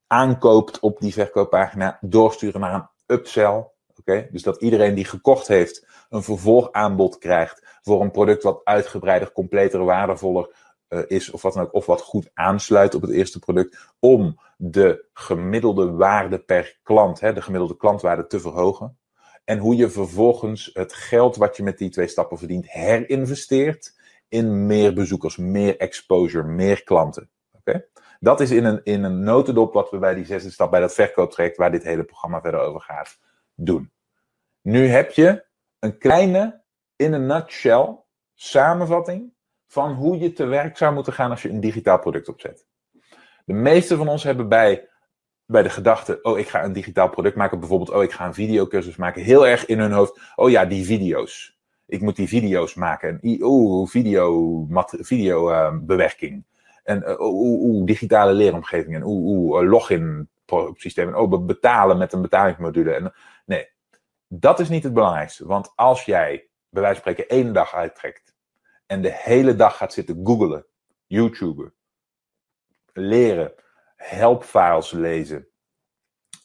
aankoopt 0.08 0.80
op 0.80 1.00
die 1.00 1.14
verkooppagina 1.14 1.98
doorsturen 2.02 2.62
naar 2.62 2.74
een 2.74 3.16
upsell. 3.16 3.68
Oké, 4.00 4.28
Dus 4.32 4.44
dat 4.44 4.62
iedereen 4.62 4.96
die 4.96 5.06
gekocht 5.06 5.48
heeft 5.48 5.86
een 6.10 6.24
vervolgaanbod 6.24 7.18
krijgt 7.18 7.67
voor 7.88 8.02
een 8.02 8.12
product 8.12 8.44
wat 8.44 8.62
uitgebreider, 8.64 9.32
completer, 9.32 9.86
waardevoller 9.86 10.56
uh, 10.90 11.00
is, 11.08 11.32
of 11.32 11.42
wat 11.42 11.54
dan 11.54 11.64
ook, 11.64 11.74
of 11.74 11.86
wat 11.86 12.02
goed 12.02 12.30
aansluit 12.34 12.96
op 12.96 13.02
het 13.02 13.12
eerste 13.12 13.40
product, 13.40 13.78
om 14.00 14.40
de 14.58 15.06
gemiddelde 15.14 15.92
waarde 15.92 16.40
per 16.40 16.80
klant, 16.84 17.20
hè, 17.20 17.34
de 17.34 17.42
gemiddelde 17.42 17.78
klantwaarde 17.78 18.28
te 18.28 18.40
verhogen. 18.40 18.98
En 19.44 19.58
hoe 19.58 19.76
je 19.76 19.90
vervolgens 19.90 20.70
het 20.74 20.94
geld 20.94 21.36
wat 21.36 21.58
je 21.58 21.64
met 21.64 21.78
die 21.78 21.90
twee 21.90 22.08
stappen 22.08 22.38
verdient 22.38 22.72
herinvesteert 22.72 23.96
in 24.28 24.66
meer 24.66 24.94
bezoekers, 24.94 25.38
meer 25.38 25.78
exposure, 25.78 26.48
meer 26.48 26.84
klanten. 26.84 27.30
Oké? 27.52 27.86
Dat 28.20 28.40
is 28.40 28.52
in 28.52 28.66
een, 28.66 28.82
in 28.84 29.04
een 29.04 29.24
notendop 29.24 29.74
wat 29.74 29.90
we 29.90 29.98
bij 29.98 30.14
die 30.14 30.26
zesde 30.26 30.52
stap, 30.52 30.72
bij 30.72 30.80
dat 30.80 30.94
verkooptraject, 30.94 31.58
waar 31.58 31.72
dit 31.72 31.84
hele 31.84 32.04
programma 32.04 32.42
verder 32.42 32.60
over 32.60 32.82
gaat, 32.82 33.20
doen. 33.56 33.92
Nu 34.62 34.88
heb 34.88 35.12
je 35.12 35.46
een 35.80 35.98
kleine, 35.98 36.62
in 36.98 37.14
een 37.14 37.26
nutshell, 37.26 37.98
samenvatting 38.34 39.34
van 39.68 39.94
hoe 39.94 40.18
je 40.18 40.34
te 40.34 40.46
werk 40.46 40.78
zou 40.78 40.94
moeten 40.94 41.14
gaan 41.14 41.30
als 41.30 41.42
je 41.42 41.50
een 41.50 41.60
digitaal 41.60 42.00
product 42.00 42.30
opzet. 42.30 42.66
De 43.46 43.54
meeste 43.54 43.96
van 43.96 44.08
ons 44.08 44.24
hebben 44.24 44.50
bij, 44.50 44.90
bij 45.46 45.64
de 45.64 45.70
gedachte, 45.70 46.20
oh 46.22 46.40
ik 46.40 46.48
ga 46.48 46.64
een 46.64 46.74
digitaal 46.74 47.10
product 47.10 47.36
maken, 47.36 47.60
bijvoorbeeld, 47.60 47.92
oh 47.92 48.04
ik 48.04 48.12
ga 48.12 48.26
een 48.26 48.34
videocursus 48.34 48.96
maken, 48.96 49.22
heel 49.22 49.48
erg 49.48 49.66
in 49.66 49.80
hun 49.80 49.92
hoofd, 49.92 50.20
oh 50.36 50.50
ja, 50.50 50.66
die 50.66 50.86
video's. 50.86 51.58
Ik 51.88 52.02
moet 52.02 52.16
die 52.16 52.28
video's 52.28 52.74
maken. 52.74 53.20
En 53.22 53.42
oeh, 53.42 53.90
video, 53.90 54.68
video 54.82 55.52
uh, 55.52 55.78
bewerking. 55.82 56.46
En 56.84 57.04
uh, 57.08 57.20
oeh, 57.20 57.86
digitale 57.86 58.34
leeromgevingen. 58.34 59.04
Oeh, 59.04 59.26
oeh, 59.26 59.70
login 59.70 60.30
systemen. 60.74 61.16
Oh, 61.16 61.46
betalen 61.46 61.98
met 61.98 62.14
een 62.14 62.22
betalingsmodule. 62.22 62.92
En, 62.92 63.14
nee, 63.46 63.70
dat 64.28 64.60
is 64.60 64.70
niet 64.70 64.84
het 64.84 64.94
belangrijkste. 64.94 65.46
Want 65.46 65.72
als 65.76 66.06
jij, 66.06 66.48
bij 66.82 66.96
spreken, 66.96 67.28
één 67.28 67.54
dag 67.54 67.74
uittrekt 67.74 68.36
en 68.86 69.02
de 69.02 69.14
hele 69.14 69.56
dag 69.56 69.78
gaat 69.78 69.94
zitten 69.94 70.20
googelen, 70.24 70.66
YouTuber, 71.06 71.74
leren, 72.94 73.54
helpfiles 73.96 74.92
lezen, 74.92 75.48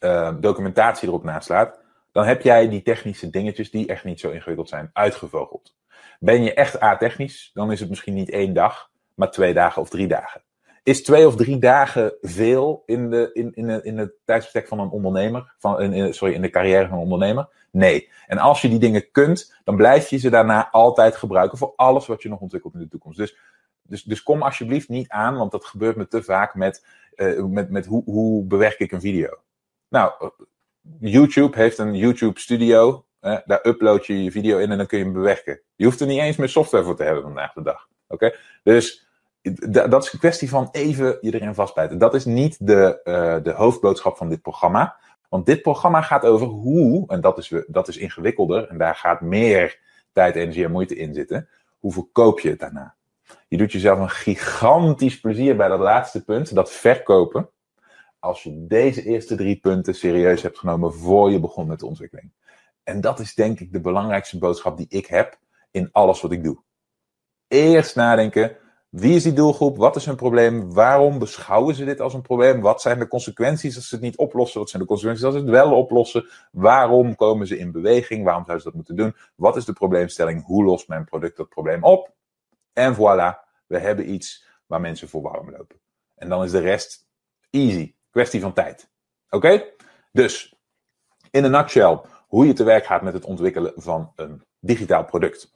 uh, 0.01 0.35
documentatie 0.40 1.09
erop 1.09 1.25
naslaat, 1.25 1.81
dan 2.12 2.25
heb 2.25 2.42
jij 2.42 2.68
die 2.68 2.83
technische 2.83 3.31
dingetjes 3.31 3.71
die 3.71 3.87
echt 3.87 4.05
niet 4.05 4.21
zo 4.21 4.31
ingewikkeld 4.31 4.68
zijn, 4.68 4.90
uitgevogeld. 4.92 5.77
Ben 6.18 6.42
je 6.42 6.55
echt 6.55 6.83
a-technisch, 6.83 7.51
dan 7.55 7.73
is 7.73 7.81
het 7.81 7.88
misschien 7.88 8.14
niet 8.14 8.31
één 8.31 8.53
dag, 8.53 8.90
maar 9.14 9.31
twee 9.31 9.55
dagen 9.55 9.83
of 9.83 9.88
drie 9.88 10.09
dagen. 10.09 10.42
Is 10.83 11.03
twee 11.03 11.27
of 11.27 11.37
drie 11.37 11.59
dagen 11.59 12.14
veel 12.21 12.83
in, 12.87 13.11
de, 13.11 13.31
in, 13.33 13.55
in, 13.55 13.85
in 13.85 13.99
het 13.99 14.12
tijdsbestek 14.25 14.68
van 14.68 14.79
een 14.79 14.90
ondernemer? 14.90 15.55
Van, 15.59 16.14
sorry, 16.14 16.35
in 16.35 16.42
de 16.42 16.51
carrière 16.51 16.88
van 16.88 16.97
een 16.97 17.03
ondernemer? 17.03 17.49
Nee. 17.71 18.11
En 18.27 18.38
als 18.38 18.62
je 18.62 18.68
die 18.68 18.79
dingen 18.79 19.11
kunt, 19.11 19.55
dan 19.64 19.77
blijf 19.77 20.09
je 20.09 20.18
ze 20.18 20.31
daarna 20.31 20.71
altijd 20.71 21.16
gebruiken 21.16 21.59
voor 21.59 21.73
alles 21.77 22.07
wat 22.07 22.23
je 22.23 22.29
nog 22.29 22.40
ontwikkelt 22.40 22.75
in 22.75 22.81
de 22.81 22.88
toekomst. 22.88 23.18
Dus, 23.18 23.37
dus, 23.83 24.03
dus 24.03 24.23
kom 24.23 24.42
alsjeblieft 24.42 24.88
niet 24.88 25.09
aan, 25.09 25.37
want 25.37 25.51
dat 25.51 25.64
gebeurt 25.64 25.97
me 25.97 26.09
te 26.09 26.23
vaak 26.23 26.55
met, 26.55 26.87
uh, 27.16 27.45
met, 27.45 27.71
met 27.71 27.87
hoe, 27.87 28.03
hoe 28.05 28.45
bewerk 28.45 28.79
ik 28.79 28.92
een 28.92 29.01
video. 29.01 29.29
Nou, 29.88 30.31
YouTube 31.01 31.57
heeft 31.57 31.79
een 31.79 31.95
YouTube 31.95 32.40
Studio. 32.40 33.05
Eh, 33.21 33.38
daar 33.45 33.66
upload 33.66 34.07
je 34.07 34.25
je 34.25 34.31
video 34.31 34.59
in 34.59 34.71
en 34.71 34.77
dan 34.77 34.87
kun 34.87 34.99
je 34.99 35.05
hem 35.05 35.12
bewerken. 35.12 35.61
Je 35.77 35.85
hoeft 35.85 36.01
er 36.01 36.07
niet 36.07 36.21
eens 36.21 36.37
meer 36.37 36.49
software 36.49 36.85
voor 36.85 36.97
te 36.97 37.03
hebben 37.03 37.23
vandaag 37.23 37.53
de 37.53 37.62
dag. 37.62 37.88
Oké? 38.09 38.35
Dus 38.62 39.07
dat 39.70 40.05
is 40.05 40.12
een 40.12 40.18
kwestie 40.18 40.48
van 40.48 40.68
even 40.72 41.18
je 41.20 41.35
erin 41.35 41.55
vastbijten. 41.55 41.98
Dat 41.98 42.14
is 42.14 42.24
niet 42.24 42.66
de, 42.66 43.00
uh, 43.05 43.44
de 43.44 43.50
hoofdboodschap 43.50 44.16
van 44.16 44.28
dit 44.28 44.42
programma. 44.42 44.96
Want 45.28 45.46
dit 45.46 45.62
programma 45.62 46.00
gaat 46.00 46.24
over 46.24 46.46
hoe, 46.46 47.09
en 47.09 47.20
dat 47.20 47.38
is, 47.38 47.52
dat 47.66 47.88
is 47.88 47.96
ingewikkelder, 47.96 48.68
en 48.68 48.78
daar 48.78 48.94
gaat 48.94 49.20
meer 49.20 49.78
tijd, 50.12 50.35
energie 50.35 50.64
en 50.64 50.70
moeite 50.70 50.96
in 50.96 51.14
zitten. 51.14 51.48
Hoe 51.78 51.92
verkoop 51.92 52.40
je 52.40 52.48
het 52.48 52.59
daarna? 52.59 52.94
Je 53.48 53.57
doet 53.57 53.72
jezelf 53.72 53.98
een 53.98 54.11
gigantisch 54.11 55.20
plezier 55.20 55.57
bij 55.57 55.68
dat 55.68 55.78
laatste 55.78 56.24
punt, 56.24 56.55
dat 56.55 56.72
verkopen. 56.72 57.50
Als 58.18 58.42
je 58.42 58.66
deze 58.66 59.02
eerste 59.02 59.37
drie 59.37 59.61
punten 59.61 59.94
serieus 59.94 60.42
hebt 60.42 60.59
genomen 60.59 60.94
voor 60.94 61.31
je 61.31 61.40
begon 61.40 61.66
met 61.66 61.81
de 61.81 61.87
ontwikkeling. 61.87 62.33
En 62.83 63.00
dat 63.00 63.18
is 63.20 63.35
denk 63.35 63.61
ik 63.61 63.72
de 63.72 63.81
belangrijkste 63.81 64.38
boodschap 64.38 64.76
die 64.76 64.87
ik 64.88 65.07
heb 65.07 65.38
in 65.70 65.88
alles 65.92 66.20
wat 66.20 66.33
ik 66.33 66.44
doe. 66.44 66.62
Eerst 67.48 67.96
nadenken, 67.96 68.57
wie 68.92 69.14
is 69.14 69.22
die 69.22 69.33
doelgroep? 69.33 69.76
Wat 69.76 69.96
is 69.96 70.07
hun 70.07 70.16
probleem? 70.16 70.72
Waarom 70.72 71.18
beschouwen 71.18 71.74
ze 71.74 71.85
dit 71.85 72.00
als 72.00 72.14
een 72.14 72.22
probleem? 72.22 72.61
Wat 72.61 72.81
zijn 72.81 72.98
de 72.98 73.09
consequenties 73.09 73.76
als 73.76 73.88
ze 73.88 73.94
het 73.94 74.05
niet 74.05 74.16
oplossen? 74.16 74.61
Wat 74.61 74.70
zijn 74.70 74.83
de 74.83 74.88
consequenties 74.88 75.26
als 75.26 75.35
ze 75.35 75.40
het 75.40 75.50
wel 75.50 75.76
oplossen? 75.76 76.28
Waarom 76.50 77.16
komen 77.16 77.46
ze 77.46 77.59
in 77.59 77.72
beweging? 77.72 78.24
Waarom 78.24 78.44
zouden 78.44 78.64
ze 78.64 78.64
dat 78.64 78.74
moeten 78.74 78.96
doen? 78.96 79.16
Wat 79.35 79.57
is 79.57 79.64
de 79.64 79.72
probleemstelling? 79.72 80.44
Hoe 80.44 80.64
lost 80.64 80.88
mijn 80.88 81.05
product 81.05 81.37
dat 81.37 81.48
probleem 81.48 81.83
op? 81.85 82.12
En 82.72 82.94
voilà, 82.94 83.48
we 83.66 83.78
hebben 83.78 84.12
iets 84.12 84.46
waar 84.66 84.81
mensen 84.81 85.09
voor 85.09 85.22
warm 85.22 85.50
lopen. 85.50 85.81
En 86.14 86.28
dan 86.28 86.44
is 86.44 86.50
de 86.50 86.61
rest 86.61 87.07
easy. 87.50 87.94
Kwestie 88.11 88.40
van 88.40 88.52
tijd. 88.52 88.90
Oké? 89.31 89.64
Dus, 90.12 90.55
in 91.31 91.44
een 91.44 91.50
nutshell, 91.50 92.00
hoe 92.26 92.46
je 92.46 92.52
te 92.52 92.64
werk 92.64 92.85
gaat 92.85 93.02
met 93.02 93.12
het 93.12 93.24
ontwikkelen 93.24 93.72
van 93.76 94.12
een 94.16 94.42
digitaal 94.61 95.05
product. 95.05 95.52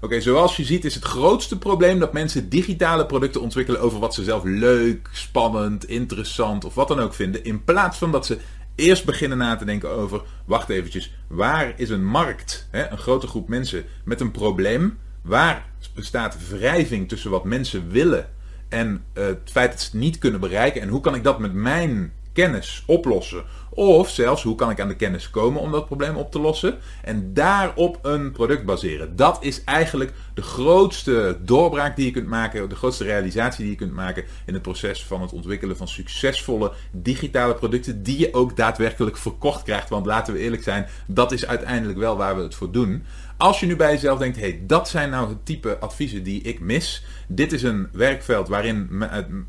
Oké, 0.00 0.20
zoals 0.20 0.56
je 0.56 0.64
ziet 0.64 0.84
is 0.84 0.94
het 0.94 1.04
grootste 1.04 1.58
probleem 1.58 1.98
dat 1.98 2.12
mensen 2.12 2.48
digitale 2.48 3.06
producten 3.06 3.40
ontwikkelen 3.40 3.80
over 3.80 3.98
wat 3.98 4.14
ze 4.14 4.24
zelf 4.24 4.44
leuk, 4.44 5.08
spannend, 5.12 5.88
interessant 5.88 6.64
of 6.64 6.74
wat 6.74 6.88
dan 6.88 7.00
ook 7.00 7.14
vinden. 7.14 7.44
In 7.44 7.64
plaats 7.64 7.98
van 7.98 8.12
dat 8.12 8.26
ze 8.26 8.38
eerst 8.74 9.04
beginnen 9.04 9.38
na 9.38 9.56
te 9.56 9.64
denken 9.64 9.90
over, 9.90 10.22
wacht 10.44 10.68
eventjes, 10.68 11.14
waar 11.26 11.72
is 11.76 11.90
een 11.90 12.04
markt, 12.04 12.68
hè, 12.70 12.90
een 12.90 12.98
grote 12.98 13.26
groep 13.26 13.48
mensen 13.48 13.84
met 14.04 14.20
een 14.20 14.30
probleem? 14.30 14.98
Waar 15.22 15.66
bestaat 15.94 16.48
wrijving 16.48 17.08
tussen 17.08 17.30
wat 17.30 17.44
mensen 17.44 17.90
willen 17.90 18.28
en 18.68 19.04
het 19.12 19.50
feit 19.50 19.70
dat 19.70 19.80
ze 19.80 19.86
het 19.90 20.00
niet 20.00 20.18
kunnen 20.18 20.40
bereiken? 20.40 20.80
En 20.80 20.88
hoe 20.88 21.00
kan 21.00 21.14
ik 21.14 21.24
dat 21.24 21.38
met 21.38 21.52
mijn 21.52 22.12
kennis 22.38 22.82
oplossen? 22.86 23.44
Of 23.70 24.10
zelfs 24.10 24.42
hoe 24.42 24.54
kan 24.54 24.70
ik 24.70 24.80
aan 24.80 24.88
de 24.88 24.96
kennis 24.96 25.30
komen 25.30 25.60
om 25.60 25.70
dat 25.70 25.86
probleem 25.86 26.16
op 26.16 26.32
te 26.32 26.40
lossen? 26.40 26.78
En 27.02 27.34
daarop 27.34 27.98
een 28.02 28.32
product 28.32 28.64
baseren. 28.64 29.16
Dat 29.16 29.38
is 29.40 29.64
eigenlijk 29.64 30.12
de 30.34 30.42
grootste 30.42 31.38
doorbraak 31.40 31.96
die 31.96 32.04
je 32.04 32.10
kunt 32.10 32.26
maken, 32.26 32.68
de 32.68 32.74
grootste 32.74 33.04
realisatie 33.04 33.62
die 33.62 33.72
je 33.72 33.78
kunt 33.78 33.92
maken 33.92 34.24
in 34.46 34.54
het 34.54 34.62
proces 34.62 35.04
van 35.04 35.22
het 35.22 35.32
ontwikkelen 35.32 35.76
van 35.76 35.88
succesvolle 35.88 36.72
digitale 36.90 37.54
producten 37.54 38.02
die 38.02 38.18
je 38.18 38.34
ook 38.34 38.56
daadwerkelijk 38.56 39.16
verkocht 39.16 39.62
krijgt. 39.62 39.88
Want 39.88 40.06
laten 40.06 40.32
we 40.32 40.40
eerlijk 40.40 40.62
zijn, 40.62 40.86
dat 41.06 41.32
is 41.32 41.46
uiteindelijk 41.46 41.98
wel 41.98 42.16
waar 42.16 42.36
we 42.36 42.42
het 42.42 42.54
voor 42.54 42.72
doen. 42.72 43.04
Als 43.38 43.60
je 43.60 43.66
nu 43.66 43.76
bij 43.76 43.92
jezelf 43.92 44.18
denkt, 44.18 44.36
hey, 44.36 44.60
dat 44.62 44.88
zijn 44.88 45.10
nou 45.10 45.28
het 45.28 45.46
type 45.46 45.78
adviezen 45.78 46.22
die 46.22 46.42
ik 46.42 46.60
mis. 46.60 47.04
Dit 47.28 47.52
is 47.52 47.62
een 47.62 47.88
werkveld 47.92 48.48
waarin 48.48 49.02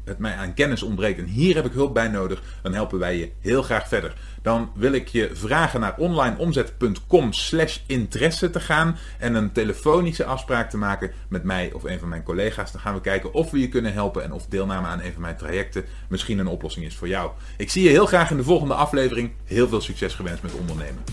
het 0.06 0.18
mij 0.18 0.36
aan 0.36 0.54
kennis 0.54 0.84
ontbreekt 0.84 1.20
en 1.20 1.26
hier 1.26 1.56
heb 1.56 1.66
ik 1.66 1.72
hulp 1.72 1.94
bij 1.94 2.08
nodig. 2.08 2.42
Dan 2.62 2.74
helpen 2.74 3.00
wij 3.00 3.18
je 3.18 3.32
heel 3.40 3.62
graag 3.62 3.88
verder. 3.88 4.14
Dan 4.42 4.72
wil 4.76 4.92
ik 4.92 5.08
je 5.08 5.30
vragen 5.34 5.80
naar 5.80 5.98
onlineomzet.com 5.98 7.34
slash 7.34 7.80
interesse 7.86 8.50
te 8.50 8.60
gaan 8.60 8.98
en 9.20 9.36
een 9.36 9.52
telefonische 9.52 10.26
afspraak 10.26 10.70
te 10.70 10.78
maken 10.78 11.12
met 11.30 11.44
mij 11.44 11.72
of 11.74 11.84
een 11.84 12.00
van 12.00 12.10
mijn 12.10 12.24
collega's. 12.24 12.72
Dan 12.72 12.82
gaan 12.82 12.94
we 12.94 13.02
kijken 13.02 13.34
of 13.34 13.52
we 13.52 13.60
je 13.60 13.70
kunnen 13.70 13.94
helpen 13.94 14.24
en 14.24 14.32
of 14.32 14.46
deelname 14.46 14.88
aan 14.88 15.02
een 15.02 15.14
van 15.14 15.22
mijn 15.22 15.38
trajecten 15.38 15.86
misschien 16.10 16.40
een 16.40 16.48
oplossing 16.48 16.86
is 16.86 16.96
voor 16.96 17.08
jou. 17.08 17.32
Ik 17.58 17.70
zie 17.70 17.84
je 17.84 17.90
heel 17.90 18.06
graag 18.06 18.32
in 18.32 18.38
de 18.38 18.44
volgende 18.44 18.74
aflevering. 18.74 19.32
Heel 19.46 19.68
veel 19.68 19.82
succes 19.82 20.14
gewenst 20.14 20.44
met 20.44 20.54
ondernemen. 20.54 21.04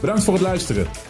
Bedankt 0.00 0.24
voor 0.24 0.34
het 0.34 0.42
luisteren. 0.42 1.09